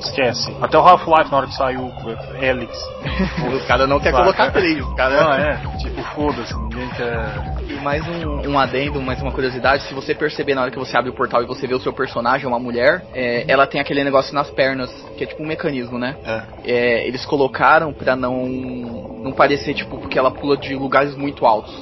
esquece. 0.00 0.54
Até 0.60 0.78
o 0.78 0.80
Half-Life 0.80 1.30
na 1.30 1.36
hora 1.36 1.46
que 1.46 1.54
saiu 1.54 1.80
o 1.82 2.42
Helix. 2.42 2.76
o 3.62 3.66
cara 3.66 3.86
não 3.86 4.00
quer 4.00 4.12
colocar 4.12 4.50
3, 4.50 4.84
o 4.84 4.94
cara. 4.94 5.22
Não, 5.22 5.32
é, 5.32 5.76
tipo, 5.78 6.02
foda-se, 6.14 6.54
ninguém 6.54 6.88
quer. 6.90 7.62
E 7.68 7.74
mais 7.82 8.06
um, 8.06 8.50
um 8.50 8.58
adendo, 8.58 9.00
mais 9.00 9.20
uma 9.20 9.32
curiosidade, 9.32 9.84
se 9.84 9.94
você 9.94 10.14
perceber 10.14 10.54
na 10.54 10.62
hora 10.62 10.70
que 10.70 10.78
você 10.78 10.96
abre 10.96 11.10
o 11.10 11.14
portal 11.14 11.42
e 11.42 11.46
você 11.46 11.66
vê 11.66 11.74
o 11.74 11.80
seu 11.80 11.92
personagem, 11.92 12.46
uma 12.46 12.58
mulher, 12.58 13.02
é, 13.14 13.44
ela 13.48 13.66
tem 13.66 13.80
aquele 13.80 14.02
negócio 14.04 14.34
nas 14.34 14.50
pernas, 14.50 14.90
que 15.16 15.24
é 15.24 15.26
tipo 15.26 15.42
um 15.42 15.46
mecanismo, 15.46 15.98
né? 15.98 16.16
É. 16.24 16.42
É, 16.64 17.06
eles 17.06 17.24
colocaram 17.24 17.92
pra 17.92 18.16
não 18.16 19.12
não 19.22 19.32
parecer, 19.32 19.72
tipo, 19.74 19.98
porque 19.98 20.18
ela 20.18 20.30
pula 20.30 20.56
de 20.56 20.74
lugares 20.74 21.16
muito 21.16 21.46
altos. 21.46 21.72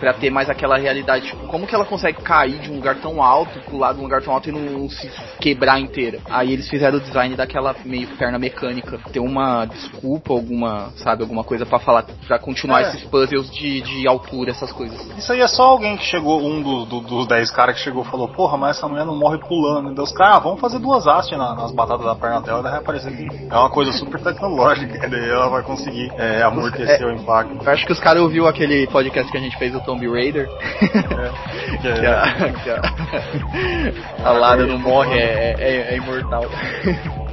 Pra 0.00 0.12
ter 0.12 0.30
mais 0.30 0.50
aquela 0.50 0.76
realidade, 0.76 1.26
tipo, 1.26 1.46
como 1.46 1.66
que 1.66 1.74
ela 1.74 1.84
consegue 1.84 2.20
cair 2.22 2.58
de 2.58 2.70
um 2.70 2.76
lugar 2.76 2.96
tão 2.96 3.22
alto, 3.22 3.58
pular 3.70 3.92
de 3.92 4.00
um 4.00 4.02
lugar 4.02 4.22
tão 4.22 4.32
alto 4.32 4.48
e 4.48 4.52
não 4.52 4.88
se 4.88 5.10
quebrar 5.40 5.78
inteira? 5.80 6.18
Aí 6.28 6.52
eles 6.52 6.68
fizeram 6.68 6.98
o 6.98 7.00
design 7.00 7.34
daquela 7.34 7.55
meio 7.84 8.08
perna 8.16 8.38
mecânica. 8.38 8.98
Ter 9.12 9.20
uma 9.20 9.64
desculpa, 9.66 10.32
alguma, 10.32 10.90
sabe, 10.96 11.22
alguma 11.22 11.44
coisa 11.44 11.66
para 11.66 11.78
falar, 11.78 12.04
para 12.26 12.38
continuar 12.38 12.82
é. 12.82 12.88
esses 12.88 13.04
puzzles 13.04 13.50
de, 13.50 13.80
de 13.80 14.08
altura, 14.08 14.50
essas 14.50 14.72
coisas. 14.72 15.00
Isso 15.16 15.32
aí 15.32 15.40
é 15.40 15.48
só 15.48 15.64
alguém 15.64 15.96
que 15.96 16.04
chegou, 16.04 16.40
um 16.40 16.62
do, 16.62 16.84
do, 16.84 17.00
dos 17.00 17.26
10 17.26 17.50
caras 17.50 17.76
que 17.76 17.82
chegou 17.82 18.02
e 18.02 18.06
falou, 18.06 18.28
porra, 18.28 18.56
mas 18.56 18.76
essa 18.76 18.88
mulher 18.88 19.04
não 19.04 19.16
morre 19.16 19.38
pulando. 19.38 19.90
Então 19.90 20.04
os 20.04 20.12
caras, 20.12 20.36
ah, 20.36 20.40
vamos 20.40 20.60
fazer 20.60 20.78
duas 20.78 21.06
hastes 21.06 21.36
na, 21.36 21.54
nas 21.54 21.72
batatas 21.72 22.04
da 22.04 22.14
perna 22.14 22.40
dela, 22.40 22.62
daí 22.62 22.72
vai 22.72 22.80
aparecer 22.80 23.16
que 23.16 23.26
é 23.50 23.56
uma 23.56 23.70
coisa 23.70 23.92
super 23.92 24.20
tecnológica, 24.22 25.06
daí 25.08 25.28
ela 25.28 25.48
vai 25.48 25.62
conseguir 25.62 26.10
é, 26.16 26.42
amortecer 26.42 27.02
é, 27.02 27.06
o 27.06 27.12
impacto. 27.12 27.64
Eu 27.64 27.72
acho 27.72 27.86
que 27.86 27.92
os 27.92 28.00
caras 28.00 28.22
ouviu 28.22 28.46
aquele 28.46 28.86
podcast 28.86 29.30
que 29.30 29.38
a 29.38 29.40
gente 29.40 29.56
fez 29.58 29.72
do 29.72 29.80
Tomb 29.80 30.06
Raider. 30.08 30.48
É, 30.82 31.76
que, 31.76 31.78
que, 32.00 32.06
a, 32.06 32.52
que 32.62 32.70
a, 32.70 34.28
a 34.28 34.32
Lara 34.32 34.66
não 34.66 34.78
morre, 34.78 35.18
é, 35.18 35.54
é, 35.58 35.94
é, 35.94 35.96
imortal. 35.96 36.44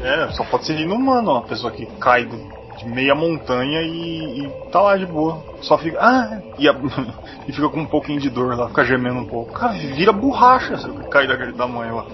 É, 0.03 0.29
só 0.33 0.43
pode 0.43 0.65
ser 0.65 0.77
inumano 0.79 1.31
uma 1.31 1.43
pessoa 1.43 1.71
que 1.71 1.85
cai 1.97 2.25
de 2.25 2.85
meia 2.85 3.15
montanha 3.15 3.81
e, 3.81 4.41
e, 4.41 4.49
tá 4.69 4.81
lá 4.81 4.97
de 4.97 5.05
boa. 5.05 5.41
Só 5.61 5.77
fica. 5.77 5.97
Ah! 5.99 6.41
E, 6.59 6.67
a, 6.67 6.73
e 7.47 7.53
fica 7.53 7.69
com 7.69 7.79
um 7.79 7.85
pouquinho 7.85 8.19
de 8.19 8.29
dor 8.29 8.57
lá, 8.57 8.67
fica 8.67 8.83
gemendo 8.83 9.19
um 9.19 9.25
pouco. 9.25 9.53
Cara, 9.53 9.73
vira 9.73 10.11
borracha 10.11 10.77
se 10.77 10.89
cair 11.09 11.27
da, 11.27 11.35
da 11.35 11.67
mãe 11.67 11.89
lá. 11.89 12.05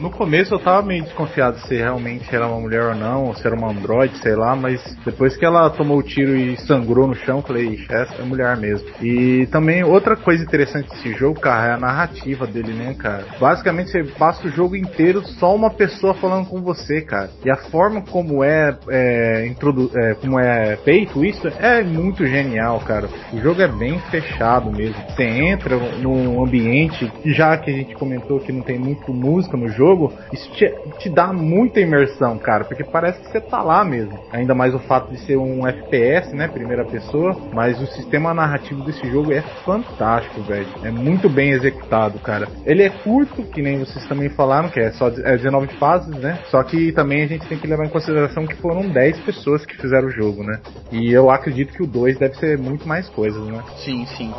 No 0.00 0.10
começo 0.10 0.54
eu 0.54 0.58
tava 0.58 0.86
meio 0.86 1.02
desconfiado 1.04 1.58
se 1.60 1.74
realmente 1.74 2.34
era 2.34 2.46
uma 2.46 2.60
mulher 2.60 2.82
ou 2.82 2.94
não, 2.94 3.24
ou 3.24 3.34
se 3.34 3.46
era 3.46 3.56
uma 3.56 3.70
androide, 3.70 4.18
sei 4.18 4.34
lá, 4.34 4.54
mas 4.54 4.80
depois 5.04 5.36
que 5.36 5.44
ela 5.44 5.70
tomou 5.70 5.98
o 5.98 6.02
tiro 6.02 6.36
e 6.36 6.56
sangrou 6.58 7.06
no 7.06 7.14
chão, 7.14 7.40
falei, 7.40 7.84
essa 7.88 8.20
é 8.20 8.24
mulher 8.24 8.56
mesmo. 8.56 8.86
E 9.00 9.46
também 9.46 9.82
outra 9.84 10.16
coisa 10.16 10.42
interessante 10.44 10.90
desse 10.90 11.12
jogo, 11.14 11.40
cara, 11.40 11.72
é 11.72 11.74
a 11.74 11.78
narrativa 11.78 12.46
dele, 12.46 12.72
né, 12.74 12.94
cara? 12.94 13.24
Basicamente 13.40 13.90
você 13.90 14.04
passa 14.04 14.46
o 14.46 14.50
jogo 14.50 14.76
inteiro 14.76 15.26
só 15.26 15.54
uma 15.54 15.70
pessoa 15.70 16.14
falando 16.14 16.46
com 16.46 16.60
você, 16.60 17.00
cara. 17.00 17.30
E 17.44 17.50
a 17.50 17.56
forma 17.56 18.02
como 18.02 18.44
é, 18.44 18.76
é, 18.88 19.54
é 19.94 20.14
como 20.14 20.38
é 20.38 20.76
feito 20.84 21.24
isso 21.24 21.48
é 21.58 21.82
muito 21.82 22.26
genial, 22.26 22.80
cara. 22.80 23.08
O 23.32 23.38
jogo 23.38 23.62
é 23.62 23.68
bem 23.68 23.98
fechado 24.10 24.70
mesmo. 24.70 24.96
Você 25.10 25.24
entra 25.24 25.76
num 25.76 26.42
ambiente, 26.44 27.10
já 27.24 27.56
que 27.56 27.70
a 27.70 27.74
gente 27.74 27.94
comentou 27.94 28.40
que 28.40 28.52
não 28.52 28.62
tem 28.62 28.78
muito 28.78 29.12
música 29.12 29.56
no 29.56 29.68
jogo, 29.68 29.85
jogo, 29.86 30.12
isso 30.32 30.50
te, 30.52 30.74
te 30.98 31.08
dá 31.08 31.32
muita 31.32 31.80
imersão, 31.80 32.36
cara, 32.38 32.64
porque 32.64 32.82
parece 32.82 33.20
que 33.20 33.30
você 33.30 33.40
tá 33.40 33.62
lá 33.62 33.84
mesmo. 33.84 34.18
Ainda 34.32 34.54
mais 34.54 34.74
o 34.74 34.78
fato 34.80 35.12
de 35.12 35.18
ser 35.18 35.36
um 35.36 35.66
FPS, 35.66 36.34
né, 36.34 36.48
primeira 36.48 36.84
pessoa, 36.84 37.36
mas 37.52 37.80
o 37.80 37.86
sistema 37.86 38.34
narrativo 38.34 38.82
desse 38.82 39.08
jogo 39.08 39.32
é 39.32 39.42
fantástico, 39.64 40.40
velho. 40.42 40.66
É 40.82 40.90
muito 40.90 41.28
bem 41.28 41.50
executado, 41.50 42.18
cara. 42.18 42.48
Ele 42.64 42.82
é 42.82 42.90
curto, 42.90 43.44
que 43.44 43.62
nem 43.62 43.78
vocês 43.78 44.06
também 44.06 44.28
falaram, 44.28 44.68
que 44.68 44.80
é 44.80 44.90
só 44.92 45.08
é 45.08 45.36
19 45.36 45.68
fases, 45.78 46.14
né? 46.16 46.38
Só 46.50 46.62
que 46.62 46.92
também 46.92 47.22
a 47.22 47.26
gente 47.26 47.46
tem 47.46 47.58
que 47.58 47.66
levar 47.66 47.84
em 47.84 47.90
consideração 47.90 48.46
que 48.46 48.56
foram 48.56 48.88
10 48.88 49.20
pessoas 49.20 49.64
que 49.64 49.76
fizeram 49.76 50.08
o 50.08 50.10
jogo, 50.10 50.42
né? 50.42 50.60
E 50.90 51.12
eu 51.12 51.30
acredito 51.30 51.72
que 51.72 51.82
o 51.82 51.86
2 51.86 52.18
deve 52.18 52.34
ser 52.36 52.58
muito 52.58 52.88
mais 52.88 53.08
coisas, 53.08 53.42
né? 53.46 53.62
Sim, 53.84 54.04
sim. 54.16 54.32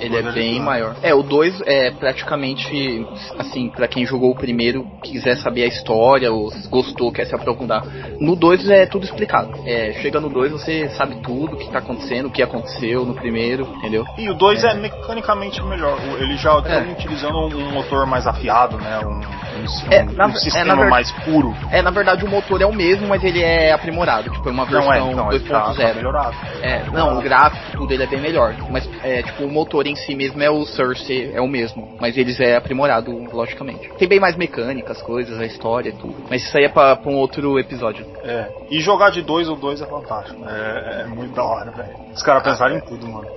Ele 0.00 0.16
é 0.16 0.32
bem 0.32 0.60
maior. 0.60 0.96
É, 1.02 1.14
o 1.14 1.22
2 1.22 1.62
é 1.66 1.90
praticamente 1.90 3.06
assim, 3.38 3.70
para 3.70 3.88
quem 3.88 4.04
jogou 4.04 4.30
o 4.30 4.34
primeiro, 4.34 4.86
quiser 5.02 5.36
saber 5.36 5.64
a 5.64 5.66
história, 5.66 6.30
ou 6.32 6.50
se 6.50 6.68
gostou, 6.68 7.12
quer 7.12 7.26
se 7.26 7.34
aprofundar. 7.34 7.84
No 8.20 8.36
2 8.36 8.68
é 8.70 8.86
tudo 8.86 9.04
explicado. 9.04 9.52
É, 9.66 9.92
chega 9.94 10.20
no 10.20 10.28
2 10.28 10.52
você 10.52 10.88
sabe 10.90 11.16
tudo 11.22 11.54
o 11.54 11.58
que 11.58 11.70
tá 11.70 11.78
acontecendo, 11.78 12.26
o 12.26 12.30
que 12.30 12.42
aconteceu 12.42 13.04
no 13.04 13.14
primeiro, 13.14 13.64
entendeu? 13.78 14.04
E 14.18 14.28
o 14.28 14.34
2 14.34 14.64
é. 14.64 14.68
é. 14.68 14.74
mecanicamente 14.74 15.62
melhor. 15.62 15.98
Ele 16.18 16.36
já 16.36 16.58
está 16.58 16.74
é. 16.74 16.92
utilizando 16.92 17.36
um 17.36 17.72
motor 17.72 18.06
mais 18.06 18.26
afiado, 18.26 18.76
né? 18.78 19.00
Um, 19.00 19.20
um, 19.58 19.92
é, 19.92 20.02
na, 20.02 20.26
um 20.26 20.34
sistema 20.34 20.76
ver... 20.76 20.88
mais 20.88 21.10
puro. 21.24 21.54
É, 21.70 21.82
na 21.82 21.90
verdade 21.90 22.24
o 22.24 22.28
motor 22.28 22.60
é 22.60 22.66
o 22.66 22.72
mesmo, 22.72 23.08
mas 23.08 23.22
ele 23.24 23.42
é 23.42 23.72
aprimorado. 23.72 24.30
Tipo, 24.30 24.48
é 24.48 24.52
uma 24.52 24.64
versão 24.64 25.14
2.0. 25.14 25.48
Tá, 25.48 25.74
tá 25.74 25.94
melhorado. 25.94 26.36
É, 26.62 26.84
não, 26.92 27.18
o 27.18 27.22
gráfico, 27.22 27.78
tudo 27.78 27.92
ele 27.92 28.02
é 28.02 28.06
bem 28.06 28.20
melhor. 28.20 28.54
Mas, 28.70 28.88
é, 29.02 29.22
tipo, 29.22 29.44
o 29.44 29.50
motor 29.50 29.86
em 29.86 29.96
si 29.96 30.14
mesmo 30.14 30.42
é 30.42 30.50
o 30.50 30.64
Cersei, 30.64 31.32
é 31.34 31.40
o 31.40 31.48
mesmo. 31.48 31.96
Mas 32.00 32.16
eles 32.16 32.38
é 32.40 32.56
aprimorado, 32.56 33.10
logicamente. 33.32 33.90
Tem 33.98 34.08
bem 34.08 34.20
mais 34.20 34.36
mecânica 34.36 34.92
as 34.92 35.02
coisas, 35.02 35.38
a 35.38 35.46
história, 35.46 35.92
tudo. 35.92 36.16
Mas 36.28 36.42
isso 36.42 36.56
aí 36.56 36.64
é 36.64 36.68
pra, 36.68 36.96
pra 36.96 37.10
um 37.10 37.16
outro 37.16 37.58
episódio. 37.58 38.06
É. 38.22 38.48
E 38.70 38.80
jogar 38.80 39.10
de 39.10 39.22
dois 39.22 39.48
ou 39.48 39.56
dois 39.56 39.80
é 39.80 39.86
fantástico. 39.86 40.44
É, 40.48 41.02
é 41.02 41.06
muito 41.06 41.34
da 41.34 41.44
hora, 41.44 41.70
velho. 41.70 41.90
Os 42.14 42.22
caras 42.22 42.42
pensaram 42.42 42.76
em 42.76 42.80
tudo, 42.80 43.06
mano. 43.06 43.28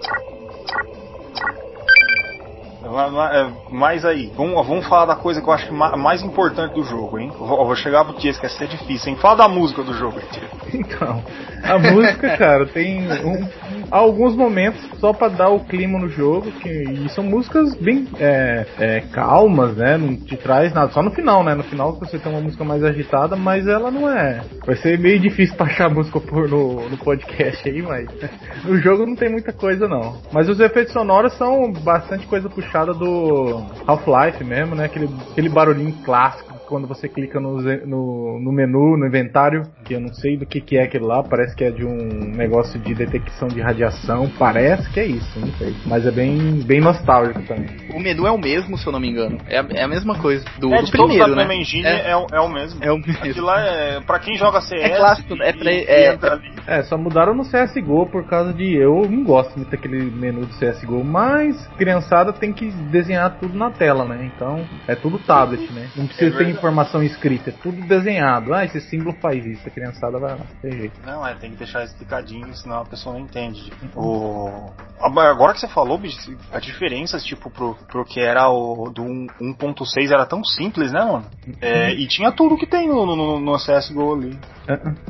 É, 2.83 3.49
mas 3.71 4.03
aí, 4.03 4.31
vamos, 4.35 4.67
vamos 4.67 4.85
falar 4.87 5.05
da 5.05 5.15
coisa 5.15 5.41
que 5.41 5.47
eu 5.47 5.53
acho 5.53 5.67
que 5.67 5.73
mais 5.73 6.21
importante 6.21 6.73
do 6.73 6.83
jogo, 6.83 7.17
hein? 7.17 7.31
Eu 7.33 7.45
vou, 7.47 7.75
chegar 7.75 8.03
pro 8.03 8.13
Tia, 8.15 8.33
que 8.33 8.49
ser 8.49 8.67
difícil, 8.67 9.11
hein? 9.11 9.17
Fala 9.21 9.37
da 9.37 9.47
música 9.47 9.81
do 9.83 9.93
jogo 9.93 10.19
Tia. 10.31 10.43
Então, 10.73 11.23
a 11.63 11.79
música, 11.79 12.35
cara, 12.37 12.65
tem 12.65 13.07
um, 13.23 13.47
alguns 13.89 14.35
momentos 14.35 14.81
só 14.99 15.13
para 15.13 15.29
dar 15.29 15.49
o 15.49 15.61
clima 15.61 15.97
no 15.97 16.09
jogo, 16.09 16.51
que, 16.51 16.69
e 16.69 17.09
são 17.09 17.23
músicas 17.23 17.73
bem 17.75 18.07
é, 18.19 18.65
é, 18.77 19.01
calmas, 19.11 19.77
né? 19.77 19.97
Não 19.97 20.15
te 20.17 20.35
traz 20.35 20.73
nada. 20.73 20.91
Só 20.91 21.01
no 21.01 21.11
final, 21.11 21.43
né? 21.43 21.55
No 21.55 21.63
final 21.63 21.93
você 21.93 22.19
tem 22.19 22.31
uma 22.31 22.41
música 22.41 22.63
mais 22.65 22.83
agitada, 22.83 23.35
mas 23.35 23.65
ela 23.65 23.89
não 23.89 24.09
é. 24.09 24.41
Vai 24.65 24.75
ser 24.75 24.99
meio 24.99 25.19
difícil 25.19 25.55
pra 25.55 25.67
achar 25.67 25.85
a 25.85 25.93
música 25.93 26.19
por 26.19 26.49
no, 26.49 26.89
no 26.89 26.97
podcast 26.97 27.69
aí, 27.69 27.81
mas 27.81 28.07
no 28.65 28.77
jogo 28.77 29.05
não 29.05 29.15
tem 29.15 29.29
muita 29.29 29.53
coisa 29.53 29.87
não. 29.87 30.17
Mas 30.33 30.49
os 30.49 30.59
efeitos 30.59 30.91
sonoros 30.91 31.33
são 31.37 31.71
bastante 31.71 32.27
coisa 32.27 32.49
puxada 32.49 32.72
do 32.93 33.63
Half-Life 33.85 34.43
mesmo, 34.43 34.73
né? 34.75 34.85
Aquele, 34.85 35.09
aquele 35.31 35.49
barulhinho 35.49 35.93
clássico 36.03 36.53
quando 36.67 36.87
você 36.87 37.07
clica 37.07 37.39
no, 37.39 37.61
no, 37.85 38.39
no, 38.39 38.51
menu, 38.51 38.97
no 38.97 39.05
inventário, 39.05 39.63
que 39.93 39.95
eu 39.95 40.01
não 40.01 40.13
sei 40.13 40.37
do 40.37 40.45
que, 40.45 40.59
que 40.59 40.77
é 40.77 40.83
aquilo 40.83 41.05
lá, 41.05 41.21
parece 41.21 41.55
que 41.55 41.63
é 41.63 41.69
de 41.69 41.85
um 41.85 41.95
negócio 42.35 42.79
de 42.79 42.95
detecção 42.95 43.47
de 43.47 43.61
radiação, 43.61 44.29
parece 44.39 44.89
que 44.91 44.99
é 44.99 45.05
isso, 45.05 45.39
não 45.39 45.51
sei. 45.53 45.75
Mas 45.85 46.05
é 46.05 46.11
bem, 46.11 46.61
bem 46.65 46.81
nostálgico 46.81 47.41
também. 47.43 47.67
O 47.93 47.99
menu 47.99 48.25
é 48.25 48.31
o 48.31 48.37
mesmo, 48.37 48.77
se 48.77 48.87
eu 48.87 48.91
não 48.91 48.99
me 48.99 49.09
engano. 49.09 49.37
É 49.47 49.59
a, 49.59 49.65
é 49.69 49.83
a 49.83 49.87
mesma 49.87 50.17
coisa 50.17 50.43
do, 50.59 50.73
é, 50.73 50.81
do 50.81 50.89
primeiro, 50.89 51.35
né? 51.35 51.55
Engine 51.55 51.85
é. 51.85 52.09
É, 52.09 52.11
é, 52.11 52.39
o 52.39 52.49
mesmo. 52.49 52.83
É 52.83 52.91
o 52.91 52.97
mesmo. 52.97 53.23
Aquilo 53.23 53.45
lá 53.45 53.61
é, 53.61 54.01
pra 54.01 54.19
quem 54.19 54.35
joga 54.35 54.61
CS... 54.61 54.83
É 54.83 54.97
clássico, 54.97 55.33
é, 55.41 55.53
pra, 55.53 55.71
é, 55.71 56.79
é, 56.79 56.83
só 56.83 56.97
mudaram 56.97 57.35
no 57.35 57.43
CSGO 57.43 58.07
por 58.07 58.25
causa 58.25 58.53
de... 58.53 58.75
Eu 58.75 59.07
não 59.09 59.23
gosto 59.23 59.55
muito 59.55 59.69
daquele 59.69 60.03
menu 60.03 60.45
do 60.45 60.53
CSGO, 60.55 61.03
mas 61.03 61.67
criançada 61.77 62.33
tem 62.33 62.51
que 62.51 62.71
desenhar 62.89 63.37
tudo 63.39 63.57
na 63.57 63.69
tela, 63.69 64.05
né? 64.05 64.31
Então, 64.35 64.65
é 64.87 64.95
tudo 64.95 65.19
tablet, 65.19 65.71
né? 65.71 65.87
Não 65.95 66.07
precisa 66.07 66.35
é 66.35 66.37
ter 66.37 66.49
informação 66.49 67.03
escrita, 67.03 67.51
é 67.51 67.53
tudo 67.61 67.81
desenhado. 67.87 68.53
Ah, 68.53 68.65
esse 68.65 68.81
símbolo 68.81 69.15
faz 69.21 69.45
isso, 69.45 69.67
a 69.67 69.71
criançada 69.83 70.17
vai 70.17 70.31
lá, 70.31 70.45
tem 70.61 70.71
jeito. 70.71 70.99
Não, 71.05 71.27
é, 71.27 71.35
tem 71.35 71.51
que 71.51 71.57
deixar 71.57 71.83
explicadinho, 71.83 72.53
senão 72.55 72.81
a 72.81 72.85
pessoa 72.85 73.15
não 73.15 73.21
entende. 73.21 73.71
O... 73.95 74.71
Agora 74.99 75.53
que 75.53 75.59
você 75.59 75.67
falou, 75.67 75.97
bicho, 75.97 76.17
a 76.51 76.59
diferença, 76.59 77.17
tipo, 77.19 77.49
pro, 77.51 77.75
pro 77.89 78.05
que 78.05 78.21
era 78.21 78.49
o 78.49 78.89
do 78.89 79.03
1.6 79.03 80.11
era 80.11 80.25
tão 80.25 80.43
simples, 80.43 80.91
né, 80.93 81.03
mano? 81.03 81.25
É, 81.61 81.93
e 81.93 82.07
tinha 82.07 82.31
tudo 82.31 82.57
que 82.57 82.65
tem 82.65 82.87
no, 82.87 83.05
no, 83.05 83.39
no 83.39 83.57
CSGO 83.57 84.13
ali. 84.13 84.39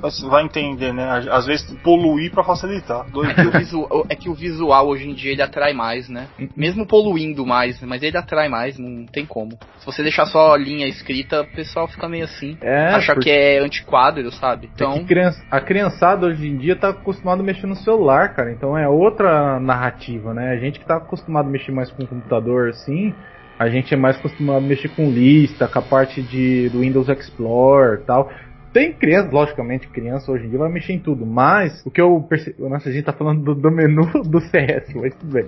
Você 0.01 0.25
vai 0.27 0.43
entender, 0.43 0.93
né? 0.93 1.07
Às 1.29 1.45
vezes 1.45 1.65
poluir 1.83 2.31
para 2.31 2.43
facilitar. 2.43 3.05
É 3.05 3.33
que, 3.33 3.57
visual, 3.57 4.05
é 4.09 4.15
que, 4.15 4.29
o 4.29 4.33
visual 4.33 4.87
hoje 4.87 5.07
em 5.07 5.13
dia 5.13 5.31
ele 5.31 5.41
atrai 5.41 5.73
mais, 5.73 6.09
né? 6.09 6.27
Mesmo 6.55 6.87
poluindo 6.87 7.45
mais, 7.45 7.79
mas 7.81 8.01
ele 8.01 8.17
atrai 8.17 8.49
mais, 8.49 8.77
não 8.79 9.05
tem 9.05 9.25
como. 9.25 9.51
Se 9.77 9.85
você 9.85 10.01
deixar 10.01 10.25
só 10.25 10.53
a 10.53 10.57
linha 10.57 10.87
escrita, 10.87 11.41
o 11.41 11.55
pessoal 11.55 11.87
fica 11.87 12.09
meio 12.09 12.23
assim. 12.23 12.57
É, 12.61 12.87
acha 12.87 13.13
porque... 13.13 13.29
que 13.29 13.35
é 13.35 13.59
antiquadro, 13.59 14.31
sabe? 14.31 14.52
Então. 14.61 14.93
É 14.93 15.03
criança, 15.03 15.43
a 15.49 15.61
criançada 15.61 16.27
hoje 16.27 16.47
em 16.47 16.57
dia 16.57 16.75
tá 16.75 16.89
acostumada 16.89 17.41
a 17.41 17.45
mexer 17.45 17.67
no 17.67 17.75
celular, 17.75 18.33
cara. 18.33 18.51
Então 18.51 18.77
é 18.77 18.87
outra 18.87 19.59
narrativa, 19.59 20.33
né? 20.33 20.51
A 20.51 20.57
gente 20.57 20.79
que 20.79 20.85
tá 20.85 20.97
acostumado 20.97 21.47
a 21.47 21.51
mexer 21.51 21.71
mais 21.71 21.91
com 21.91 22.03
o 22.03 22.07
computador 22.07 22.69
assim. 22.69 23.13
A 23.57 23.69
gente 23.69 23.93
é 23.93 23.97
mais 23.97 24.17
acostumado 24.17 24.57
a 24.57 24.67
mexer 24.67 24.89
com 24.89 25.09
lista, 25.09 25.67
com 25.67 25.79
a 25.79 25.81
parte 25.81 26.21
de, 26.21 26.69
do 26.69 26.79
Windows 26.79 27.07
Explorer 27.07 28.01
tal. 28.05 28.29
Tem 28.73 28.91
criança, 28.91 29.29
logicamente, 29.31 29.87
criança 29.87 30.31
hoje 30.31 30.47
em 30.47 30.49
dia 30.49 30.57
vai 30.57 30.71
mexer 30.71 30.93
em 30.93 30.99
tudo, 30.99 31.27
mas 31.27 31.85
o 31.85 31.91
que 31.91 32.01
eu 32.01 32.19
percebi. 32.27 32.59
Nossa, 32.59 32.89
a 32.89 32.91
gente 32.91 33.05
tá 33.05 33.13
falando 33.13 33.43
do, 33.43 33.53
do 33.53 33.69
menu 33.69 34.01
do 34.25 34.41
CS, 34.41 34.91
mas 34.95 35.13
tudo 35.15 35.31
bem. 35.31 35.45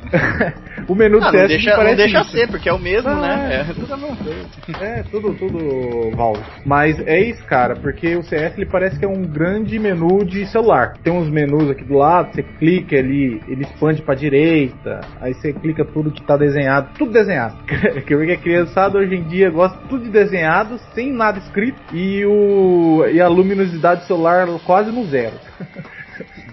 o 0.88 0.94
menu 0.94 1.20
do 1.20 1.26
ah, 1.26 1.30
CS 1.30 1.42
não 1.42 1.48
deixa, 1.48 1.76
não 1.76 1.94
deixa 1.94 2.24
ser, 2.24 2.48
porque 2.48 2.70
é 2.70 2.72
o 2.72 2.78
mesmo, 2.78 3.10
né? 3.10 3.16
ah, 3.16 3.48
né? 3.48 3.60
É 3.60 3.74
tudo 3.74 3.92
a 3.92 3.96
mesma 3.98 4.16
coisa. 4.16 4.84
É, 4.84 5.02
tudo, 5.02 5.34
tudo 5.34 6.16
Valve. 6.16 6.42
Mas 6.64 6.98
é 7.06 7.20
isso, 7.20 7.44
cara, 7.44 7.76
porque 7.76 8.16
o 8.16 8.22
CS 8.22 8.56
ele 8.56 8.66
parece 8.66 8.98
que 8.98 9.04
é 9.04 9.08
um 9.08 9.22
grande 9.22 9.78
menu 9.78 10.24
de 10.24 10.46
celular. 10.46 10.94
Tem 11.04 11.12
uns 11.12 11.28
menus 11.28 11.68
aqui 11.68 11.84
do 11.84 11.98
lado, 11.98 12.34
você 12.34 12.42
clica 12.42 12.96
ali, 12.96 13.42
ele 13.46 13.64
expande 13.64 14.00
pra 14.00 14.14
direita, 14.14 15.00
aí 15.20 15.34
você 15.34 15.52
clica 15.52 15.84
tudo 15.84 16.10
que 16.10 16.22
tá 16.22 16.36
desenhado, 16.38 16.88
tudo 16.96 17.12
desenhado. 17.12 17.56
que 18.06 18.14
a 18.14 18.36
criançada 18.38 18.98
hoje 18.98 19.14
em 19.14 19.24
dia 19.24 19.50
gosta 19.50 19.78
tudo 19.86 20.04
de 20.04 20.10
desenhado, 20.10 20.78
sem 20.94 21.12
nada 21.12 21.38
escrito, 21.38 21.78
e 21.92 22.24
o 22.24 22.37
e 23.10 23.20
a 23.20 23.28
luminosidade 23.28 24.06
solar 24.06 24.46
quase 24.64 24.90
no 24.90 25.04
zero. 25.06 25.38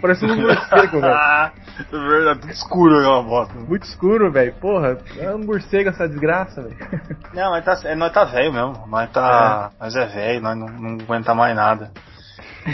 Parece 0.02 0.26
um 0.26 0.36
morcego, 0.36 1.02
velho. 1.02 1.14
É 1.14 1.52
verdade, 1.92 2.40
tudo 2.42 2.52
escuro 2.52 3.00
aquela. 3.00 3.48
Muito 3.68 3.84
escuro, 3.84 4.32
velho. 4.32 4.54
Porra, 4.56 4.98
é 5.18 5.34
um 5.34 5.40
morcego 5.40 5.90
essa 5.90 6.08
desgraça, 6.08 6.62
velho. 6.62 6.78
Não, 7.34 7.52
mas 7.52 7.66
tá, 7.66 7.90
é, 7.90 7.96
nós 7.96 8.12
tá 8.14 8.24
velho 8.26 8.54
mesmo. 8.54 8.88
Nós 8.88 9.10
tá. 9.12 9.72
É. 9.74 9.84
Nós 9.84 9.96
é 9.96 10.06
velho, 10.06 10.42
nós 10.42 10.58
não, 10.58 10.68
não 10.68 10.98
aguenta 11.04 11.34
mais 11.34 11.56
nada. 11.56 11.92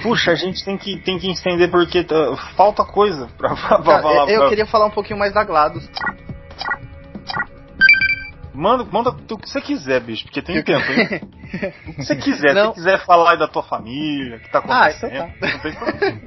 Puxa, 0.02 0.32
a 0.32 0.36
gente 0.36 0.64
tem 0.64 0.78
que, 0.78 0.98
tem 1.02 1.20
que 1.20 1.30
entender 1.30 1.68
porque 1.70 2.06
falta 2.56 2.86
coisa 2.86 3.28
pra, 3.38 3.56
pra, 3.56 3.80
pra 3.80 4.02
falar. 4.02 4.30
Eu, 4.30 4.44
eu 4.44 4.50
queria 4.50 4.66
falar 4.66 4.86
um 4.86 4.92
pouquinho 4.92 5.20
mais 5.20 5.34
da 5.34 5.44
GLaDOS. 5.44 5.90
Manda, 8.54 8.84
manda 8.92 9.10
o 9.10 9.38
que 9.38 9.50
você 9.50 9.62
quiser, 9.62 10.02
bicho, 10.02 10.26
porque 10.26 10.42
tem 10.42 10.62
tempo, 10.62 10.92
hein? 10.92 11.22
Se 12.02 12.06
você 12.06 12.16
quiser, 12.16 12.54
Não. 12.54 12.70
se 12.70 12.76
quiser 12.76 13.06
falar 13.06 13.32
aí 13.32 13.38
da 13.38 13.48
tua 13.48 13.64
família, 13.64 14.38
o 14.38 14.40
que 14.40 14.50
tá 14.50 14.60
Ah, 14.66 14.86
acontecendo, 14.86 15.14
então 15.14 15.50
não 15.50 15.60
tem 15.60 15.74
problema. 15.74 16.22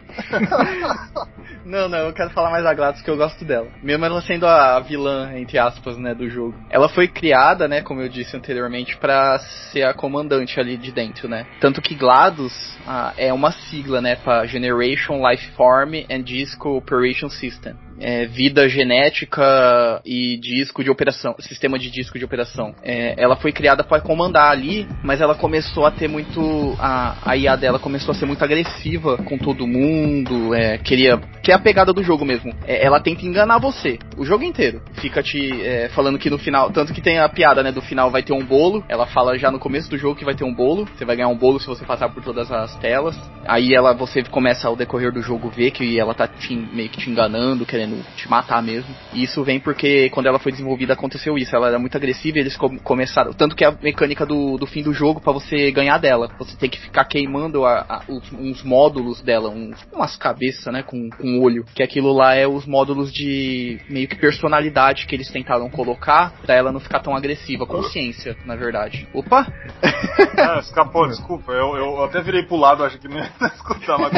Não, 1.65 1.89
não, 1.89 1.99
eu 1.99 2.13
quero 2.13 2.29
falar 2.31 2.51
mais 2.51 2.63
da 2.63 2.75
GLaDOS 2.75 3.01
que 3.01 3.09
eu 3.11 3.17
gosto 3.17 3.43
dela. 3.43 3.69
Mesmo 3.83 4.05
ela 4.05 4.21
sendo 4.21 4.47
a 4.47 4.79
vilã, 4.81 5.33
entre 5.35 5.59
aspas, 5.59 5.97
né, 5.97 6.15
do 6.15 6.29
jogo. 6.29 6.55
Ela 6.69 6.91
foi 6.91 7.09
criada, 7.09 7.67
né, 7.67 7.81
como 7.81 8.03
eu 8.03 8.09
disse 8.09 8.37
anteriormente, 8.37 8.97
pra 8.99 9.39
ser 9.73 9.85
a 9.85 9.95
comandante 9.95 10.61
ali 10.61 10.77
de 10.77 10.93
dentro, 10.93 11.27
né. 11.27 11.47
Tanto 11.61 11.81
que 11.81 11.95
GLaDOS 11.95 12.79
ah, 12.87 13.15
é 13.17 13.33
uma 13.33 13.51
sigla, 13.51 14.03
né, 14.03 14.15
pra 14.17 14.45
Generation 14.45 15.27
Life 15.27 15.53
Form 15.53 15.95
and 16.11 16.23
Disk 16.23 16.65
Operation 16.67 17.31
System. 17.31 17.75
É, 18.01 18.27
vida 18.27 18.69
genética 18.69 20.01
e 20.05 20.37
disco 20.37 20.83
de 20.83 20.91
operação, 20.91 21.35
sistema 21.41 21.79
de 21.79 21.91
disco 21.91 22.19
de 22.19 22.25
operação. 22.25 22.75
É, 22.83 23.15
ela 23.17 23.37
foi 23.37 23.53
criada 23.53 23.85
para 23.85 24.03
comandar 24.03 24.51
ali, 24.51 24.87
mas 25.03 25.21
ela 25.21 25.35
começou 25.35 25.87
a 25.87 25.91
ter 25.91 26.09
muito. 26.09 26.77
A, 26.79 27.17
a 27.25 27.37
IA 27.37 27.57
dela 27.57 27.79
começou 27.79 28.13
a 28.13 28.15
ser 28.15 28.27
muito 28.27 28.43
agressiva 28.43 29.17
com 29.19 29.39
todo 29.39 29.67
mundo, 29.67 30.55
é, 30.55 30.79
queria. 30.79 31.19
Que 31.43 31.53
é 31.53 31.55
a 31.55 31.59
pegada 31.59 31.93
do 31.93 32.03
jogo 32.03 32.25
mesmo. 32.25 32.55
É, 32.67 32.85
ela 32.85 33.01
tenta 33.01 33.25
enganar 33.25 33.59
você, 33.59 33.99
o 34.17 34.25
jogo 34.25 34.45
inteiro. 34.45 34.83
Fica 34.95 35.23
te 35.23 35.63
é, 35.63 35.89
falando 35.91 36.19
que 36.19 36.31
no 36.31 36.39
final. 36.39 36.71
Tanto 36.71 36.93
que 36.93 37.01
tem 37.01 37.19
a 37.19 37.29
piada, 37.29 37.63
né? 37.63 37.71
Do 37.71 37.83
final 37.83 38.11
vai 38.11 38.23
ter 38.23 38.33
um 38.33 38.45
bolo. 38.45 38.85
Ela 38.89 39.07
fala 39.07 39.39
já 39.39 39.51
no 39.51 39.59
começo 39.59 39.91
do 39.91 39.99
jogo 39.99 40.17
que 40.17 40.25
vai 40.25 40.35
ter 40.35 40.45
um 40.45 40.55
bolo. 40.55 40.87
Você 40.97 41.05
vai 41.05 41.17
ganhar 41.17 41.29
um 41.29 41.37
bolo 41.37 41.61
se 41.61 41.67
você 41.67 41.85
passar 41.85 42.09
por 42.09 42.23
todas 42.23 42.51
as 42.51 42.75
telas. 42.77 43.17
Aí 43.47 43.75
ela, 43.75 43.93
você 43.93 44.23
começa 44.25 44.67
ao 44.67 44.77
decorrer 44.77 45.13
do 45.13 45.21
jogo 45.21 45.49
ver 45.49 45.71
que 45.71 45.99
ela 45.99 46.15
tá 46.15 46.27
te, 46.27 46.55
meio 46.55 46.89
que 46.89 46.99
te 46.99 47.11
enganando, 47.11 47.67
querendo 47.67 47.84
te 48.17 48.29
matar 48.29 48.63
mesmo. 48.63 48.95
E 49.13 49.23
isso 49.23 49.43
vem 49.43 49.61
porque 49.61 50.11
quando 50.11 50.27
ela 50.27 50.39
foi 50.39 50.53
desenvolvida 50.53 50.93
aconteceu 50.95 51.37
isso. 51.37 51.55
Ela 51.55 51.69
era 51.69 51.79
muito 51.79 51.97
agressiva 51.97 52.39
e 52.39 52.41
eles 52.41 52.57
com- 52.57 52.79
começaram. 52.79 53.33
Tanto 53.33 53.55
que 53.57 53.65
a 53.65 53.73
mecânica 53.83 54.25
do, 54.27 54.57
do 54.57 54.67
fim 54.67 54.83
do 54.83 54.93
jogo 54.93 55.21
para 55.21 55.33
você 55.33 55.71
ganhar 55.71 55.99
dela. 55.99 56.31
Você 56.39 56.57
tem 56.57 56.69
que 56.71 56.79
ficar 56.81 57.05
queimando 57.05 57.65
a- 57.65 57.85
a- 57.89 58.03
os- 58.09 58.33
uns 58.33 58.63
módulos 58.63 59.21
dela, 59.23 59.49
uns, 59.49 59.77
umas 59.93 60.17
cabeças, 60.17 60.73
né? 60.73 60.83
Com, 60.83 61.09
com 61.11 61.41
olho. 61.41 61.65
Que 61.75 61.83
aquilo 61.83 62.13
lá 62.13 62.35
é 62.35 62.47
os 62.47 62.67
módulos 62.67 63.13
de 63.13 63.79
meio 63.89 64.09
que 64.09 64.17
personalidade 64.17 65.07
que 65.07 65.15
eles 65.15 65.31
tentaram 65.31 65.69
colocar 65.71 66.33
pra 66.43 66.55
ela 66.55 66.73
não 66.73 66.81
ficar 66.81 67.01
tão 67.01 67.15
agressiva. 67.15 67.67
Consciência, 67.67 68.37
na 68.45 68.57
verdade. 68.57 69.07
Opa! 69.13 69.47
Ah, 70.37 70.59
escapou, 70.61 71.07
desculpa. 71.09 71.53
Eu, 71.53 71.77
eu 71.77 72.05
até 72.05 72.21
virei 72.23 72.43
pro 72.43 72.57
lado, 72.57 72.85
acho 72.85 72.99
que 72.99 73.09
não 73.09 73.17
ia 73.19 73.31
escutar, 73.55 73.99
mas. 73.99 74.13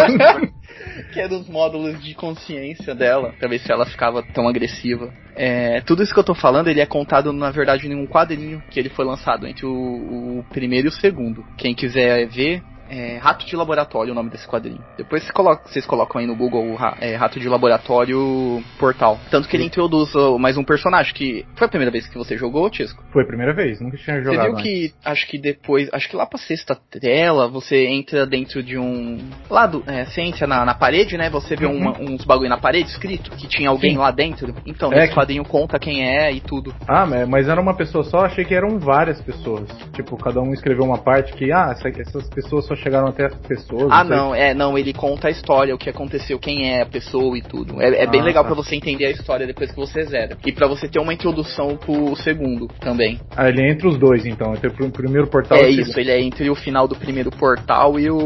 que 1.13 1.21
era 1.21 1.35
os 1.35 1.49
módulos 1.49 2.03
de 2.03 2.15
consciência 2.15 2.95
dela, 2.95 3.35
pra 3.39 3.49
ver 3.49 3.59
se 3.59 3.71
ela 3.71 3.87
ficava 3.87 4.23
tão 4.23 4.49
agressiva. 4.49 5.13
É, 5.35 5.81
tudo 5.83 6.03
isso 6.03 6.15
que 6.15 6.19
eu 6.19 6.25
tô 6.25 6.35
falando, 6.35 6.69
ele 6.69 6.81
é 6.81 6.87
contado, 6.87 7.33
na 7.33 7.51
verdade, 7.51 7.87
em 7.87 7.95
um 7.95 8.07
quadrinho 8.07 8.63
que 8.71 8.81
ele 8.81 8.89
foi 8.89 9.05
lançado 9.05 9.47
entre 9.47 9.67
o, 9.67 10.39
o 10.39 10.45
primeiro 10.49 10.89
e 10.89 10.91
o 10.91 10.93
segundo. 10.93 11.45
Quem 11.59 11.75
quiser 11.75 12.27
ver, 12.29 12.63
é 12.89 13.19
Rato 13.19 13.47
de 13.47 13.57
Laboratório 13.57 14.13
o 14.13 14.15
nome 14.15 14.31
desse 14.31 14.47
quadrinho. 14.47 14.81
Depois 14.97 15.23
você 15.25 15.33
coloca- 15.33 15.63
vocês 15.69 15.87
colocam 15.87 16.21
aí 16.21 16.27
no 16.27 16.37
Google 16.37 16.77
é, 17.01 17.15
Rato 17.17 17.39
de 17.41 17.49
Laboratório 17.49 18.63
Portal. 18.79 19.19
Tanto 19.31 19.49
que 19.49 19.57
ele 19.57 19.65
introduz 19.65 20.13
mais 20.39 20.57
um 20.57 20.65
personagem 20.65 21.13
que. 21.15 21.45
Foi 21.57 21.67
a 21.67 21.71
primeira 21.71 21.91
vez 21.91 22.07
que 22.07 22.17
você 22.19 22.37
jogou, 22.37 22.69
Tisco? 22.71 23.03
Foi 23.13 23.23
a 23.23 23.27
primeira 23.27 23.53
vez, 23.55 23.81
nunca 23.81 23.97
tinha 23.97 24.17
Você 24.19 24.25
jogado. 24.25 24.45
viu 24.47 24.53
antes. 24.59 24.63
que, 24.63 24.95
acho 25.05 25.27
que 25.27 25.39
depois, 25.39 25.89
acho 25.93 26.09
que 26.09 26.17
lá 26.17 26.27
pra 26.27 26.39
sexta 26.39 26.77
tela, 26.91 27.49
você 27.49 27.87
entra 27.87 28.27
dentro 28.27 28.63
de 28.63 28.79
um. 28.79 29.19
Lá 29.51 29.67
do. 29.67 29.83
É, 29.87 30.05
você 30.05 30.21
entra 30.21 30.47
na, 30.47 30.65
na 30.65 30.75
parede, 30.75 31.17
né? 31.17 31.29
Você 31.31 31.57
vê 31.57 31.67
uma- 31.67 31.99
uns 32.01 32.25
bagulho 32.25 32.49
na 32.49 32.59
parede 32.59 32.89
escrito 32.91 33.31
que 33.33 33.47
tinha 33.49 33.69
alguém 33.69 33.93
Sim. 33.93 33.99
lá 33.99 34.11
dentro. 34.11 34.55
Então, 34.67 34.93
É 34.93 35.01
nesse 35.01 35.15
quadrinho 35.15 35.45
conta 35.45 35.79
quem 35.79 36.05
é 36.05 36.33
e 36.33 36.41
tudo. 36.41 36.75
Ah, 36.89 37.07
mas 37.29 37.49
era 37.49 37.61
uma 37.61 37.75
pessoa 37.75 38.05
só, 38.05 38.19
achei 38.25 38.45
que 38.45 38.55
eram 38.55 38.79
várias 38.79 39.21
pessoas. 39.21 39.69
Tipo, 39.95 40.17
cada 40.17 40.41
um 40.41 40.53
escreveu 40.53 40.85
uma 40.85 40.99
parte 40.99 41.33
que, 41.33 41.51
ah, 41.53 41.71
essa- 41.73 41.89
essas 42.01 42.29
pessoas 42.31 42.67
só 42.67 42.76
chegaram 42.79 43.09
até 43.09 43.27
essas 43.27 43.39
pessoas. 43.47 43.89
Ah, 43.91 44.05
sei. 44.05 44.17
não, 44.17 44.35
é, 44.35 44.55
não, 44.55 44.77
ele 44.79 44.93
conta 44.93 45.29
a 45.29 45.31
história, 45.31 45.75
o 45.75 45.79
que 45.79 45.89
aconteceu, 45.91 46.39
quem 46.39 46.71
é 46.71 46.83
a 46.83 46.87
pessoa 46.87 47.37
e 47.37 47.43
tudo. 47.43 47.81
É, 47.81 48.05
é 48.05 48.07
bem 48.07 48.21
Ah, 48.21 48.25
legal 48.25 48.43
tá. 48.45 48.49
pra 48.51 48.57
você 48.57 48.75
entender 48.77 49.07
a 49.07 49.11
história 49.11 49.47
depois 49.47 49.71
que 49.71 49.77
você 49.77 50.03
zera. 50.05 50.37
E 50.45 50.53
pra 50.53 50.67
você 50.67 50.89
ter 50.89 50.99
uma 51.01 51.13
introdução 51.15 51.77
pro 51.77 52.15
segundo 52.17 52.67
também. 52.81 53.21
Ah, 53.37 53.49
ele 53.49 53.63
é 53.63 53.71
entre 53.71 53.87
os 53.89 53.99
dois, 53.99 54.25
então. 54.27 54.53
Entre 54.53 54.69
o 54.69 54.73
pr- 54.73 54.91
primeiro 54.91 55.27
portal 55.29 55.59
É 55.59 55.71
e 55.71 55.77
o 55.79 55.81
isso, 55.81 55.99
ele 55.99 56.11
é 56.11 56.21
entre 56.21 56.49
o 56.51 56.55
final 56.55 56.87
do 56.89 56.95
primeiro 56.97 57.31
portal 57.31 57.99
e 57.99 58.11
o, 58.11 58.19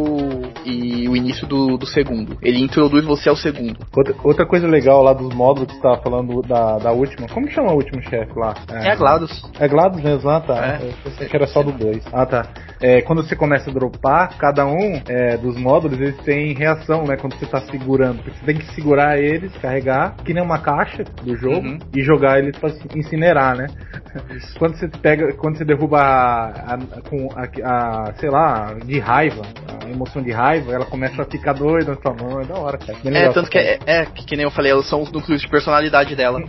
e 0.64 1.08
o 1.08 1.16
início 1.16 1.46
do, 1.46 1.76
do 1.76 1.86
segundo. 1.86 2.36
Ele 2.42 2.58
introduz 2.60 3.04
você 3.04 3.28
ao 3.28 3.36
segundo. 3.36 3.78
Outra, 3.96 4.14
outra 4.24 4.46
coisa 4.46 4.66
legal 4.66 5.02
lá 5.02 5.12
dos 5.12 5.34
módulos 5.34 5.68
que 5.68 5.74
você 5.76 5.82
tava 5.82 6.02
falando 6.02 6.40
da, 6.42 6.78
da 6.78 6.92
última. 6.92 7.26
Como 7.28 7.46
que 7.46 7.52
chama 7.54 7.72
o 7.72 7.76
último 7.76 8.02
chefe 8.02 8.32
lá? 8.38 8.54
É 8.70 8.90
a 8.92 8.94
GLaDOS. 8.96 9.50
É 9.58 9.68
GLaDOS 9.68 10.02
mesmo, 10.02 10.30
ah 10.30 10.40
tá. 10.40 10.66
É. 10.80 10.86
Eu 10.86 10.92
pensei 11.04 11.28
que 11.28 11.36
era 11.36 11.46
só 11.46 11.62
do 11.62 11.72
2. 11.72 12.02
Ah 12.12 12.26
tá. 12.26 12.46
É, 12.80 13.02
quando 13.02 13.22
você 13.22 13.36
começa 13.36 13.70
a 13.70 13.72
dropar, 13.72 14.36
cada 14.38 14.66
um 14.66 15.00
é, 15.06 15.36
dos 15.36 15.56
módulos 15.56 16.00
eles 16.00 16.16
têm 16.18 16.54
reação, 16.54 17.04
né? 17.04 17.16
Quando 17.16 17.34
você 17.36 17.46
tá 17.46 17.60
segurando. 17.62 18.22
Porque 18.22 18.38
você 18.38 18.44
tem 18.46 18.56
que 18.56 18.74
segurar 18.74 19.18
eles, 19.18 19.52
carregar, 19.58 20.14
que 20.24 20.32
nem 20.32 20.42
uma 20.42 20.58
caixa 20.58 21.04
do 21.22 21.36
jogo, 21.36 21.66
Uhum. 21.66 21.78
e 21.94 22.02
jogar 22.02 22.38
eles 22.38 22.56
pra 22.58 22.70
incinerar, 22.94 23.56
né? 23.56 23.66
quando 24.58 24.76
você 24.76 24.88
pega, 24.88 25.32
quando 25.34 25.58
você 25.58 25.64
derruba 25.64 25.98
a, 26.00 26.74
a- 26.74 26.78
com 27.08 27.28
a, 27.34 28.08
a, 28.08 28.12
sei 28.14 28.30
lá, 28.30 28.74
de 28.84 28.98
raiva, 28.98 29.42
a 29.84 29.90
emoção 29.90 30.22
de 30.22 30.30
raiva, 30.30 30.72
ela 30.72 30.84
começa 30.86 31.20
a 31.22 31.24
ficar 31.24 31.52
doida 31.52 31.92
na 31.94 32.00
sua 32.00 32.14
mão, 32.14 32.40
é 32.40 32.44
da 32.44 32.54
hora, 32.58 32.78
cara. 32.78 32.98
É, 33.04 33.28
tanto 33.32 33.50
que 33.50 33.58
essa 33.58 33.78
é, 33.86 34.00
é, 34.02 34.06
que 34.06 34.36
nem 34.36 34.44
eu 34.44 34.50
falei, 34.50 34.72
elas 34.72 34.88
são 34.88 35.02
os 35.02 35.10
núcleos 35.12 35.40
de 35.40 35.48
personalidade 35.48 36.14
dela. 36.16 36.40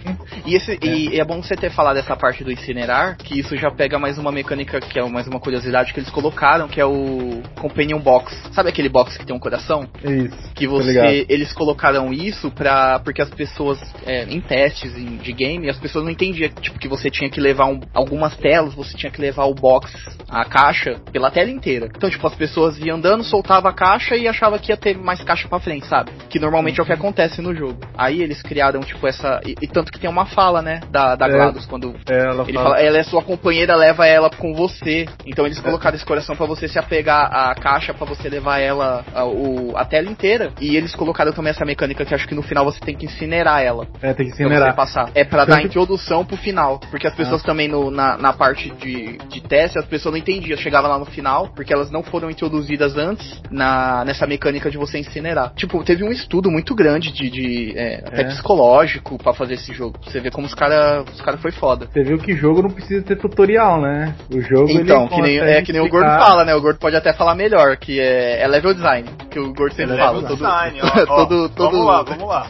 E, 0.46 0.56
esse, 0.56 0.78
e 0.82 1.20
é 1.20 1.26
bom 1.26 1.42
você 1.42 1.56
ter 1.56 1.72
falado 1.72 1.98
essa 1.98 2.16
parte 2.16 2.44
do 2.44 2.52
incinerar, 2.52 3.18
que 3.18 3.40
isso 3.40 3.56
já 3.58 3.70
pega 3.72 4.00
mais 4.00 4.18
uma 4.18 4.32
mecânica, 4.32 4.80
que 4.80 5.00
é 5.00 5.10
mais 5.10 5.28
uma 5.28 5.40
curiosidade 5.40 5.94
que 5.94 6.00
eles 6.00 6.10
colocaram, 6.22 6.68
que 6.68 6.80
é 6.80 6.86
o 6.86 7.42
Companion 7.60 8.00
Box. 8.00 8.36
Sabe 8.54 8.70
aquele 8.70 8.90
box 8.90 9.18
que 9.18 9.26
tem 9.26 9.36
um 9.36 9.40
coração? 9.40 9.88
Isso. 10.04 10.54
Que 10.54 10.68
você. 10.68 11.26
Eles 11.28 11.52
colocaram 11.52 12.14
isso 12.14 12.52
pra. 12.52 13.00
Porque 13.00 13.22
as 13.22 13.30
pessoas. 13.30 13.82
é, 14.06 14.24
em 14.24 14.40
testes 14.42 14.96
em- 14.98 15.18
de 15.18 15.32
game, 15.34 15.70
as 15.70 15.78
pessoas 15.78 16.04
não 16.04 16.12
entendiam, 16.12 16.50
tipo, 16.50 16.78
que 16.80 16.88
você 16.88 17.10
tinha 17.10 17.30
que 17.30 17.40
levar 17.40 17.66
um- 17.66 17.80
algumas 17.94 18.36
telas, 18.38 18.74
você 18.74 18.96
tinha 18.98 19.12
que 19.12 19.22
levar 19.22 19.46
o 19.46 19.54
box, 19.54 19.92
a 20.30 20.44
caixa, 20.46 21.00
pela 21.12 21.30
tela 21.32 21.50
inteira. 21.50 21.88
Então, 21.96 22.10
tipo, 22.10 22.26
as 22.28 22.36
pessoas 22.36 22.78
iam 22.80 22.98
andando, 22.98 23.24
soltava 23.24 23.70
a 23.70 23.74
caixa 23.74 24.16
e 24.16 24.28
achava 24.28 24.60
que 24.60 24.72
ia 24.72 24.78
ter 24.78 24.98
mais 24.98 25.24
caixa 25.24 25.48
pra 25.48 25.60
frente, 25.60 25.86
sabe? 25.88 26.12
Que 26.30 26.40
normalmente 26.40 26.80
é 26.80 26.84
o 26.84 26.86
que 26.86 26.94
acontece 26.94 27.42
no 27.42 27.56
jogo. 27.56 27.78
Aí 27.98 28.22
eles 28.22 28.42
criaram, 28.42 28.82
tipo, 28.82 29.06
essa. 29.08 29.40
E, 29.46 29.56
e 29.62 29.68
tanto 29.68 29.92
que 29.92 30.00
tem 30.00 30.10
uma 30.10 30.26
fala, 30.26 30.62
né? 30.62 30.82
Da, 30.92 31.16
da 31.16 31.28
É. 31.28 31.30
GLaDOS, 31.32 31.66
quando 31.66 31.96
É, 32.10 32.18
ela 32.26 32.44
ele 32.44 32.54
fala, 32.54 32.70
fala, 32.72 32.82
ela 32.82 32.98
é 32.98 33.04
sua 33.04 33.22
companheira, 33.24 33.76
leva 33.76 34.06
ela 34.08 34.30
com 34.30 34.54
você. 34.54 35.06
Então 35.26 35.46
eles 35.46 35.60
colocaram 35.60 35.96
esse 35.96 36.06
coração 36.12 36.36
pra 36.36 36.46
você 36.46 36.68
se 36.68 36.78
apegar 36.78 37.30
à 37.34 37.56
caixa, 37.56 37.94
pra 37.94 38.06
você 38.06 38.28
levar 38.28 38.60
ela 38.60 39.06
a, 39.16 39.24
o- 39.26 39.74
a 39.78 39.86
tela 39.86 40.10
inteira. 40.10 40.52
E 40.60 40.76
eles 40.76 40.94
colocaram 40.94 41.32
também 41.32 41.52
essa 41.52 41.64
mecânica 41.64 42.04
que 42.04 42.14
acho 42.14 42.28
que 42.28 42.36
no 42.36 42.42
final 42.42 42.66
você 42.66 42.82
tem 42.82 42.94
que 42.96 43.06
incinerar 43.06 43.62
ela. 43.62 43.88
é, 44.02 44.14
tem 44.14 44.26
que 44.30 44.36
Pra 44.36 44.46
incinerar. 44.46 44.76
passar. 44.76 45.10
É 45.16 45.24
pra 45.24 45.40
Tanto 45.46 45.50
dar 45.52 45.62
que- 45.62 45.68
introdução 45.68 46.26
pro 46.26 46.36
final. 46.36 46.80
Porque 46.92 47.08
as 47.08 47.16
pessoas 47.16 47.42
também 47.44 47.70
no- 47.70 47.90
na, 47.90 48.18
na 48.18 48.34
parte 48.34 48.70
de, 48.72 49.18
de 49.30 49.42
teste, 49.42 49.80
as 49.80 49.86
pessoas 49.86 50.12
não 50.14 50.20
entendiam. 50.20 50.58
Chegava 50.58 50.88
lá 50.90 51.00
no 51.00 51.06
final, 51.06 51.48
porque 51.56 51.74
elas 51.74 51.90
não 51.90 52.04
foram 52.04 52.30
introduzidas 52.30 52.98
antes 52.98 53.42
na, 53.50 54.04
nessa 54.04 54.28
mecânica 54.28 54.70
de 54.70 54.78
você 54.78 55.00
incinerar. 55.00 55.54
Tipo, 55.56 55.82
teve 55.84 56.04
um 56.04 56.12
estudo 56.12 56.52
muito 56.52 56.76
grande 56.76 57.10
de, 57.14 57.30
de, 57.30 57.74
é, 57.78 58.04
até 58.06 58.22
É. 58.24 58.26
psicológico 58.26 59.18
pra 59.18 59.34
fazer 59.34 59.54
esse 59.54 59.74
jogo. 59.74 59.98
Pra 60.00 60.12
você 60.12 60.20
ver 60.20 60.32
como 60.32 60.46
os 60.46 60.54
caras 60.54 61.06
os 61.14 61.22
cara 61.22 61.38
foi 61.38 61.52
foda. 61.52 61.88
Você 61.92 62.04
viu 62.04 62.18
que 62.18 62.34
jogo 62.36 62.62
não 62.62 62.70
precisa 62.70 63.02
ter 63.02 63.16
tutorial, 63.16 63.80
né? 63.82 64.14
O 64.34 64.42
jogo 64.42 64.70
Então, 64.72 65.04
ele 65.04 65.16
que 65.16 65.22
nem, 65.22 65.38
é 65.40 65.62
que 65.62 65.72
nem 65.72 65.82
o 65.82 65.90
Gordo 66.02 66.12
explicar- 66.12 66.28
fala, 66.30 66.46
né? 66.46 66.56
O 66.56 66.62
Gordo 66.62 66.80
pode 66.80 66.96
até 66.96 67.14
falar 67.14 67.36
melhor, 67.36 67.78
que 67.78 68.00
é, 68.00 68.42
é 68.42 68.48
level 68.48 68.74
design, 68.74 69.10
que 69.30 69.40
o 69.40 69.54
Gordo 69.54 69.74
sempre 69.76 69.96
É 69.96 70.00
fala. 70.00 70.12
level 70.20 70.30
Todo, 70.30 70.38
Design, 70.38 70.80
ó, 70.84 70.88
ó. 70.88 71.06
todo, 71.06 71.50
todo, 71.50 71.72
Vamos 71.72 71.86
lá, 71.86 72.02
vamos 72.04 72.28
lá. 72.30 72.48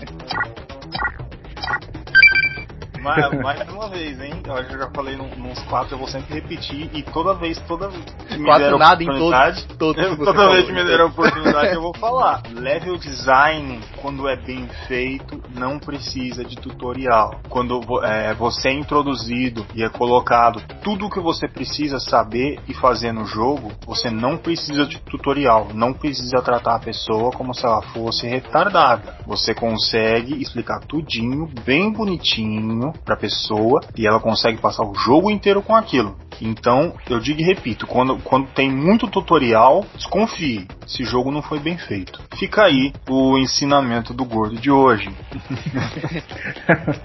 Mais, 3.01 3.31
mais 3.41 3.69
uma 3.73 3.89
vez, 3.89 4.19
hein? 4.21 4.41
Eu 4.45 4.79
já 4.79 4.89
falei 4.91 5.15
num- 5.15 5.35
nos 5.35 5.59
quatro, 5.63 5.95
eu 5.95 5.97
vou 5.99 6.07
sempre 6.07 6.35
repetir. 6.35 6.89
E 6.93 7.01
toda 7.03 7.33
vez, 7.33 7.59
toda 7.67 7.87
vez 7.89 8.03
que 8.27 8.37
me 8.37 8.45
Quatro 8.45 8.65
der 8.65 8.73
a 8.73 8.77
nada 8.77 9.03
em 9.03 9.07
oportunidade, 9.07 9.65
todos- 9.77 10.03
todos 10.05 10.17
toda 10.25 10.49
vez 10.51 10.65
que 10.65 10.71
me 10.71 10.83
der 10.83 11.01
a 11.01 11.05
oportunidade 11.05 11.73
eu 11.75 11.81
vou 11.81 11.93
falar. 11.97 12.43
Level 12.53 12.97
design, 12.97 13.79
quando 14.01 14.27
é 14.27 14.35
bem 14.35 14.67
feito, 14.87 15.41
não 15.55 15.79
precisa 15.79 16.43
de 16.45 16.55
tutorial. 16.57 17.39
Quando 17.49 17.81
é, 18.03 18.33
você 18.35 18.69
é 18.69 18.73
introduzido 18.73 19.65
e 19.73 19.83
é 19.83 19.89
colocado 19.89 20.61
tudo 20.83 21.07
o 21.07 21.09
que 21.09 21.19
você 21.19 21.47
precisa 21.47 21.99
saber 21.99 22.59
e 22.67 22.73
fazer 22.73 23.11
no 23.11 23.25
jogo, 23.25 23.71
você 23.85 24.09
não 24.09 24.37
precisa 24.37 24.85
de 24.85 24.99
tutorial. 24.99 25.67
Não 25.73 25.93
precisa 25.93 26.41
tratar 26.41 26.75
a 26.75 26.79
pessoa 26.79 27.31
como 27.31 27.53
se 27.53 27.65
ela 27.65 27.81
fosse 27.81 28.27
retardada. 28.27 29.15
Você 29.25 29.53
consegue 29.55 30.41
explicar 30.41 30.79
tudinho, 30.81 31.47
bem 31.65 31.91
bonitinho 31.91 32.90
pra 32.91 33.15
pessoa 33.15 33.81
e 33.95 34.07
ela 34.07 34.19
consegue 34.19 34.57
passar 34.57 34.83
o 34.83 34.93
jogo 34.93 35.31
inteiro 35.31 35.61
com 35.61 35.75
aquilo. 35.75 36.15
Então, 36.41 36.93
eu 37.09 37.19
digo 37.19 37.39
e 37.39 37.43
repito, 37.43 37.85
quando, 37.85 38.17
quando 38.17 38.47
tem 38.47 38.69
muito 38.69 39.07
tutorial, 39.07 39.85
desconfie. 39.95 40.67
esse 40.85 41.03
jogo 41.03 41.31
não 41.31 41.41
foi 41.41 41.59
bem 41.59 41.77
feito. 41.77 42.19
Fica 42.37 42.63
aí 42.63 42.91
o 43.07 43.37
ensinamento 43.37 44.13
do 44.13 44.25
gordo 44.25 44.55
de 44.59 44.71
hoje. 44.71 45.09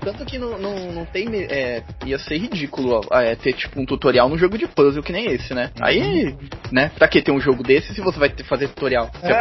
Tanto 0.01 0.25
que 0.25 0.39
não, 0.39 0.59
não, 0.59 0.93
não 0.93 1.05
tem. 1.05 1.29
É, 1.51 1.83
ia 2.05 2.19
ser 2.19 2.39
ridículo 2.39 3.01
é, 3.13 3.35
ter 3.35 3.53
tipo 3.53 3.81
um 3.81 3.85
tutorial 3.85 4.29
num 4.29 4.39
jogo 4.39 4.57
de 4.57 4.67
puzzle 4.67 5.03
que 5.03 5.13
nem 5.13 5.27
esse, 5.27 5.53
né? 5.53 5.71
Aí, 5.81 6.35
né? 6.73 6.91
Pra 6.97 7.09
que 7.09 7.21
ter 7.21 7.33
um 7.33 7.41
jogo 7.41 7.63
desse 7.63 7.95
se 7.95 8.01
você 8.01 8.19
vai 8.19 8.29
ter, 8.31 8.45
fazer 8.45 8.69
tutorial? 8.69 9.11
É, 9.23 9.33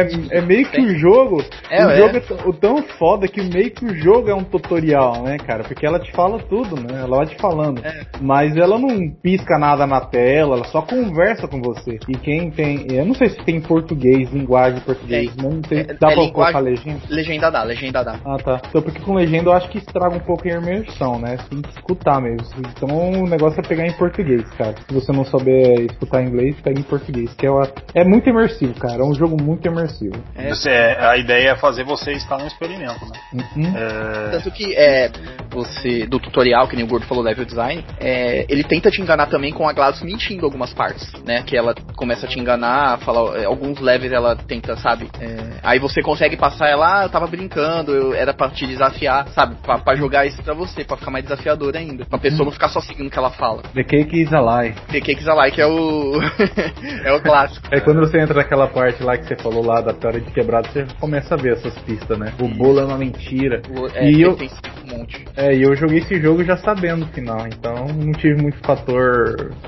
é, 0.00 0.38
é, 0.38 0.40
meio 0.40 0.66
que 0.68 0.80
o 0.80 0.98
jogo. 0.98 1.42
É, 1.70 1.86
o 1.86 1.96
jogo 1.96 2.16
é 2.16 2.48
o 2.48 2.52
tão 2.52 2.82
foda 2.82 3.26
que 3.26 3.40
meio 3.42 3.70
que 3.70 3.84
o 3.84 3.94
jogo 3.96 4.28
é 4.28 4.34
um 4.34 4.44
tutorial, 4.44 5.22
né, 5.22 5.38
cara? 5.38 5.64
Porque 5.64 5.86
ela 5.86 5.98
te 5.98 6.12
fala 6.12 6.38
tudo, 6.38 6.76
né? 6.76 7.00
Ela 7.00 7.16
vai 7.16 7.26
te 7.26 7.36
falando. 7.36 7.84
É. 7.84 8.06
Mas 8.20 8.56
ela 8.56 8.78
não 8.78 9.10
pisca 9.38 9.58
nada 9.58 9.86
na 9.86 10.00
tela, 10.00 10.56
ela 10.56 10.64
só 10.64 10.82
conversa 10.82 11.46
com 11.46 11.60
você. 11.60 11.98
E 12.08 12.16
quem 12.16 12.50
tem. 12.50 12.86
Eu 12.90 13.04
não 13.04 13.14
sei 13.14 13.30
se 13.30 13.36
tem 13.38 13.60
português, 13.60 14.30
linguagem 14.32 14.80
português. 14.80 15.32
É, 15.36 15.42
não 15.42 15.60
tem, 15.60 15.84
dá 15.84 16.08
pra 16.08 16.14
colocar 16.30 16.58
legenda? 16.58 17.00
Legenda 17.08 17.50
dá, 17.50 17.62
legenda 17.62 18.02
dá. 18.02 18.20
Ah, 18.24 18.36
tá. 18.36 18.60
Então, 18.68 18.82
porque 18.82 19.00
com 19.00 19.14
legenda 19.14 19.50
eu 19.50 19.52
acho 19.52 19.68
que 19.68 19.78
estraga 19.78 20.14
um 20.14 20.20
pouco 20.20 20.48
a 20.48 20.52
imersão, 20.52 21.18
né? 21.18 21.36
Você 21.36 21.48
tem 21.48 21.62
que 21.62 21.70
escutar 21.70 22.20
mesmo. 22.20 22.48
Então 22.58 22.88
o 23.22 23.28
negócio 23.28 23.60
é 23.60 23.62
pegar 23.62 23.86
em 23.86 23.92
português, 23.92 24.48
cara. 24.56 24.74
Se 24.86 24.94
você 24.94 25.12
não 25.12 25.24
souber 25.24 25.80
escutar 25.90 26.22
inglês, 26.22 26.56
pega 26.62 26.78
em 26.78 26.82
português. 26.82 27.32
Que 27.34 27.46
é, 27.46 27.50
uma, 27.50 27.68
é 27.94 28.04
muito 28.04 28.28
imersivo, 28.28 28.74
cara. 28.74 29.02
É 29.02 29.04
um 29.04 29.14
jogo 29.14 29.40
muito 29.40 29.66
imersivo. 29.66 30.16
É. 30.34 30.48
Você, 30.48 30.70
a 30.70 31.16
ideia 31.16 31.50
é 31.50 31.56
fazer 31.56 31.84
você 31.84 32.12
estar 32.12 32.38
no 32.38 32.46
experimento, 32.46 33.04
né? 33.06 33.44
Uhum. 33.56 33.76
É... 33.76 34.30
Tanto 34.30 34.50
que 34.50 34.74
é, 34.74 35.10
você, 35.50 36.06
do 36.06 36.18
tutorial, 36.18 36.66
que 36.68 36.76
nem 36.76 36.84
o 36.84 36.88
Gordo 36.88 37.06
falou, 37.06 37.22
level 37.22 37.44
design, 37.44 37.84
é, 38.00 38.46
ele 38.48 38.64
tenta 38.64 38.90
te 38.90 39.00
enganar 39.00 39.27
também 39.28 39.52
com 39.52 39.68
a 39.68 39.72
GLaDOS 39.72 40.02
mentindo 40.02 40.44
algumas 40.44 40.72
partes, 40.72 41.12
né? 41.24 41.42
Que 41.42 41.56
ela 41.56 41.74
começa 41.96 42.26
a 42.26 42.28
te 42.28 42.38
enganar, 42.38 42.98
fala, 42.98 43.38
é, 43.38 43.44
alguns 43.44 43.80
levels 43.80 44.12
ela 44.12 44.36
tenta, 44.36 44.76
sabe? 44.76 45.08
É, 45.20 45.58
aí 45.62 45.78
você 45.78 46.02
consegue 46.02 46.36
passar 46.36 46.68
ela, 46.68 47.00
ah, 47.00 47.04
eu 47.04 47.08
tava 47.08 47.26
brincando, 47.26 47.92
eu, 47.92 48.14
era 48.14 48.32
pra 48.32 48.48
te 48.50 48.66
desafiar, 48.66 49.28
sabe? 49.28 49.56
Pra, 49.62 49.78
pra 49.78 49.94
jogar 49.94 50.26
isso 50.26 50.42
pra 50.42 50.54
você, 50.54 50.84
pra 50.84 50.96
ficar 50.96 51.10
mais 51.10 51.24
desafiador 51.24 51.76
ainda. 51.76 52.04
Pra 52.04 52.18
pessoa 52.18 52.44
não 52.44 52.52
ficar 52.52 52.68
só 52.68 52.80
seguindo 52.80 53.08
o 53.08 53.10
que 53.10 53.18
ela 53.18 53.30
fala. 53.30 53.62
The 53.74 53.84
Cake 53.84 54.22
is 54.22 54.32
a 54.32 54.40
Lie. 54.40 54.74
The 54.90 55.00
Cake 55.00 55.20
is 55.20 55.28
a 55.28 55.34
Lie, 55.34 55.52
que 55.52 55.60
é 55.60 55.66
o. 55.66 56.20
é 57.04 57.12
o 57.12 57.22
clássico. 57.22 57.66
É 57.70 57.80
quando 57.80 58.00
você 58.00 58.20
entra 58.20 58.34
naquela 58.34 58.66
parte 58.66 59.02
lá 59.02 59.16
que 59.16 59.26
você 59.26 59.36
falou 59.36 59.64
lá 59.64 59.80
da 59.80 59.92
teoria 59.92 60.20
de 60.20 60.30
quebrado, 60.30 60.68
você 60.68 60.86
começa 61.00 61.34
a 61.34 61.36
ver 61.36 61.52
essas 61.52 61.76
pistas, 61.78 62.18
né? 62.18 62.32
O 62.40 62.48
bolo 62.48 62.80
é 62.80 62.84
uma 62.84 62.98
mentira. 62.98 63.62
É, 63.94 64.10
e 64.10 64.22
eu, 64.22 64.36
tem 64.36 64.48
um 64.84 64.98
monte. 64.98 65.24
É, 65.36 65.54
e 65.54 65.62
eu 65.62 65.74
joguei 65.74 65.98
esse 65.98 66.20
jogo 66.20 66.44
já 66.44 66.56
sabendo 66.56 67.04
o 67.04 67.08
final, 67.08 67.46
então 67.46 67.86
não 67.86 68.12
tive 68.12 68.40
muito 68.40 68.58
fator 68.58 69.07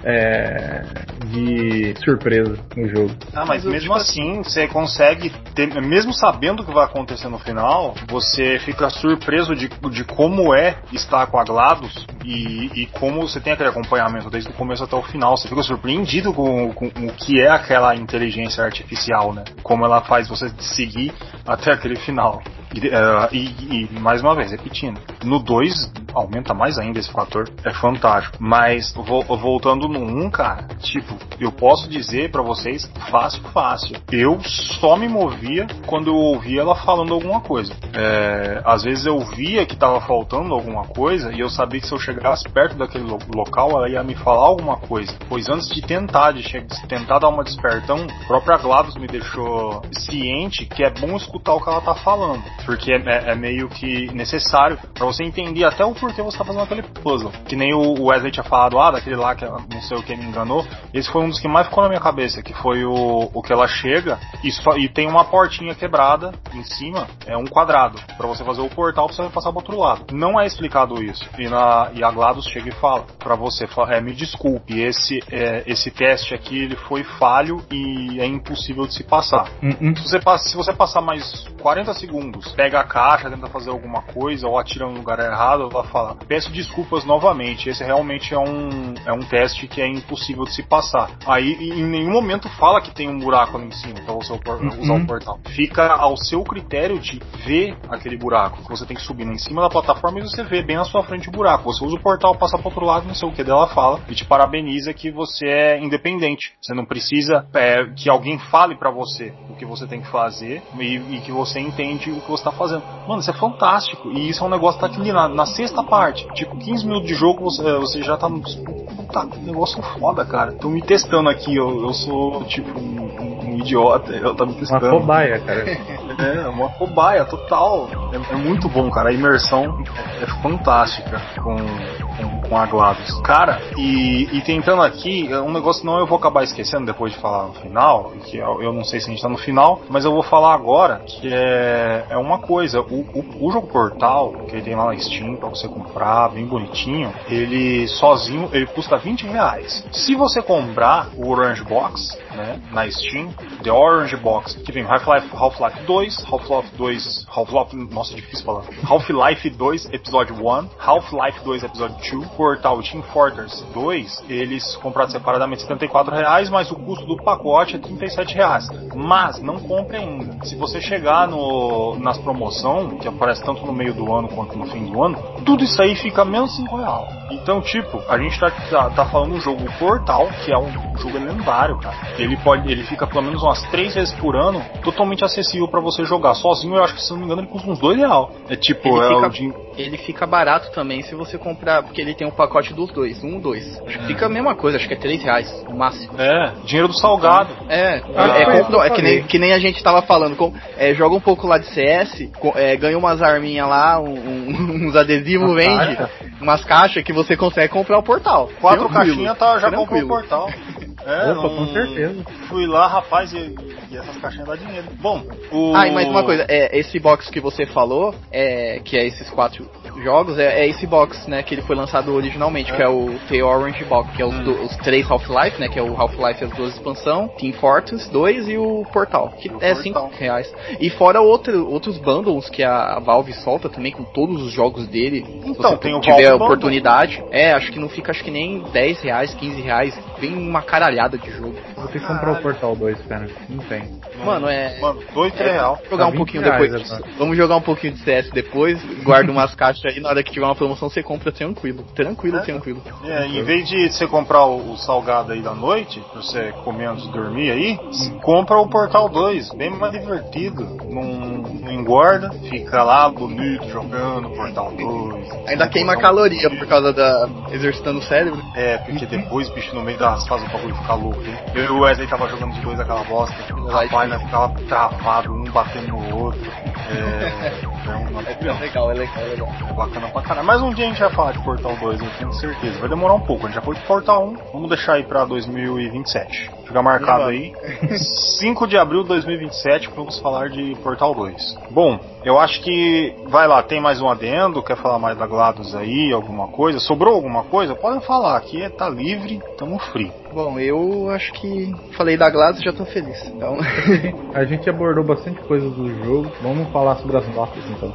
é, 0.04 0.82
de 1.26 1.94
surpresa 2.04 2.58
no 2.76 2.88
jogo. 2.88 3.10
Ah, 3.34 3.44
mas 3.46 3.64
mesmo 3.64 3.94
assim, 3.94 4.42
você 4.42 4.66
consegue 4.66 5.30
ter, 5.54 5.68
mesmo 5.80 6.12
sabendo 6.12 6.62
o 6.62 6.66
que 6.66 6.72
vai 6.72 6.84
acontecer 6.84 7.28
no 7.28 7.38
final, 7.38 7.94
você 8.08 8.58
fica 8.60 8.88
surpreso 8.90 9.54
de, 9.54 9.68
de 9.68 10.04
como 10.04 10.54
é 10.54 10.76
estar 10.92 11.26
com 11.26 11.38
a 11.38 11.44
GLaDOS 11.44 12.06
e, 12.24 12.82
e 12.82 12.86
como 12.86 13.22
você 13.22 13.40
tem 13.40 13.52
aquele 13.52 13.68
acompanhamento 13.68 14.30
desde 14.30 14.50
o 14.50 14.54
começo 14.54 14.84
até 14.84 14.96
o 14.96 15.02
final. 15.02 15.36
Você 15.36 15.48
fica 15.48 15.62
surpreendido 15.62 16.32
com, 16.32 16.72
com, 16.72 16.90
com 16.90 17.06
o 17.06 17.12
que 17.12 17.40
é 17.40 17.50
aquela 17.50 17.94
inteligência 17.94 18.64
artificial, 18.64 19.32
né? 19.32 19.44
Como 19.62 19.84
ela 19.84 20.00
faz 20.02 20.28
você 20.28 20.48
seguir 20.58 21.12
até 21.46 21.72
aquele 21.72 21.96
final. 21.96 22.42
E, 22.74 22.88
uh, 22.88 23.28
e, 23.32 23.84
e, 23.84 24.00
mais 24.00 24.22
uma 24.22 24.34
vez, 24.34 24.52
repetindo, 24.52 25.00
no 25.24 25.40
2 25.40 25.92
aumenta 26.14 26.54
mais 26.54 26.78
ainda 26.78 26.98
esse 26.98 27.10
fator, 27.10 27.48
é 27.64 27.72
fantástico. 27.74 28.36
Mas 28.40 28.92
vo, 28.92 29.22
voltando 29.36 29.88
no 29.88 30.00
1, 30.00 30.24
um, 30.24 30.30
cara, 30.30 30.68
tipo, 30.78 31.16
eu 31.38 31.50
posso 31.50 31.88
dizer 31.88 32.30
para 32.30 32.42
vocês 32.42 32.90
fácil, 33.10 33.42
fácil. 33.52 33.96
Eu 34.10 34.40
só 34.80 34.96
me 34.96 35.08
movia 35.08 35.66
quando 35.86 36.08
eu 36.08 36.14
ouvia 36.14 36.60
ela 36.60 36.74
falando 36.76 37.14
alguma 37.14 37.40
coisa. 37.40 37.74
É, 37.92 38.62
às 38.64 38.84
vezes 38.84 39.06
eu 39.06 39.18
via 39.18 39.66
que 39.66 39.76
tava 39.76 40.00
faltando 40.02 40.54
alguma 40.54 40.84
coisa 40.84 41.32
e 41.32 41.40
eu 41.40 41.48
sabia 41.48 41.80
que 41.80 41.86
se 41.86 41.94
eu 41.94 41.98
chegasse 41.98 42.48
perto 42.48 42.76
daquele 42.76 43.04
lo 43.04 43.18
local 43.34 43.70
ela 43.70 43.88
ia 43.88 44.02
me 44.02 44.14
falar 44.14 44.46
alguma 44.46 44.76
coisa. 44.76 45.12
Pois 45.28 45.48
antes 45.48 45.68
de 45.68 45.82
tentar, 45.82 46.32
de 46.32 46.42
tentar 46.88 47.18
dar 47.18 47.28
uma 47.28 47.44
despertão, 47.44 48.06
a 48.24 48.26
própria 48.26 48.58
GLaDOS 48.58 48.96
me 48.96 49.06
deixou 49.06 49.82
ciente 49.92 50.66
que 50.66 50.84
é 50.84 50.90
bom 50.90 51.16
escutar 51.16 51.54
o 51.54 51.60
que 51.60 51.68
ela 51.68 51.80
tá 51.80 51.94
falando 51.94 52.42
porque 52.64 52.92
é, 52.92 53.30
é, 53.30 53.34
meio 53.34 53.68
que 53.68 54.12
necessário 54.14 54.78
para 54.94 55.06
você 55.06 55.24
entender 55.24 55.64
até 55.64 55.84
o 55.84 55.94
porquê 55.94 56.22
você 56.22 56.38
tá 56.38 56.44
fazendo 56.44 56.62
aquele 56.62 56.82
puzzle. 56.82 57.32
Que 57.46 57.56
nem 57.56 57.74
o 57.74 58.04
Wesley 58.04 58.32
tinha 58.32 58.44
falado, 58.44 58.78
ah, 58.78 58.90
daquele 58.90 59.16
lá 59.16 59.34
que 59.34 59.44
não 59.44 59.82
sei 59.82 59.96
o 59.96 60.02
que 60.02 60.16
me 60.16 60.24
enganou. 60.24 60.66
Esse 60.92 61.10
foi 61.10 61.22
um 61.22 61.28
dos 61.28 61.40
que 61.40 61.48
mais 61.48 61.66
ficou 61.66 61.82
na 61.82 61.88
minha 61.88 62.00
cabeça, 62.00 62.42
que 62.42 62.54
foi 62.54 62.84
o, 62.84 63.30
o 63.32 63.42
que 63.42 63.52
ela 63.52 63.66
chega 63.66 64.18
e, 64.42 64.50
só, 64.50 64.76
e 64.76 64.88
tem 64.88 65.08
uma 65.08 65.24
portinha 65.24 65.74
quebrada 65.74 66.32
em 66.54 66.62
cima, 66.64 67.06
é 67.26 67.36
um 67.36 67.44
quadrado, 67.44 67.98
para 68.16 68.26
você 68.26 68.44
fazer 68.44 68.60
o 68.60 68.68
portal 68.68 69.08
você 69.08 69.22
passar 69.28 69.50
pro 69.50 69.58
outro 69.58 69.78
lado. 69.78 70.06
Não 70.12 70.40
é 70.40 70.46
explicado 70.46 71.02
isso. 71.02 71.28
E, 71.38 71.48
na, 71.48 71.90
e 71.94 72.02
a 72.02 72.10
GLaDOS 72.10 72.46
chega 72.46 72.68
e 72.68 72.72
fala 72.72 73.04
para 73.18 73.34
você, 73.34 73.68
é, 73.88 74.00
me 74.00 74.12
desculpe, 74.12 74.80
esse, 74.80 75.20
é, 75.30 75.62
esse 75.66 75.90
teste 75.90 76.34
aqui 76.34 76.58
ele 76.58 76.76
foi 76.76 77.04
falho 77.04 77.62
e 77.70 78.20
é 78.20 78.26
impossível 78.26 78.86
de 78.86 78.94
se 78.94 79.04
passar. 79.04 79.48
Uh 79.62 79.68
-uh. 79.68 79.96
Se, 79.96 80.02
você, 80.02 80.48
se 80.48 80.56
você 80.56 80.72
passar 80.72 81.00
mais 81.00 81.46
40 81.60 81.94
segundos 81.94 82.49
pega 82.50 82.80
a 82.80 82.84
caixa, 82.84 83.30
tenta 83.30 83.46
fazer 83.48 83.70
alguma 83.70 84.02
coisa 84.02 84.46
ou 84.46 84.58
atira 84.58 84.86
no 84.86 84.94
lugar 84.94 85.18
errado, 85.18 85.68
ela 85.70 85.84
fala: 85.84 86.16
peço 86.26 86.50
desculpas 86.52 87.04
novamente. 87.04 87.68
Esse 87.68 87.84
realmente 87.84 88.34
é 88.34 88.38
um, 88.38 88.94
é 89.06 89.12
um 89.12 89.20
teste 89.20 89.66
que 89.66 89.80
é 89.80 89.86
impossível 89.86 90.44
de 90.44 90.54
se 90.54 90.62
passar. 90.62 91.10
Aí 91.26 91.52
em 91.52 91.84
nenhum 91.84 92.12
momento 92.12 92.48
fala 92.56 92.80
que 92.80 92.94
tem 92.94 93.08
um 93.08 93.18
buraco 93.18 93.56
ali 93.56 93.66
em 93.66 93.72
cima 93.72 94.00
pra 94.04 94.14
você 94.14 94.32
usar 94.32 94.54
uhum. 94.54 95.02
o 95.02 95.06
portal. 95.06 95.38
Fica 95.54 95.92
ao 95.92 96.16
seu 96.16 96.42
critério 96.42 96.98
de 96.98 97.20
ver 97.44 97.76
aquele 97.88 98.16
buraco. 98.16 98.62
Que 98.62 98.68
você 98.68 98.86
tem 98.86 98.96
que 98.96 99.02
subir 99.02 99.26
em 99.26 99.38
cima 99.38 99.62
da 99.62 99.68
plataforma 99.68 100.18
e 100.18 100.22
você 100.22 100.42
vê 100.44 100.62
bem 100.62 100.76
na 100.76 100.84
sua 100.84 101.02
frente 101.02 101.28
o 101.28 101.32
buraco. 101.32 101.64
Você 101.64 101.84
usa 101.84 101.96
o 101.96 102.02
portal, 102.02 102.36
passa 102.36 102.58
pro 102.58 102.68
outro 102.68 102.84
lado, 102.84 103.06
não 103.06 103.14
sei 103.14 103.28
o 103.28 103.32
que 103.32 103.44
dela 103.44 103.68
fala, 103.68 104.00
e 104.08 104.14
te 104.14 104.24
parabeniza 104.24 104.92
que 104.92 105.10
você 105.10 105.46
é 105.46 105.80
independente. 105.80 106.54
Você 106.60 106.74
não 106.74 106.84
precisa 106.84 107.46
é, 107.54 107.84
que 107.96 108.08
alguém 108.08 108.38
fale 108.38 108.76
para 108.76 108.90
você 108.90 109.32
o 109.48 109.54
que 109.54 109.64
você 109.64 109.86
tem 109.86 110.00
que 110.00 110.10
fazer 110.10 110.62
e, 110.78 111.16
e 111.16 111.20
que 111.20 111.32
você 111.32 111.60
entende 111.60 112.10
o 112.10 112.20
que 112.20 112.30
você 112.30 112.39
você 112.40 112.44
tá 112.44 112.52
fazendo. 112.52 112.82
Mano, 113.06 113.20
isso 113.20 113.30
é 113.30 113.34
fantástico. 113.34 114.10
E 114.10 114.28
isso 114.28 114.42
é 114.42 114.46
um 114.46 114.50
negócio 114.50 114.80
que 114.80 114.86
tá 114.86 114.92
aqui 114.92 115.12
na, 115.12 115.28
na 115.28 115.46
sexta 115.46 115.82
parte. 115.82 116.26
Tipo, 116.34 116.56
15 116.56 116.86
minutos 116.86 117.08
de 117.08 117.14
jogo, 117.14 117.44
você, 117.44 117.62
você 117.78 118.02
já 118.02 118.16
tá 118.16 118.28
no. 118.28 118.40
Puta, 118.40 119.28
negócio 119.42 119.82
foda, 119.98 120.24
cara. 120.24 120.52
Tô 120.52 120.68
me 120.68 120.82
testando 120.82 121.28
aqui, 121.28 121.56
eu, 121.56 121.82
eu 121.82 121.92
sou, 121.92 122.44
tipo, 122.44 122.78
um, 122.78 123.50
um 123.50 123.58
idiota. 123.58 124.12
Eu 124.12 124.34
tô 124.34 124.46
me 124.46 124.54
testando. 124.54 124.86
Uma 124.86 125.00
cobaia, 125.00 125.38
cara. 125.40 125.64
é, 126.18 126.48
uma 126.48 126.68
cobaia, 126.70 127.24
total. 127.24 127.88
É, 128.12 128.34
é, 128.34 128.36
muito 128.36 128.68
bom, 128.68 128.90
cara. 128.90 129.10
A 129.10 129.12
imersão 129.12 129.82
é, 130.20 130.24
é 130.24 130.26
fantástica 130.42 131.20
com, 131.42 131.56
com, 131.56 132.48
com 132.48 132.56
a 132.56 132.66
GLaDOS. 132.66 133.20
Cara, 133.22 133.60
e, 133.76 134.28
e 134.32 134.40
tentando 134.42 134.82
aqui, 134.82 135.30
é 135.32 135.40
um 135.40 135.52
negócio 135.52 135.84
não 135.84 135.98
eu 135.98 136.06
vou 136.06 136.18
acabar 136.18 136.42
esquecendo 136.44 136.86
depois 136.86 137.12
de 137.12 137.18
falar 137.18 137.48
no 137.48 137.54
final, 137.54 138.12
que 138.24 138.36
eu, 138.36 138.62
eu 138.62 138.72
não 138.72 138.84
sei 138.84 139.00
se 139.00 139.06
a 139.06 139.10
gente 139.10 139.22
tá 139.22 139.28
no 139.28 139.38
final, 139.38 139.80
mas 139.88 140.04
eu 140.04 140.12
vou 140.12 140.22
falar 140.22 140.54
agora, 140.54 141.00
que 141.06 141.32
é, 141.32 142.06
é 142.10 142.16
uma 142.16 142.29
uma 142.30 142.38
coisa, 142.38 142.80
o, 142.80 143.00
o, 143.00 143.46
o, 143.46 143.52
jogo 143.52 143.66
Portal, 143.66 144.32
que 144.46 144.54
ele 144.54 144.62
tem 144.62 144.76
lá 144.76 144.86
na 144.86 144.96
Steam 144.98 145.36
pra 145.36 145.48
você 145.48 145.66
comprar, 145.66 146.28
bem 146.30 146.46
bonitinho, 146.46 147.12
ele 147.28 147.88
sozinho, 147.88 148.48
ele 148.52 148.66
custa 148.66 148.96
20 148.96 149.26
reais. 149.26 149.84
Se 149.92 150.14
você 150.14 150.40
comprar 150.40 151.08
o 151.16 151.28
Orange 151.28 151.64
Box, 151.64 152.16
né, 152.34 152.60
na 152.70 152.88
Steam, 152.90 153.32
The 153.62 153.72
Orange 153.72 154.16
Box, 154.16 154.54
que 154.62 154.70
vem 154.72 154.84
Half-Life 154.84 155.28
Half 155.34 155.58
2, 155.86 156.24
Half-Life 156.30 156.76
2, 156.76 157.26
Half-Life, 157.28 157.76
nossa, 157.92 158.14
difícil 158.14 158.44
falar, 158.44 158.64
Half-Life 158.84 159.50
2 159.50 159.92
Episódio 159.92 160.36
1, 160.36 160.68
Half-Life 160.78 161.44
2 161.44 161.64
Episódio 161.64 161.96
2, 162.10 162.28
Portal 162.36 162.80
Team 162.82 163.02
Fortress 163.12 163.64
2, 163.74 164.24
eles 164.28 164.76
comprados 164.76 165.12
separadamente 165.12 165.62
74 165.62 166.14
reais, 166.14 166.48
mas 166.48 166.70
o 166.70 166.76
custo 166.76 167.04
do 167.06 167.16
pacote 167.16 167.76
é 167.76 167.78
37 167.78 168.34
reais. 168.34 168.68
Mas 168.94 169.40
não 169.40 169.58
compre 169.58 169.96
ainda. 169.96 170.44
Se 170.44 170.54
você 170.56 170.80
chegar 170.80 171.26
no, 171.26 171.96
nas 172.10 172.18
promoção, 172.18 172.90
que 172.98 173.06
aparece 173.06 173.42
tanto 173.44 173.64
no 173.64 173.72
meio 173.72 173.94
do 173.94 174.12
ano 174.12 174.28
quanto 174.28 174.58
no 174.58 174.66
fim 174.66 174.84
do 174.84 175.02
ano, 175.02 175.16
tudo 175.44 175.62
isso 175.62 175.80
aí 175.80 175.94
fica 175.94 176.24
menos 176.24 176.56
5 176.56 176.76
real. 176.76 177.08
Então, 177.30 177.60
tipo, 177.60 178.02
a 178.08 178.18
gente 178.18 178.38
tá, 178.38 178.50
tá, 178.50 178.90
tá 178.90 179.06
falando 179.06 179.34
do 179.34 179.40
jogo 179.40 179.64
Portal, 179.78 180.28
que 180.44 180.52
é 180.52 180.58
um 180.58 180.70
jogo 180.98 181.18
lendário, 181.18 181.78
cara. 181.78 181.96
Ele 182.18 182.36
pode, 182.38 182.70
ele 182.70 182.82
fica 182.84 183.06
pelo 183.06 183.22
menos 183.22 183.42
umas 183.42 183.62
3 183.70 183.94
vezes 183.94 184.14
por 184.14 184.36
ano, 184.36 184.62
totalmente 184.82 185.24
acessível 185.24 185.68
para 185.68 185.80
você 185.80 186.04
jogar. 186.04 186.34
Sozinho, 186.34 186.76
eu 186.76 186.84
acho 186.84 186.94
que 186.94 187.02
se 187.02 187.10
não 187.10 187.18
me 187.18 187.24
engano, 187.24 187.42
ele 187.42 187.48
custa 187.48 187.70
uns 187.70 187.78
2 187.78 187.98
real. 187.98 188.32
É 188.48 188.56
tipo, 188.56 188.88
ele, 188.88 188.98
é 188.98 189.08
fica, 189.08 189.26
o 189.26 189.30
de... 189.30 189.54
ele 189.76 189.98
fica 189.98 190.26
barato 190.26 190.72
também 190.72 191.02
se 191.02 191.14
você 191.14 191.38
comprar, 191.38 191.84
porque 191.84 192.00
ele 192.00 192.14
tem 192.14 192.26
um 192.26 192.32
pacote 192.32 192.74
dos 192.74 192.90
dois, 192.90 193.22
um, 193.22 193.38
dois. 193.38 193.80
Acho 193.86 193.98
que 194.00 194.06
fica 194.06 194.26
a 194.26 194.28
mesma 194.28 194.56
coisa, 194.56 194.76
acho 194.76 194.88
que 194.88 194.94
é 194.94 194.98
3 194.98 195.22
reais 195.22 195.64
no 195.68 195.76
máximo. 195.76 196.20
É, 196.20 196.52
dinheiro 196.64 196.88
do 196.88 196.94
salgado. 196.94 197.50
É, 197.68 198.02
ah, 198.16 198.38
é, 198.38 198.42
é, 198.42 198.86
é, 198.86 198.90
que, 198.90 199.02
nem, 199.02 199.22
que 199.22 199.38
nem 199.38 199.52
a 199.52 199.58
gente 199.58 199.82
tava 199.82 200.02
falando, 200.02 200.36
com, 200.36 200.52
é, 200.76 200.92
joga 200.94 201.14
um 201.14 201.20
pouco 201.20 201.46
lá 201.46 201.58
de 201.58 201.66
CS, 201.66 201.99
com, 202.38 202.52
é, 202.56 202.76
ganha 202.76 202.98
umas 202.98 203.22
arminhas 203.22 203.68
lá, 203.68 204.00
um, 204.00 204.14
um, 204.14 204.86
uns 204.88 204.96
adesivos, 204.96 205.54
vende, 205.54 205.98
umas 206.40 206.64
caixas 206.64 207.02
que 207.02 207.12
você 207.12 207.36
consegue 207.36 207.72
comprar 207.72 207.98
o 207.98 208.02
portal. 208.02 208.50
Quatro 208.60 208.88
caixinhas 208.88 209.36
tá, 209.38 209.58
já 209.58 209.70
comprou 209.70 210.02
o 210.02 210.08
portal. 210.08 210.48
É, 211.06 211.32
Opa, 211.32 211.48
com 211.48 211.66
certeza. 211.68 212.24
Fui 212.48 212.66
lá, 212.66 212.86
rapaz, 212.86 213.32
e, 213.32 213.54
e 213.90 213.96
essas 213.96 214.16
caixinhas 214.18 214.46
dá 214.46 214.56
dinheiro. 214.56 214.86
Bom, 215.00 215.22
o. 215.52 215.72
Ah, 215.74 215.88
e 215.88 215.92
mais 215.92 216.08
uma 216.08 216.22
coisa, 216.22 216.44
é, 216.48 216.78
esse 216.78 216.98
box 216.98 217.30
que 217.30 217.40
você 217.40 217.64
falou, 217.66 218.14
é, 218.30 218.80
que 218.84 218.96
é 218.96 219.06
esses 219.06 219.28
quatro 219.30 219.68
jogos, 220.04 220.38
é, 220.38 220.60
é 220.60 220.68
esse 220.68 220.86
box, 220.86 221.28
né, 221.28 221.42
que 221.42 221.54
ele 221.54 221.62
foi 221.62 221.74
lançado 221.76 222.14
originalmente, 222.14 222.70
É. 222.72 222.76
que 222.76 222.82
é 222.82 222.88
o 222.88 223.18
The 223.28 223.42
Orange 223.42 223.84
Box, 223.84 224.10
que 224.16 224.22
é 224.22 224.24
os, 224.26 224.34
Hum. 224.34 224.44
do- 224.44 224.62
os 224.62 224.76
três 224.78 225.10
Half-Life, 225.10 225.60
né, 225.60 225.68
que 225.68 225.78
é 225.78 225.82
o 225.82 225.94
Half-Life 226.00 226.44
as 226.44 226.50
duas 226.52 226.74
expansão, 226.74 227.28
Team 227.38 227.52
Fortress 227.54 228.10
2 228.10 228.48
e 228.48 228.56
o 228.56 228.84
Portal, 228.92 229.30
que 229.40 229.48
o 229.48 229.56
é 229.60 229.74
Portal. 229.74 229.82
5 229.82 230.10
reais. 230.18 230.52
E 230.80 230.88
fora 230.90 231.20
outro, 231.20 231.68
outros 231.70 231.98
bundles 231.98 232.48
que 232.48 232.62
a 232.62 232.98
Valve 233.00 233.32
solta 233.34 233.68
também 233.68 233.92
com 233.92 234.04
todos 234.04 234.40
os 234.42 234.52
jogos 234.52 234.86
dele. 234.86 235.24
Se 235.24 235.50
Então, 235.50 235.70
você 235.72 235.76
tem 235.78 235.94
o 235.94 236.00
tiver 236.00 236.12
Valve 236.12 236.26
a 236.26 236.30
Bundle. 236.32 236.46
oportunidade. 236.46 237.22
É, 237.30 237.52
acho 237.52 237.70
que 237.72 237.78
não 237.78 237.88
fica 237.88 238.10
acho 238.10 238.22
que 238.24 238.30
nem 238.30 238.60
10 238.72 239.00
reais, 239.02 239.34
15 239.34 239.60
reais. 239.60 239.98
Vem 240.18 240.34
uma 240.34 240.62
caralhada 240.90 241.16
de 241.18 241.30
jogo. 241.30 241.54
Vou 241.76 241.86
ter 241.88 242.00
que 242.00 242.06
comprar 242.06 242.32
o 242.32 242.42
Portal 242.42 242.74
2, 242.76 243.00
cara. 243.06 243.26
Não 243.48 243.58
tem. 243.64 243.82
Mano, 244.24 244.48
é. 244.48 244.78
Mano, 244.80 245.00
dois, 245.14 245.32
três 245.34 245.52
real. 245.52 245.78
Jogar 245.88 246.04
Tá 246.04 246.08
um 246.08 246.10
20 246.10 246.16
pouquinho 246.18 246.42
reais 246.42 246.60
depois. 246.72 246.92
agora. 246.92 247.12
Vamos 247.18 247.36
jogar 247.36 247.56
um 247.56 247.60
pouquinho 247.62 247.92
de 247.94 248.00
CS 248.00 248.30
depois. 248.30 248.82
Guarda 249.02 249.30
umas 249.30 249.54
caixas 249.56 249.84
aí. 249.94 250.00
Na 250.00 250.08
hora 250.10 250.22
que 250.22 250.32
tiver 250.32 250.44
uma 250.46 250.54
promoção, 250.54 250.90
você 250.90 251.02
compra 251.02 251.30
tranquilo. 251.32 251.84
Tranquilo, 251.94 252.38
É. 252.38 252.42
tranquilo. 252.42 252.82
É, 253.04 253.26
em 253.26 253.42
vez 253.44 253.68
de 253.68 253.90
você 253.90 254.06
comprar 254.06 254.44
o, 254.46 254.72
o 254.72 254.76
salgado 254.78 255.32
aí 255.32 255.40
da 255.40 255.54
noite, 255.54 256.00
pra 256.12 256.20
você 256.22 256.52
comer 256.64 256.86
antes 256.86 257.04
de 257.06 257.12
dormir 257.12 257.50
aí, 257.50 257.76
você 257.76 258.10
compra 258.22 258.56
o 258.58 258.68
Portal 258.68 259.08
2, 259.08 259.50
bem 259.54 259.70
mais 259.70 259.92
divertido. 259.92 260.64
Não, 260.90 261.02
não 261.02 261.72
engorda, 261.72 262.30
fica 262.48 262.82
lá 262.82 263.08
bonito 263.08 263.68
jogando 263.68 264.30
Portal 264.30 264.72
2. 264.72 265.48
Ainda 265.48 265.68
queima 265.68 265.96
caloria 265.96 266.48
2. 266.48 266.58
por 266.58 266.68
causa 266.68 266.92
da. 266.92 267.28
exercitando 267.52 267.98
o 267.98 268.02
cérebro. 268.02 268.40
É, 268.54 268.78
porque 268.78 269.06
depois, 269.06 269.48
bicho, 269.50 269.74
no 269.74 269.82
meio 269.82 269.98
das 269.98 270.26
fases 270.26 270.48
o 270.48 270.52
bagulho 270.52 270.74
fica 270.80 270.94
louco, 270.94 271.20
hein? 271.22 271.36
Eu 271.54 271.64
e 271.64 271.68
o 271.68 271.80
Wesley 271.80 272.08
tava 272.08 272.28
jogando 272.28 272.54
de 272.54 272.60
dois 272.60 272.80
aquela 272.80 273.04
bosta. 273.04 273.36
Rapaz, 273.70 274.10
nós 274.10 274.22
ficava 274.22 274.54
travado, 274.68 275.32
um 275.32 275.44
batendo 275.44 275.88
no 275.88 276.18
outro. 276.18 276.50
É, 276.90 277.62
é 277.64 278.10
uma 278.10 278.22
É 278.22 278.60
legal, 278.60 278.90
é 278.90 278.94
legal, 278.94 279.22
é 279.22 279.28
legal. 279.28 279.48
É 279.68 279.72
bacana 279.72 280.08
pra 280.08 280.22
caralho. 280.22 280.46
Mas 280.46 280.60
um 280.60 280.72
dia 280.72 280.86
a 280.86 280.88
gente 280.88 281.00
vai 281.00 281.10
falar 281.10 281.32
de 281.32 281.38
Portal 281.44 281.76
2, 281.76 282.00
eu 282.00 282.10
tenho 282.18 282.32
certeza. 282.32 282.80
Vai 282.80 282.88
demorar 282.88 283.14
um 283.14 283.20
pouco. 283.20 283.44
A 283.44 283.48
gente 283.48 283.56
já 283.56 283.62
foi 283.62 283.74
de 283.74 283.82
Portal 283.82 284.28
1. 284.28 284.36
Vamos 284.52 284.68
deixar 284.68 284.94
aí 284.94 285.04
pra 285.04 285.24
2027. 285.24 286.50
Fica 286.66 286.82
marcado 286.82 287.24
aí. 287.24 287.52
5 288.38 288.66
de 288.66 288.76
abril 288.78 289.02
de 289.02 289.08
2027, 289.08 289.90
vamos 289.94 290.18
falar 290.20 290.48
de 290.48 290.74
Portal 290.82 291.14
2. 291.14 291.58
Bom, 291.70 291.98
eu 292.24 292.38
acho 292.38 292.60
que. 292.62 293.14
Vai 293.28 293.46
lá, 293.46 293.62
tem 293.62 293.80
mais 293.80 294.00
um 294.00 294.08
adendo? 294.08 294.62
Quer 294.62 294.76
falar 294.76 294.98
mais 294.98 295.16
da 295.16 295.26
GLaDOS 295.26 295.74
aí? 295.74 296.12
Alguma 296.12 296.48
coisa? 296.48 296.78
Sobrou 296.78 297.14
alguma 297.14 297.44
coisa? 297.44 297.74
Podem 297.74 298.00
falar. 298.00 298.36
Aqui 298.36 298.62
é, 298.62 298.68
tá 298.68 298.88
livre, 298.88 299.40
tamo 299.56 299.78
free. 299.78 300.12
Bom, 300.32 300.58
eu 300.58 301.10
acho 301.10 301.32
que 301.32 301.74
falei 301.96 302.16
da 302.16 302.30
Glass 302.30 302.60
e 302.60 302.64
já 302.64 302.72
tô 302.72 302.84
feliz. 302.84 303.24
Então. 303.26 303.56
A 304.34 304.44
gente 304.44 304.68
abordou 304.68 305.04
bastante 305.04 305.40
coisa 305.42 305.68
do 305.70 305.88
jogo. 306.04 306.30
Vamos 306.42 306.70
falar 306.72 306.96
sobre 306.96 307.16
as 307.16 307.34
notas 307.34 307.64
então. 307.70 307.94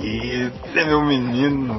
Aí, 0.00 0.50
é 0.74 0.84
meu 0.84 1.02
menino. 1.02 1.74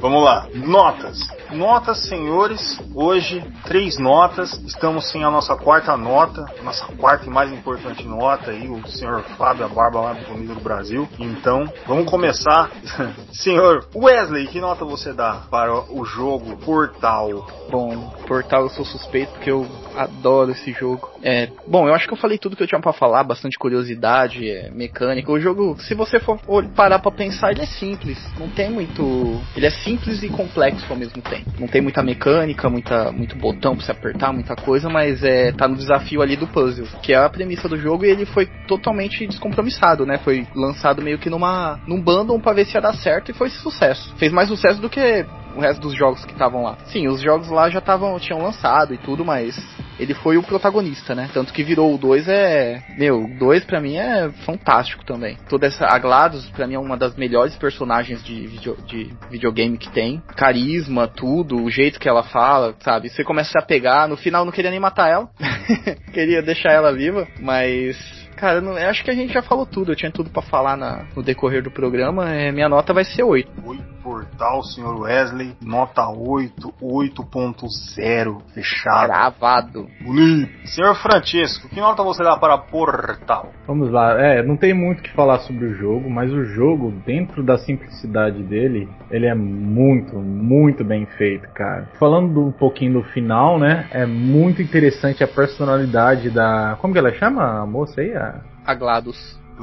Vamos 0.00 0.22
lá, 0.22 0.46
notas. 0.54 1.37
Notas, 1.50 2.06
senhores. 2.08 2.78
Hoje, 2.94 3.42
três 3.64 3.98
notas. 3.98 4.52
Estamos 4.66 5.10
sem 5.10 5.24
a 5.24 5.30
nossa 5.30 5.56
quarta 5.56 5.96
nota, 5.96 6.44
nossa 6.62 6.84
quarta 6.96 7.26
e 7.26 7.30
mais 7.30 7.50
importante 7.52 8.06
nota 8.06 8.50
aí, 8.50 8.68
o 8.68 8.86
senhor 8.86 9.22
Fábio, 9.36 9.64
a 9.64 9.68
barba 9.68 10.02
mais 10.02 10.26
bonita 10.26 10.54
do 10.54 10.60
Brasil. 10.60 11.08
Então, 11.18 11.64
vamos 11.86 12.10
começar. 12.10 12.70
senhor 13.32 13.88
Wesley, 13.94 14.46
que 14.48 14.60
nota 14.60 14.84
você 14.84 15.12
dá 15.12 15.42
para 15.50 15.72
o 15.90 16.04
jogo 16.04 16.56
Portal? 16.58 17.46
Bom, 17.70 18.10
Portal 18.26 18.62
eu 18.62 18.70
sou 18.70 18.84
suspeito 18.84 19.32
porque 19.32 19.50
eu 19.50 19.66
adoro 19.96 20.50
esse 20.52 20.72
jogo. 20.72 21.10
É, 21.22 21.48
bom, 21.66 21.88
eu 21.88 21.94
acho 21.94 22.06
que 22.06 22.12
eu 22.12 22.18
falei 22.18 22.38
tudo 22.38 22.56
que 22.56 22.62
eu 22.62 22.66
tinha 22.66 22.80
pra 22.80 22.92
falar, 22.92 23.24
bastante 23.24 23.58
curiosidade, 23.58 24.48
é, 24.48 24.70
mecânica. 24.70 25.32
O 25.32 25.40
jogo, 25.40 25.76
se 25.80 25.94
você 25.94 26.20
for 26.20 26.38
parar 26.74 26.98
pra 26.98 27.10
pensar, 27.10 27.50
ele 27.50 27.62
é 27.62 27.66
simples. 27.66 28.18
Não 28.38 28.48
tem 28.48 28.70
muito. 28.70 29.02
Ele 29.56 29.66
é 29.66 29.70
simples 29.70 30.22
e 30.22 30.28
complexo 30.28 30.86
ao 30.88 30.96
mesmo 30.96 31.20
tempo. 31.22 31.37
Não 31.58 31.66
tem 31.66 31.80
muita 31.80 32.02
mecânica, 32.02 32.68
muita, 32.68 33.12
muito 33.12 33.36
botão 33.36 33.76
pra 33.76 33.84
se 33.84 33.90
apertar, 33.90 34.32
muita 34.32 34.54
coisa, 34.56 34.88
mas 34.88 35.22
é, 35.22 35.52
tá 35.52 35.66
no 35.66 35.76
desafio 35.76 36.22
ali 36.22 36.36
do 36.36 36.46
puzzle, 36.46 36.86
que 37.02 37.12
é 37.12 37.16
a 37.16 37.28
premissa 37.28 37.68
do 37.68 37.76
jogo 37.76 38.04
e 38.04 38.10
ele 38.10 38.24
foi 38.24 38.46
totalmente 38.66 39.26
descompromissado, 39.26 40.06
né? 40.06 40.18
Foi 40.18 40.46
lançado 40.54 41.02
meio 41.02 41.18
que 41.18 41.30
numa 41.30 41.80
num 41.86 42.00
bundle 42.00 42.40
pra 42.40 42.52
ver 42.52 42.66
se 42.66 42.76
ia 42.76 42.80
dar 42.80 42.94
certo 42.94 43.30
e 43.30 43.34
foi 43.34 43.50
sucesso. 43.50 44.14
Fez 44.16 44.32
mais 44.32 44.48
sucesso 44.48 44.80
do 44.80 44.88
que 44.88 45.26
o 45.56 45.60
resto 45.60 45.80
dos 45.80 45.94
jogos 45.94 46.24
que 46.24 46.32
estavam 46.32 46.62
lá. 46.62 46.76
Sim, 46.86 47.08
os 47.08 47.20
jogos 47.20 47.48
lá 47.48 47.68
já 47.68 47.78
estavam 47.78 48.18
tinham 48.18 48.42
lançado 48.42 48.94
e 48.94 48.98
tudo, 48.98 49.24
mas 49.24 49.56
ele 49.98 50.14
foi 50.14 50.36
o 50.36 50.42
protagonista, 50.42 51.14
né? 51.14 51.28
Tanto 51.32 51.52
que 51.52 51.62
virou 51.62 51.94
o 51.94 51.98
2 51.98 52.28
é, 52.28 52.82
meu, 52.96 53.24
o 53.24 53.38
2 53.38 53.64
pra 53.64 53.80
mim 53.80 53.96
é 53.96 54.30
fantástico 54.44 55.04
também. 55.04 55.36
Toda 55.48 55.66
essa 55.66 55.86
a 55.86 55.98
GLaDOS 55.98 56.48
pra 56.50 56.66
mim 56.66 56.74
é 56.74 56.78
uma 56.78 56.96
das 56.96 57.16
melhores 57.16 57.56
personagens 57.56 58.22
de, 58.22 58.46
video, 58.46 58.76
de 58.86 59.10
videogame 59.30 59.76
que 59.76 59.90
tem. 59.90 60.22
Carisma, 60.36 61.08
tudo, 61.08 61.62
o 61.62 61.70
jeito 61.70 61.98
que 61.98 62.08
ela 62.08 62.22
fala, 62.22 62.74
sabe? 62.80 63.08
Você 63.08 63.24
começa 63.24 63.50
a 63.50 63.52
se 63.52 63.58
apegar, 63.58 64.08
no 64.08 64.16
final 64.16 64.42
eu 64.42 64.46
não 64.46 64.52
queria 64.52 64.70
nem 64.70 64.80
matar 64.80 65.10
ela. 65.10 65.28
queria 66.12 66.42
deixar 66.42 66.72
ela 66.72 66.92
viva, 66.92 67.26
mas 67.40 67.96
Cara, 68.38 68.58
eu, 68.58 68.62
não- 68.62 68.76
acho 68.76 69.02
que 69.04 69.10
a 69.10 69.14
gente 69.14 69.32
já 69.32 69.42
falou 69.42 69.66
tudo. 69.66 69.90
Eu 69.92 69.96
tinha 69.96 70.12
tudo 70.12 70.30
pra 70.30 70.42
falar 70.42 70.76
na- 70.76 71.04
no 71.16 71.22
decorrer 71.22 71.62
do 71.62 71.70
programa. 71.72 72.30
É, 72.30 72.52
minha 72.52 72.68
nota 72.68 72.94
vai 72.94 73.04
ser 73.04 73.24
8. 73.24 73.50
Oi, 73.66 73.78
Portal, 74.02 74.62
senhor 74.62 75.00
Wesley, 75.00 75.54
nota 75.60 76.08
8, 76.08 76.72
8.0, 76.80 78.40
fechado. 78.54 79.06
Gravado. 79.08 79.86
Bonito. 80.02 80.50
Senhor 80.68 80.94
Francesco, 80.94 81.68
que 81.68 81.80
nota 81.80 82.02
você 82.02 82.22
dá 82.22 82.36
para 82.36 82.56
Portal? 82.58 83.50
Vamos 83.66 83.90
lá, 83.90 84.12
é, 84.18 84.42
não 84.42 84.56
tem 84.56 84.72
muito 84.72 85.00
o 85.00 85.02
que 85.02 85.12
falar 85.12 85.40
sobre 85.40 85.66
o 85.66 85.74
jogo, 85.74 86.08
mas 86.08 86.32
o 86.32 86.44
jogo, 86.44 86.90
dentro 87.04 87.42
da 87.42 87.58
simplicidade 87.58 88.42
dele, 88.42 88.88
ele 89.10 89.26
é 89.26 89.34
muito, 89.34 90.16
muito 90.18 90.84
bem 90.84 91.04
feito, 91.18 91.48
cara. 91.52 91.88
Falando 91.98 92.32
do- 92.32 92.46
um 92.46 92.52
pouquinho 92.52 92.94
do 92.94 93.02
final, 93.10 93.58
né, 93.58 93.88
é 93.90 94.06
muito 94.06 94.62
interessante 94.62 95.22
a 95.22 95.28
personalidade 95.28 96.30
da... 96.30 96.76
Como 96.80 96.92
que 96.92 96.98
ela 96.98 97.12
chama 97.12 97.60
a 97.62 97.66
moça 97.66 98.00
aí? 98.00 98.14
A, 98.14 98.27
A 98.68 98.76
GLaDOS. 98.76 99.16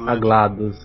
a 0.08 0.16
GLaDOS, 0.16 0.78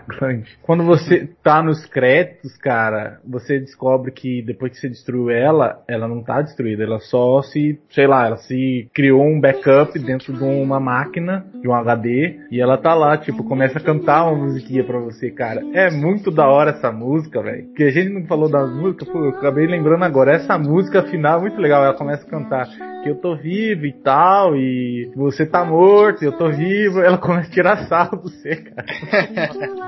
Quando 0.62 0.84
você 0.84 1.28
tá 1.42 1.62
nos 1.62 1.84
créditos, 1.86 2.56
cara, 2.56 3.20
você 3.26 3.58
descobre 3.58 4.10
que 4.10 4.42
depois 4.42 4.72
que 4.72 4.78
você 4.78 4.88
destruiu 4.88 5.30
ela, 5.30 5.82
ela 5.88 6.08
não 6.08 6.22
tá 6.22 6.42
destruída, 6.42 6.82
ela 6.82 6.98
só 7.00 7.42
se, 7.42 7.78
sei 7.90 8.06
lá, 8.06 8.26
ela 8.26 8.36
se 8.36 8.88
criou 8.94 9.22
um 9.22 9.40
backup 9.40 9.98
dentro 9.98 10.32
de 10.32 10.44
uma 10.44 10.80
máquina, 10.80 11.44
de 11.60 11.68
um 11.68 11.74
HD, 11.74 12.40
e 12.50 12.60
ela 12.60 12.76
tá 12.76 12.94
lá, 12.94 13.16
tipo, 13.16 13.44
começa 13.44 13.78
a 13.78 13.82
cantar 13.82 14.26
uma 14.26 14.44
musiquinha 14.44 14.84
pra 14.84 14.98
você, 14.98 15.30
cara. 15.30 15.62
É 15.72 15.90
muito 15.90 16.30
da 16.30 16.46
hora 16.48 16.70
essa 16.70 16.90
música, 16.90 17.42
velho. 17.42 17.72
Que 17.74 17.84
a 17.84 17.90
gente 17.90 18.10
não 18.10 18.26
falou 18.26 18.48
das 18.48 18.70
músicas, 18.74 19.08
pô, 19.08 19.18
eu 19.18 19.30
acabei 19.30 19.66
lembrando 19.66 20.04
agora, 20.04 20.32
essa 20.32 20.58
música 20.58 21.02
final 21.02 21.38
é 21.38 21.42
muito 21.42 21.60
legal, 21.60 21.84
ela 21.84 21.94
começa 21.94 22.26
a 22.26 22.30
cantar 22.30 22.68
que 23.02 23.10
eu 23.10 23.16
tô 23.16 23.36
vivo 23.36 23.84
e 23.84 23.92
tal, 23.92 24.56
e 24.56 25.12
você 25.14 25.44
tá 25.44 25.62
morto, 25.62 26.24
eu 26.24 26.32
tô 26.32 26.50
vivo, 26.50 27.00
ela 27.00 27.18
começa 27.18 27.50
a 27.50 27.52
tirar 27.52 27.76
sarro 27.86 28.16
do 28.16 28.30
você, 28.30 28.56
cara. 28.56 28.86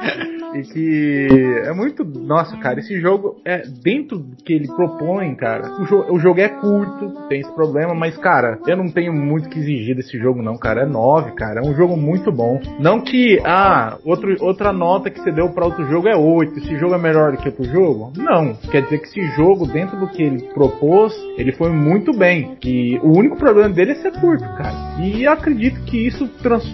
e 0.55 0.63
que 0.63 1.29
é 1.65 1.73
muito. 1.73 2.05
Nossa, 2.05 2.57
cara, 2.57 2.81
esse 2.81 2.99
jogo 3.01 3.41
é 3.45 3.63
dentro 3.83 4.19
do 4.19 4.37
que 4.37 4.53
ele 4.53 4.67
propõe, 4.69 5.35
cara. 5.35 5.71
O, 5.81 5.85
jo- 5.85 6.07
o 6.11 6.19
jogo 6.19 6.41
é 6.41 6.49
curto, 6.49 7.29
tem 7.29 7.41
esse 7.41 7.53
problema, 7.55 7.95
mas, 7.95 8.17
cara, 8.17 8.59
eu 8.67 8.77
não 8.77 8.89
tenho 8.89 9.13
muito 9.13 9.49
que 9.49 9.59
exigir 9.59 9.95
desse 9.97 10.19
jogo, 10.19 10.43
não, 10.43 10.57
cara. 10.57 10.83
É 10.83 10.87
9, 10.87 11.33
cara. 11.33 11.61
É 11.61 11.63
um 11.69 11.75
jogo 11.75 11.97
muito 11.97 12.31
bom. 12.33 12.61
Não 12.79 13.01
que, 13.01 13.41
ah, 13.45 13.99
outro, 14.05 14.35
outra 14.41 14.73
nota 14.73 15.11
que 15.11 15.21
você 15.21 15.31
deu 15.33 15.49
pra 15.51 15.67
outro 15.67 15.87
jogo 15.89 16.09
é 16.09 16.17
8. 16.17 16.59
Esse 16.59 16.77
jogo 16.79 16.95
é 16.95 16.99
melhor 16.99 17.33
do 17.33 17.39
que 17.39 17.49
outro 17.49 17.65
jogo? 17.65 18.13
Não. 18.17 18.55
Quer 18.71 18.83
dizer 18.83 18.99
que 18.99 19.07
esse 19.09 19.23
jogo, 19.37 19.67
dentro 19.67 19.97
do 19.99 20.09
que 20.09 20.23
ele 20.23 20.43
propôs, 20.55 21.13
ele 21.37 21.53
foi 21.53 21.71
muito 21.71 22.17
bem. 22.17 22.57
E 22.65 22.99
o 23.03 23.17
único 23.17 23.37
problema 23.37 23.69
dele 23.69 23.93
é 23.93 23.95
ser 23.97 24.13
curto, 24.21 24.45
cara. 24.57 24.97
E 25.01 25.27
acredito 25.27 25.81
que 25.85 26.07
isso 26.07 26.29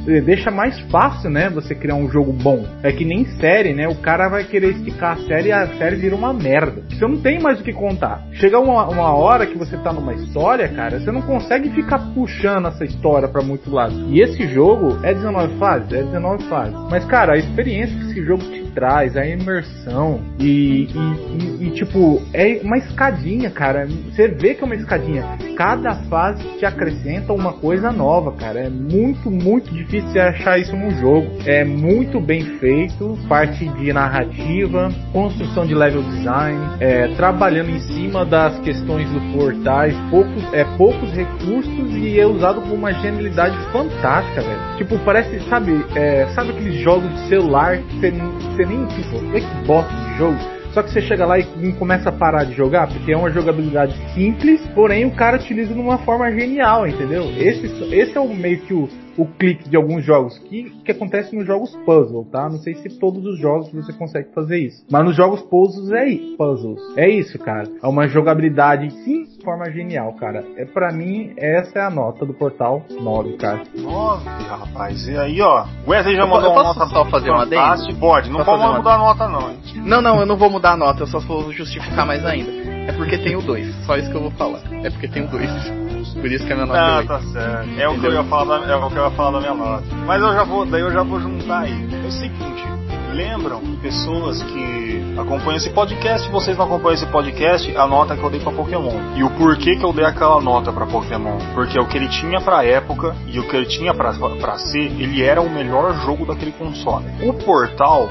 eh, 0.08 0.20
deixa 0.20 0.50
mais 0.50 0.78
fácil, 0.90 1.30
né? 1.30 1.48
Você 1.50 1.74
criar 1.74 1.94
um 1.96 2.08
jogo 2.08 2.32
bom. 2.32 2.64
É 2.82 2.92
que 2.92 3.01
nem 3.04 3.24
série, 3.38 3.74
né? 3.74 3.88
O 3.88 3.96
cara 3.96 4.28
vai 4.28 4.44
querer 4.44 4.70
esticar 4.70 5.12
a 5.12 5.26
série 5.26 5.48
e 5.48 5.52
a 5.52 5.66
série 5.78 5.96
vira 5.96 6.14
uma 6.14 6.32
merda. 6.32 6.82
Você 6.88 7.06
não 7.06 7.20
tem 7.20 7.40
mais 7.40 7.60
o 7.60 7.64
que 7.64 7.72
contar. 7.72 8.24
Chega 8.32 8.58
uma, 8.58 8.88
uma 8.88 9.14
hora 9.14 9.46
que 9.46 9.58
você 9.58 9.76
tá 9.78 9.92
numa 9.92 10.14
história, 10.14 10.68
cara, 10.68 11.00
você 11.00 11.10
não 11.10 11.22
consegue 11.22 11.70
ficar 11.70 11.98
puxando 12.14 12.68
essa 12.68 12.84
história 12.84 13.28
pra 13.28 13.42
muito 13.42 13.70
lado. 13.70 13.94
E 14.10 14.20
esse 14.20 14.46
jogo 14.48 14.98
é 15.04 15.12
19 15.12 15.58
fases? 15.58 15.92
É 15.92 16.02
19 16.02 16.44
fases. 16.44 16.74
Mas, 16.90 17.04
cara, 17.04 17.34
a 17.34 17.38
experiência 17.38 17.96
que 17.96 18.10
esse 18.10 18.24
jogo 18.24 18.42
te 18.44 18.61
traz, 18.74 19.16
a 19.16 19.26
imersão 19.26 20.20
e, 20.38 20.84
e, 20.84 21.64
e, 21.64 21.66
e, 21.66 21.70
tipo, 21.72 22.22
é 22.32 22.60
uma 22.62 22.78
escadinha, 22.78 23.50
cara. 23.50 23.86
Você 23.86 24.28
vê 24.28 24.54
que 24.54 24.62
é 24.62 24.66
uma 24.66 24.74
escadinha. 24.74 25.24
Cada 25.56 25.94
fase 26.04 26.42
te 26.58 26.64
acrescenta 26.64 27.32
uma 27.32 27.52
coisa 27.52 27.92
nova, 27.92 28.32
cara. 28.32 28.60
É 28.60 28.70
muito, 28.70 29.30
muito 29.30 29.72
difícil 29.72 30.20
achar 30.20 30.58
isso 30.58 30.76
num 30.76 30.90
jogo. 30.92 31.28
É 31.46 31.64
muito 31.64 32.20
bem 32.20 32.42
feito, 32.58 33.18
parte 33.28 33.68
de 33.68 33.92
narrativa, 33.92 34.90
construção 35.12 35.66
de 35.66 35.74
level 35.74 36.02
design, 36.02 36.58
é, 36.80 37.08
trabalhando 37.14 37.70
em 37.70 37.80
cima 37.80 38.24
das 38.24 38.58
questões 38.60 39.08
dos 39.10 39.22
portais, 39.34 39.94
poucos, 40.10 40.52
é, 40.52 40.64
poucos 40.76 41.12
recursos 41.12 41.96
e 41.96 42.18
é 42.18 42.26
usado 42.26 42.60
com 42.62 42.74
uma 42.74 42.92
genialidade 42.92 43.56
fantástica, 43.72 44.42
velho. 44.42 44.76
Tipo, 44.76 44.98
parece, 45.00 45.40
sabe, 45.48 45.84
é, 45.94 46.26
sabe 46.34 46.50
aqueles 46.50 46.80
jogos 46.80 47.10
de 47.10 47.28
celular 47.28 47.78
que 47.78 48.10
você, 48.56 48.61
você 48.62 48.66
nem, 48.66 48.86
tipo, 48.86 49.66
bosta 49.66 49.92
de 49.92 50.18
jogo? 50.18 50.38
Só 50.72 50.82
que 50.82 50.90
você 50.90 51.02
chega 51.02 51.26
lá 51.26 51.38
e 51.38 51.72
começa 51.74 52.08
a 52.08 52.12
parar 52.12 52.44
de 52.44 52.54
jogar, 52.54 52.88
porque 52.88 53.12
é 53.12 53.16
uma 53.16 53.30
jogabilidade 53.30 53.94
simples, 54.14 54.60
porém 54.74 55.04
o 55.04 55.10
cara 55.10 55.36
utiliza 55.36 55.74
de 55.74 55.80
uma 55.80 55.98
forma 55.98 56.30
genial, 56.32 56.86
entendeu? 56.86 57.24
Esse, 57.36 57.66
esse 57.94 58.16
é 58.16 58.20
o 58.20 58.34
meio 58.34 58.58
que 58.60 58.72
o, 58.72 58.88
o 59.16 59.26
clique 59.26 59.68
de 59.68 59.76
alguns 59.76 60.04
jogos, 60.04 60.38
que, 60.38 60.70
que 60.84 60.92
acontece 60.92 61.34
nos 61.34 61.46
jogos 61.46 61.74
puzzle, 61.84 62.26
tá? 62.30 62.48
Não 62.48 62.58
sei 62.58 62.74
se 62.74 62.88
todos 62.98 63.24
os 63.24 63.38
jogos 63.38 63.70
você 63.72 63.92
consegue 63.92 64.32
fazer 64.34 64.58
isso. 64.58 64.84
Mas 64.90 65.04
nos 65.04 65.16
jogos 65.16 65.42
puzzles 65.42 65.90
é, 65.90 66.36
puzzles. 66.36 66.80
é 66.96 67.08
isso, 67.08 67.38
cara. 67.38 67.68
É 67.82 67.86
uma 67.86 68.08
jogabilidade 68.08 68.90
sim 69.04 69.24
de 69.24 69.44
forma 69.44 69.70
genial, 69.70 70.12
cara. 70.14 70.44
É 70.56 70.64
para 70.64 70.92
mim, 70.92 71.32
essa 71.36 71.78
é 71.78 71.82
a 71.82 71.90
nota 71.90 72.24
do 72.24 72.34
portal 72.34 72.82
9, 72.90 73.36
cara. 73.36 73.62
9, 73.74 74.24
rapaz. 74.48 75.06
E 75.06 75.16
aí, 75.16 75.40
ó. 75.40 75.66
O 75.86 75.90
Wesley 75.90 76.16
já 76.16 76.26
mandou 76.26 76.50
eu 76.50 76.52
uma 76.52 76.62
nota 76.62 76.86
só 76.86 77.04
fazer 77.06 77.30
uma 77.30 77.44
fantástica. 77.44 77.98
Pode, 77.98 78.30
não 78.30 78.44
pode 78.44 78.78
mudar 78.78 78.94
a 78.94 78.98
nota 78.98 79.28
não. 79.28 79.50
Hein? 79.50 79.58
Não, 79.84 80.00
não, 80.00 80.20
eu 80.20 80.26
não 80.26 80.36
vou 80.36 80.50
mudar 80.50 80.72
a 80.72 80.76
nota, 80.76 81.02
eu 81.02 81.06
só 81.06 81.18
vou 81.18 81.52
justificar 81.52 82.06
mais 82.06 82.24
ainda. 82.24 82.50
É 82.88 82.92
porque 82.92 83.18
tem 83.18 83.36
o 83.36 83.42
2, 83.42 83.86
só 83.86 83.96
isso 83.96 84.10
que 84.10 84.16
eu 84.16 84.22
vou 84.22 84.30
falar. 84.32 84.60
É 84.82 84.90
porque 84.90 85.08
tem 85.08 85.24
o 85.24 85.28
2. 85.28 85.81
Por 86.14 86.30
isso 86.30 86.46
que 86.46 86.52
a 86.52 86.56
minha 86.56 86.66
nota 86.66 86.80
ah, 86.80 87.00
é 87.00 87.06
tá 87.06 87.20
certo. 87.20 87.80
É 87.80 87.88
o, 87.88 88.00
que 88.00 88.06
eu 88.06 88.12
ia 88.12 88.24
falar 88.24 88.58
da, 88.58 88.72
é 88.72 88.76
o 88.76 88.90
que 88.90 88.96
eu 88.96 89.04
ia 89.04 89.10
falar 89.10 89.30
da 89.32 89.40
minha 89.40 89.54
nota. 89.54 89.84
Mas 90.06 90.22
eu 90.22 90.32
já 90.32 90.44
vou, 90.44 90.66
daí 90.66 90.80
eu 90.80 90.92
já 90.92 91.02
vou 91.02 91.20
juntar 91.20 91.60
aí. 91.60 91.88
É 92.04 92.06
o 92.06 92.12
seguinte, 92.12 92.64
lembram 93.12 93.60
pessoas 93.82 94.42
que 94.42 95.14
acompanham 95.18 95.56
esse 95.56 95.70
podcast, 95.70 96.28
vocês 96.30 96.56
não 96.56 96.64
acompanham 96.64 96.94
esse 96.94 97.06
podcast, 97.06 97.76
a 97.76 97.86
nota 97.86 98.16
que 98.16 98.22
eu 98.22 98.30
dei 98.30 98.40
para 98.40 98.52
Pokémon. 98.52 99.14
E 99.16 99.22
o 99.22 99.30
porquê 99.30 99.76
que 99.76 99.84
eu 99.84 99.92
dei 99.92 100.04
aquela 100.04 100.40
nota 100.40 100.72
para 100.72 100.86
Pokémon? 100.86 101.38
Porque 101.54 101.78
o 101.78 101.86
que 101.86 101.96
ele 101.96 102.08
tinha 102.08 102.40
pra 102.40 102.64
época 102.64 103.14
e 103.26 103.38
o 103.38 103.48
que 103.48 103.56
ele 103.56 103.66
tinha 103.66 103.92
pra, 103.92 104.12
pra 104.12 104.58
ser, 104.58 105.00
ele 105.00 105.22
era 105.22 105.40
o 105.40 105.50
melhor 105.50 105.94
jogo 106.04 106.24
daquele 106.24 106.52
console. 106.52 107.04
O 107.22 107.34
Portal, 107.34 108.08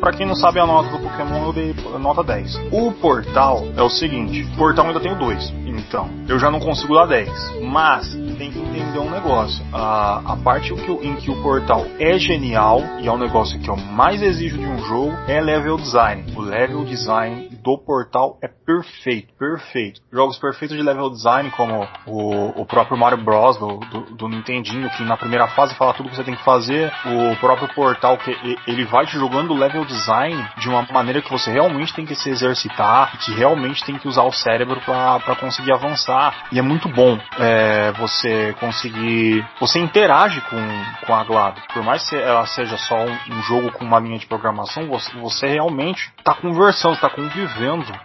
para 0.00 0.12
quem 0.12 0.26
não 0.26 0.34
sabe 0.34 0.58
a 0.58 0.66
nota 0.66 0.90
do 0.90 0.98
Pokémon, 0.98 1.46
eu 1.46 1.52
dei 1.52 1.74
nota 1.98 2.22
10. 2.22 2.60
O 2.72 2.92
Portal 2.92 3.66
é 3.76 3.82
o 3.82 3.90
seguinte, 3.90 4.44
Portal 4.56 4.86
ainda 4.86 5.00
tem 5.00 5.12
o 5.12 5.18
2. 5.18 5.69
Então, 5.80 6.10
eu 6.28 6.38
já 6.38 6.50
não 6.50 6.60
consigo 6.60 6.94
dar 6.94 7.06
10. 7.06 7.60
Mas 7.62 8.14
tem 8.38 8.50
que 8.50 8.58
entender 8.58 8.98
um 8.98 9.10
negócio. 9.10 9.64
A, 9.72 10.32
a 10.32 10.36
parte 10.36 10.72
em 10.72 11.16
que 11.16 11.30
o 11.30 11.42
portal 11.42 11.86
é 11.98 12.18
genial 12.18 12.82
e 13.00 13.08
é 13.08 13.12
um 13.12 13.18
negócio 13.18 13.58
que 13.58 13.68
eu 13.68 13.76
mais 13.76 14.22
exijo 14.22 14.58
de 14.58 14.66
um 14.66 14.78
jogo 14.84 15.12
é 15.26 15.40
level 15.40 15.76
design. 15.76 16.24
O 16.36 16.40
level 16.40 16.84
design 16.84 17.48
do 17.62 17.78
portal 17.78 18.38
é 18.42 18.48
perfeito, 18.48 19.32
perfeito. 19.38 20.00
Jogos 20.12 20.38
perfeitos 20.38 20.76
de 20.76 20.82
level 20.82 21.10
design, 21.10 21.50
como 21.50 21.86
o, 22.06 22.62
o 22.62 22.66
próprio 22.66 22.96
Mario 22.96 23.22
Bros. 23.22 23.58
Do, 23.58 23.78
do, 23.78 24.00
do, 24.16 24.28
Nintendinho, 24.28 24.88
que 24.90 25.02
na 25.02 25.16
primeira 25.16 25.48
fase 25.48 25.74
fala 25.74 25.92
tudo 25.92 26.08
que 26.08 26.16
você 26.16 26.24
tem 26.24 26.34
que 26.34 26.44
fazer. 26.44 26.92
O 27.04 27.36
próprio 27.36 27.68
portal, 27.74 28.16
que 28.16 28.30
ele 28.66 28.84
vai 28.84 29.06
te 29.06 29.18
jogando 29.18 29.54
level 29.54 29.84
design 29.84 30.48
de 30.58 30.68
uma 30.68 30.86
maneira 30.90 31.20
que 31.20 31.30
você 31.30 31.50
realmente 31.50 31.94
tem 31.94 32.06
que 32.06 32.14
se 32.14 32.30
exercitar, 32.30 33.18
que 33.18 33.32
realmente 33.32 33.84
tem 33.84 33.98
que 33.98 34.08
usar 34.08 34.22
o 34.22 34.32
cérebro 34.32 34.80
para 34.80 35.36
conseguir 35.36 35.72
avançar. 35.72 36.46
E 36.52 36.58
é 36.58 36.62
muito 36.62 36.88
bom 36.88 37.18
é, 37.38 37.92
você 37.92 38.54
conseguir. 38.60 39.46
Você 39.58 39.78
interage 39.78 40.40
com, 40.42 41.06
com 41.06 41.14
a 41.14 41.24
GLaDOS. 41.24 41.64
Por 41.72 41.82
mais 41.82 42.08
que 42.08 42.16
ela 42.16 42.46
seja 42.46 42.76
só 42.78 42.96
um, 42.96 43.18
um 43.30 43.42
jogo 43.42 43.72
com 43.72 43.84
uma 43.84 43.98
linha 43.98 44.18
de 44.18 44.26
programação, 44.26 44.86
você, 44.86 45.12
você 45.18 45.46
realmente 45.48 46.10
está 46.18 46.34
conversando, 46.34 46.94
está 46.94 47.10
convivendo 47.10 47.49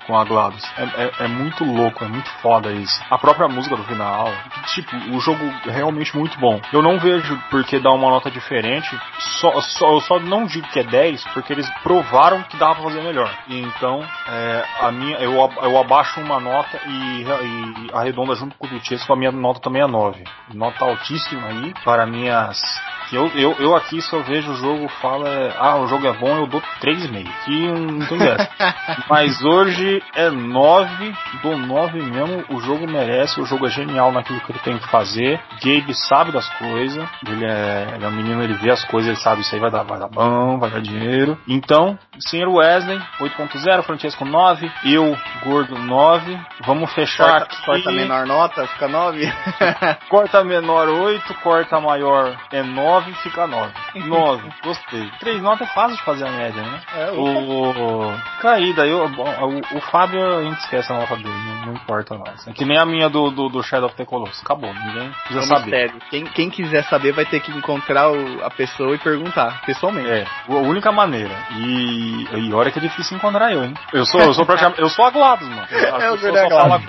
com 0.06 0.18
a 0.18 0.24
GLaDOS. 0.24 0.64
É, 0.78 0.84
é, 0.84 1.12
é, 1.26 1.28
muito 1.28 1.64
louco, 1.64 2.04
é 2.04 2.08
muito 2.08 2.30
foda 2.42 2.72
isso. 2.72 3.02
A 3.10 3.18
própria 3.18 3.48
música 3.48 3.76
do 3.76 3.84
final, 3.84 4.32
tipo, 4.74 4.96
o 5.16 5.20
jogo 5.20 5.44
é 5.68 5.72
realmente 5.72 6.16
muito 6.16 6.38
bom. 6.40 6.60
Eu 6.72 6.82
não 6.82 7.00
vejo 7.00 7.38
por 7.50 7.64
que 7.64 7.80
dar 7.80 7.92
uma 7.92 8.10
nota 8.10 8.30
diferente, 8.32 8.90
só, 9.40 9.62
só, 9.62 9.94
eu 9.94 10.02
só 10.02 10.20
não 10.20 10.46
digo 10.46 10.68
que 10.70 10.80
é 10.80 10.84
10 10.84 11.24
porque 11.34 11.54
eles 11.54 11.70
provaram 11.84 12.44
que 12.44 12.58
dava 12.58 12.76
pra 12.76 12.84
fazer 12.84 13.02
melhor. 13.02 13.30
Então, 13.48 14.06
é, 14.28 14.66
a 14.82 14.92
minha, 14.92 15.18
eu, 15.18 15.34
eu 15.34 15.78
abaixo 15.80 16.20
uma 16.20 16.40
nota 16.40 16.80
e, 16.86 17.24
e 17.24 17.90
arredonda 17.94 18.36
junto 18.36 18.56
com 18.58 18.66
o 18.66 18.70
do 18.70 19.14
a 19.14 19.16
minha 19.16 19.32
nota 19.32 19.60
também 19.60 19.82
é 19.82 19.88
9. 19.88 20.24
Nota 20.54 20.86
altíssima 20.86 21.48
aí 21.48 21.74
para 21.84 22.06
minhas 22.06 22.62
eu, 23.12 23.28
eu, 23.36 23.52
eu 23.60 23.76
aqui 23.76 24.02
só 24.02 24.20
vejo 24.20 24.52
o 24.52 24.56
jogo, 24.56 24.88
fala, 25.02 25.54
ah, 25.58 25.78
o 25.78 25.88
jogo 25.88 26.08
é 26.08 26.14
bom, 26.14 26.38
eu 26.38 26.48
dou 26.48 26.62
3,5. 26.82 27.30
Que 27.46 27.68
não 27.68 28.08
tem 28.08 28.18
dessa. 28.18 28.50
Mas 29.10 29.42
hoje 29.44 30.02
é 30.16 30.30
9, 30.30 31.14
dou 31.42 31.58
9 31.58 32.02
mesmo, 32.02 32.46
o 32.50 32.60
jogo 32.60 32.88
merece, 32.88 33.40
o 33.40 33.46
jogo 33.46 33.68
é 33.68 33.70
genial 33.70 34.12
naquilo 34.12 34.40
que 34.42 34.52
ele 34.52 34.60
tem 34.60 34.78
que 34.78 34.90
fazer. 34.90 35.40
Gabe 35.64 35.94
sabe 35.94 36.32
das 36.32 36.48
coisas, 36.58 37.08
ele 37.28 37.46
é, 37.46 37.94
ele 37.96 38.06
é 38.06 38.08
um 38.08 38.12
menino, 38.12 38.44
ele 38.44 38.54
vê 38.54 38.72
as 38.72 38.84
coisas, 38.86 39.10
ele 39.10 39.20
sabe 39.20 39.42
isso 39.42 39.54
aí 39.54 39.62
vai 39.62 39.72
dar, 39.72 39.84
vai 39.84 40.00
dar 40.00 40.08
bom, 40.08 40.58
vai 40.60 40.70
dar 40.70 40.82
dinheiro. 40.82 41.38
Então, 41.48 41.98
senhor 42.20 42.50
Wesley, 42.50 43.00
8.0, 43.20 43.84
Francesco 43.84 44.26
9, 44.26 44.72
eu, 44.86 45.16
gordo 45.44 45.78
9. 45.78 46.40
Vamos 46.66 46.94
fechar 46.94 47.40
corta, 47.40 47.46
aqui. 47.46 47.66
Corta 47.66 47.92
menor 47.92 48.26
nota, 48.26 48.68
fica 48.68 48.88
9. 48.88 49.34
corta 50.10 50.44
menor 50.44 50.88
8, 50.90 51.34
corta 51.36 51.80
maior 51.80 52.36
é 52.52 52.64
9. 52.64 52.95
9 52.96 53.14
fica 53.16 53.46
9. 53.46 53.74
9, 53.96 54.50
gostei. 54.64 55.12
3 55.20 55.42
notas 55.42 55.68
é 55.68 55.74
fácil 55.74 55.98
de 55.98 56.04
fazer 56.04 56.26
a 56.26 56.32
média, 56.32 56.62
né? 56.62 56.82
É, 56.96 57.12
o... 57.12 58.14
Caída, 58.42 58.86
eu, 58.86 59.06
o, 59.06 59.78
o 59.78 59.82
Fábio 59.82 60.38
a 60.38 60.44
gente 60.44 60.60
esquece 60.60 60.92
a 60.94 60.98
nota 60.98 61.16
dele, 61.18 61.30
não, 61.30 61.66
não 61.68 61.74
importa 61.74 62.18
mais. 62.18 62.48
É 62.48 62.54
que 62.54 62.64
nem 62.64 62.78
a 62.78 62.86
minha 62.86 63.10
do, 63.10 63.30
do, 63.32 63.50
do 63.50 63.64
Shadow 63.64 63.88
of 63.88 63.98
the 63.98 64.06
Colossus. 64.06 64.42
Acabou, 64.42 64.74
ninguém 64.74 65.12
precisa 65.24 65.40
é 65.40 65.58
saber. 65.58 65.94
Quem, 66.10 66.26
quem 66.26 66.50
quiser 66.50 66.84
saber 66.86 67.12
vai 67.12 67.26
ter 67.26 67.42
que 67.42 67.52
encontrar 67.52 68.12
o, 68.12 68.44
a 68.44 68.50
pessoa 68.50 68.96
e 68.96 69.00
perguntar, 69.00 69.62
pessoalmente. 69.66 70.10
É, 70.10 70.26
a 70.48 70.54
única 70.54 70.92
maneira. 70.92 71.36
E, 71.52 72.28
e 72.34 72.54
olha 72.54 72.72
que 72.72 72.80
é 72.80 72.82
difícil 72.82 73.18
encontrar 73.18 73.52
eu, 73.52 73.64
hein? 73.64 73.74
Eu 73.92 74.06
sou, 74.06 74.22
eu 74.22 74.34
sou 74.34 74.46
praticamente. 74.46 74.82
Eu 74.82 74.90
sou 74.90 75.06
aglados, 75.06 75.48
mano. 75.48 75.68
Eu, 75.70 75.80
é, 76.00 76.10
eu 76.10 76.18
só 76.18 76.50
falo 76.50 76.82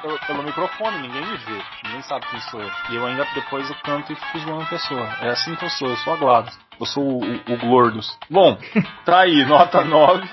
pelo, 0.00 0.18
pelo 0.26 0.42
microfone, 0.42 0.98
ninguém 0.98 1.24
me 1.24 1.36
vê. 1.36 1.62
Ninguém 1.84 2.02
sabe 2.02 2.26
quem 2.26 2.40
sou 2.40 2.60
eu. 2.60 2.70
E 2.90 2.96
eu 2.96 3.06
ainda 3.06 3.24
depois 3.34 3.68
eu 3.68 3.76
canto 3.84 4.12
e 4.12 4.16
fico 4.16 4.38
zoando 4.40 4.62
a 4.62 4.66
pessoa. 4.66 5.08
É 5.20 5.28
assim 5.28 5.43
assim 5.44 5.54
que 5.54 5.64
eu 5.64 5.70
sou, 5.70 5.88
eu 5.88 5.96
sou 5.98 6.14
a 6.14 6.16
GLaDOS. 6.16 6.63
Eu 6.78 6.86
sou 6.86 7.02
o, 7.02 7.24
o, 7.24 7.54
o 7.54 7.58
Glordos. 7.58 8.18
Bom, 8.30 8.58
tá 9.04 9.20
aí, 9.20 9.44
nota 9.44 9.84
9 9.84 10.28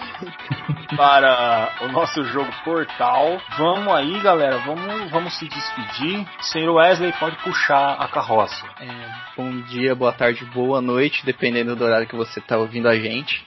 para 0.95 1.71
o 1.81 1.87
nosso 1.91 2.23
jogo 2.25 2.49
Portal. 2.63 3.39
Vamos 3.57 3.93
aí, 3.93 4.19
galera, 4.21 4.57
vamos, 4.59 5.09
vamos 5.11 5.37
se 5.37 5.47
despedir. 5.47 6.25
Senhor 6.41 6.73
Wesley 6.73 7.13
pode 7.19 7.37
puxar 7.37 7.93
a 7.93 8.07
carroça. 8.07 8.65
É, 8.79 8.87
bom 9.37 9.61
dia, 9.61 9.95
boa 9.95 10.11
tarde, 10.11 10.43
boa 10.45 10.81
noite, 10.81 11.25
dependendo 11.25 11.75
do 11.75 11.83
horário 11.83 12.07
que 12.07 12.15
você 12.15 12.39
está 12.39 12.57
ouvindo 12.57 12.87
a 12.87 12.95
gente. 12.95 13.45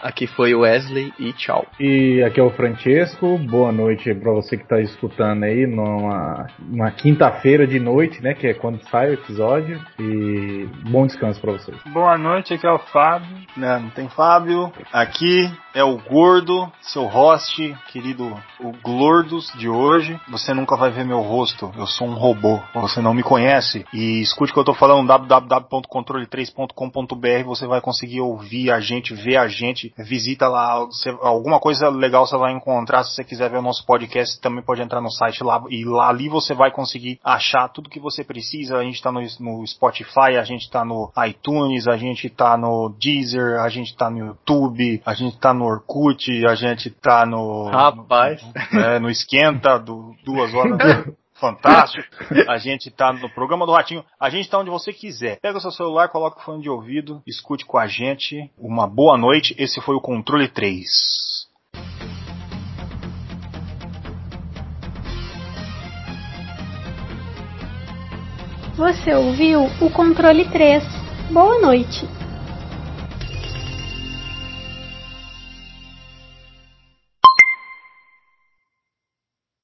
Aqui 0.00 0.28
foi 0.28 0.54
o 0.54 0.60
Wesley 0.60 1.12
e 1.18 1.32
tchau. 1.32 1.66
E 1.80 2.22
aqui 2.22 2.38
é 2.38 2.42
o 2.42 2.50
Francesco. 2.50 3.36
Boa 3.38 3.72
noite 3.72 4.14
para 4.14 4.32
você 4.32 4.56
que 4.56 4.62
está 4.62 4.80
escutando 4.80 5.42
aí 5.42 5.66
numa, 5.66 6.46
numa 6.60 6.90
quinta-feira 6.92 7.66
de 7.66 7.80
noite, 7.80 8.22
né? 8.22 8.32
Que 8.32 8.46
é 8.46 8.54
quando 8.54 8.80
sai 8.88 9.10
o 9.10 9.14
episódio. 9.14 9.80
E 9.98 10.68
bom 10.88 11.04
descanso 11.04 11.40
para 11.40 11.52
vocês. 11.52 11.76
Boa 11.92 12.16
noite, 12.16 12.27
aqui 12.32 12.66
é 12.66 12.70
o 12.70 12.78
Fábio. 12.78 13.46
Não, 13.56 13.80
não 13.80 13.90
tem 13.90 14.08
Fábio. 14.08 14.72
Aqui 14.92 15.50
é 15.74 15.82
o 15.84 15.98
Gordo, 15.98 16.72
seu 16.80 17.06
host, 17.06 17.76
querido 17.92 18.34
o 18.60 18.72
Glordos 18.82 19.52
de 19.56 19.68
hoje. 19.68 20.20
Você 20.28 20.52
nunca 20.52 20.76
vai 20.76 20.90
ver 20.90 21.04
meu 21.04 21.20
rosto, 21.20 21.70
eu 21.76 21.86
sou 21.86 22.08
um 22.08 22.14
robô. 22.14 22.60
Você 22.74 23.00
não 23.00 23.14
me 23.14 23.22
conhece. 23.22 23.86
E 23.92 24.20
escute 24.20 24.50
o 24.50 24.54
que 24.54 24.60
eu 24.60 24.64
tô 24.64 24.74
falando, 24.74 25.06
www.controle3.com.br. 25.06 27.44
Você 27.46 27.64
vai 27.66 27.80
conseguir 27.80 28.20
ouvir 28.20 28.72
a 28.72 28.80
gente, 28.80 29.14
ver 29.14 29.36
a 29.36 29.46
gente. 29.46 29.94
Visita 29.96 30.48
lá, 30.48 30.84
você, 30.84 31.16
alguma 31.20 31.60
coisa 31.60 31.88
legal 31.88 32.26
você 32.26 32.36
vai 32.36 32.52
encontrar. 32.52 33.04
Se 33.04 33.14
você 33.14 33.22
quiser 33.22 33.48
ver 33.50 33.58
o 33.58 33.62
nosso 33.62 33.86
podcast, 33.86 34.40
também 34.40 34.64
pode 34.64 34.82
entrar 34.82 35.00
no 35.00 35.10
site 35.10 35.44
lá. 35.44 35.62
E 35.68 35.84
lá 35.84 36.08
ali 36.08 36.28
você 36.28 36.54
vai 36.54 36.72
conseguir 36.72 37.20
achar 37.22 37.68
tudo 37.68 37.90
que 37.90 38.00
você 38.00 38.24
precisa. 38.24 38.78
A 38.78 38.82
gente 38.82 39.00
tá 39.00 39.12
no, 39.12 39.20
no 39.40 39.64
Spotify, 39.66 40.36
a 40.38 40.44
gente 40.44 40.70
tá 40.70 40.84
no 40.84 41.12
iTunes, 41.26 41.86
a 41.86 41.96
gente 42.18 42.30
tá 42.30 42.56
no 42.56 42.88
Deezer, 42.88 43.60
a 43.60 43.68
gente 43.68 43.96
tá 43.96 44.10
no 44.10 44.18
YouTube, 44.18 45.00
a 45.06 45.14
gente 45.14 45.38
tá 45.38 45.54
no 45.54 45.64
Orkut, 45.64 46.44
a 46.46 46.54
gente 46.56 46.90
tá 46.90 47.24
no. 47.24 47.68
Rapaz. 47.70 48.42
No, 48.72 48.80
é, 48.80 48.98
no 48.98 49.08
esquenta 49.08 49.78
do 49.78 50.14
duas 50.24 50.52
horas. 50.52 50.76
fantástico. 51.34 52.04
A 52.48 52.58
gente 52.58 52.90
tá 52.90 53.12
no 53.12 53.30
programa 53.30 53.64
do 53.64 53.70
Ratinho. 53.70 54.04
A 54.18 54.28
gente 54.28 54.50
tá 54.50 54.58
onde 54.58 54.70
você 54.70 54.92
quiser. 54.92 55.38
Pega 55.40 55.58
o 55.58 55.60
seu 55.60 55.70
celular, 55.70 56.08
coloca 56.08 56.40
o 56.40 56.42
fone 56.42 56.60
de 56.60 56.68
ouvido, 56.68 57.22
escute 57.24 57.64
com 57.64 57.78
a 57.78 57.86
gente. 57.86 58.50
Uma 58.58 58.88
boa 58.88 59.16
noite. 59.16 59.54
Esse 59.56 59.80
foi 59.80 59.94
o 59.94 60.00
Controle 60.00 60.48
3. 60.48 60.88
Você 68.76 69.12
ouviu 69.12 69.64
o 69.80 69.90
controle 69.90 70.44
3. 70.44 71.07
Boa 71.30 71.60
noite. 71.60 72.17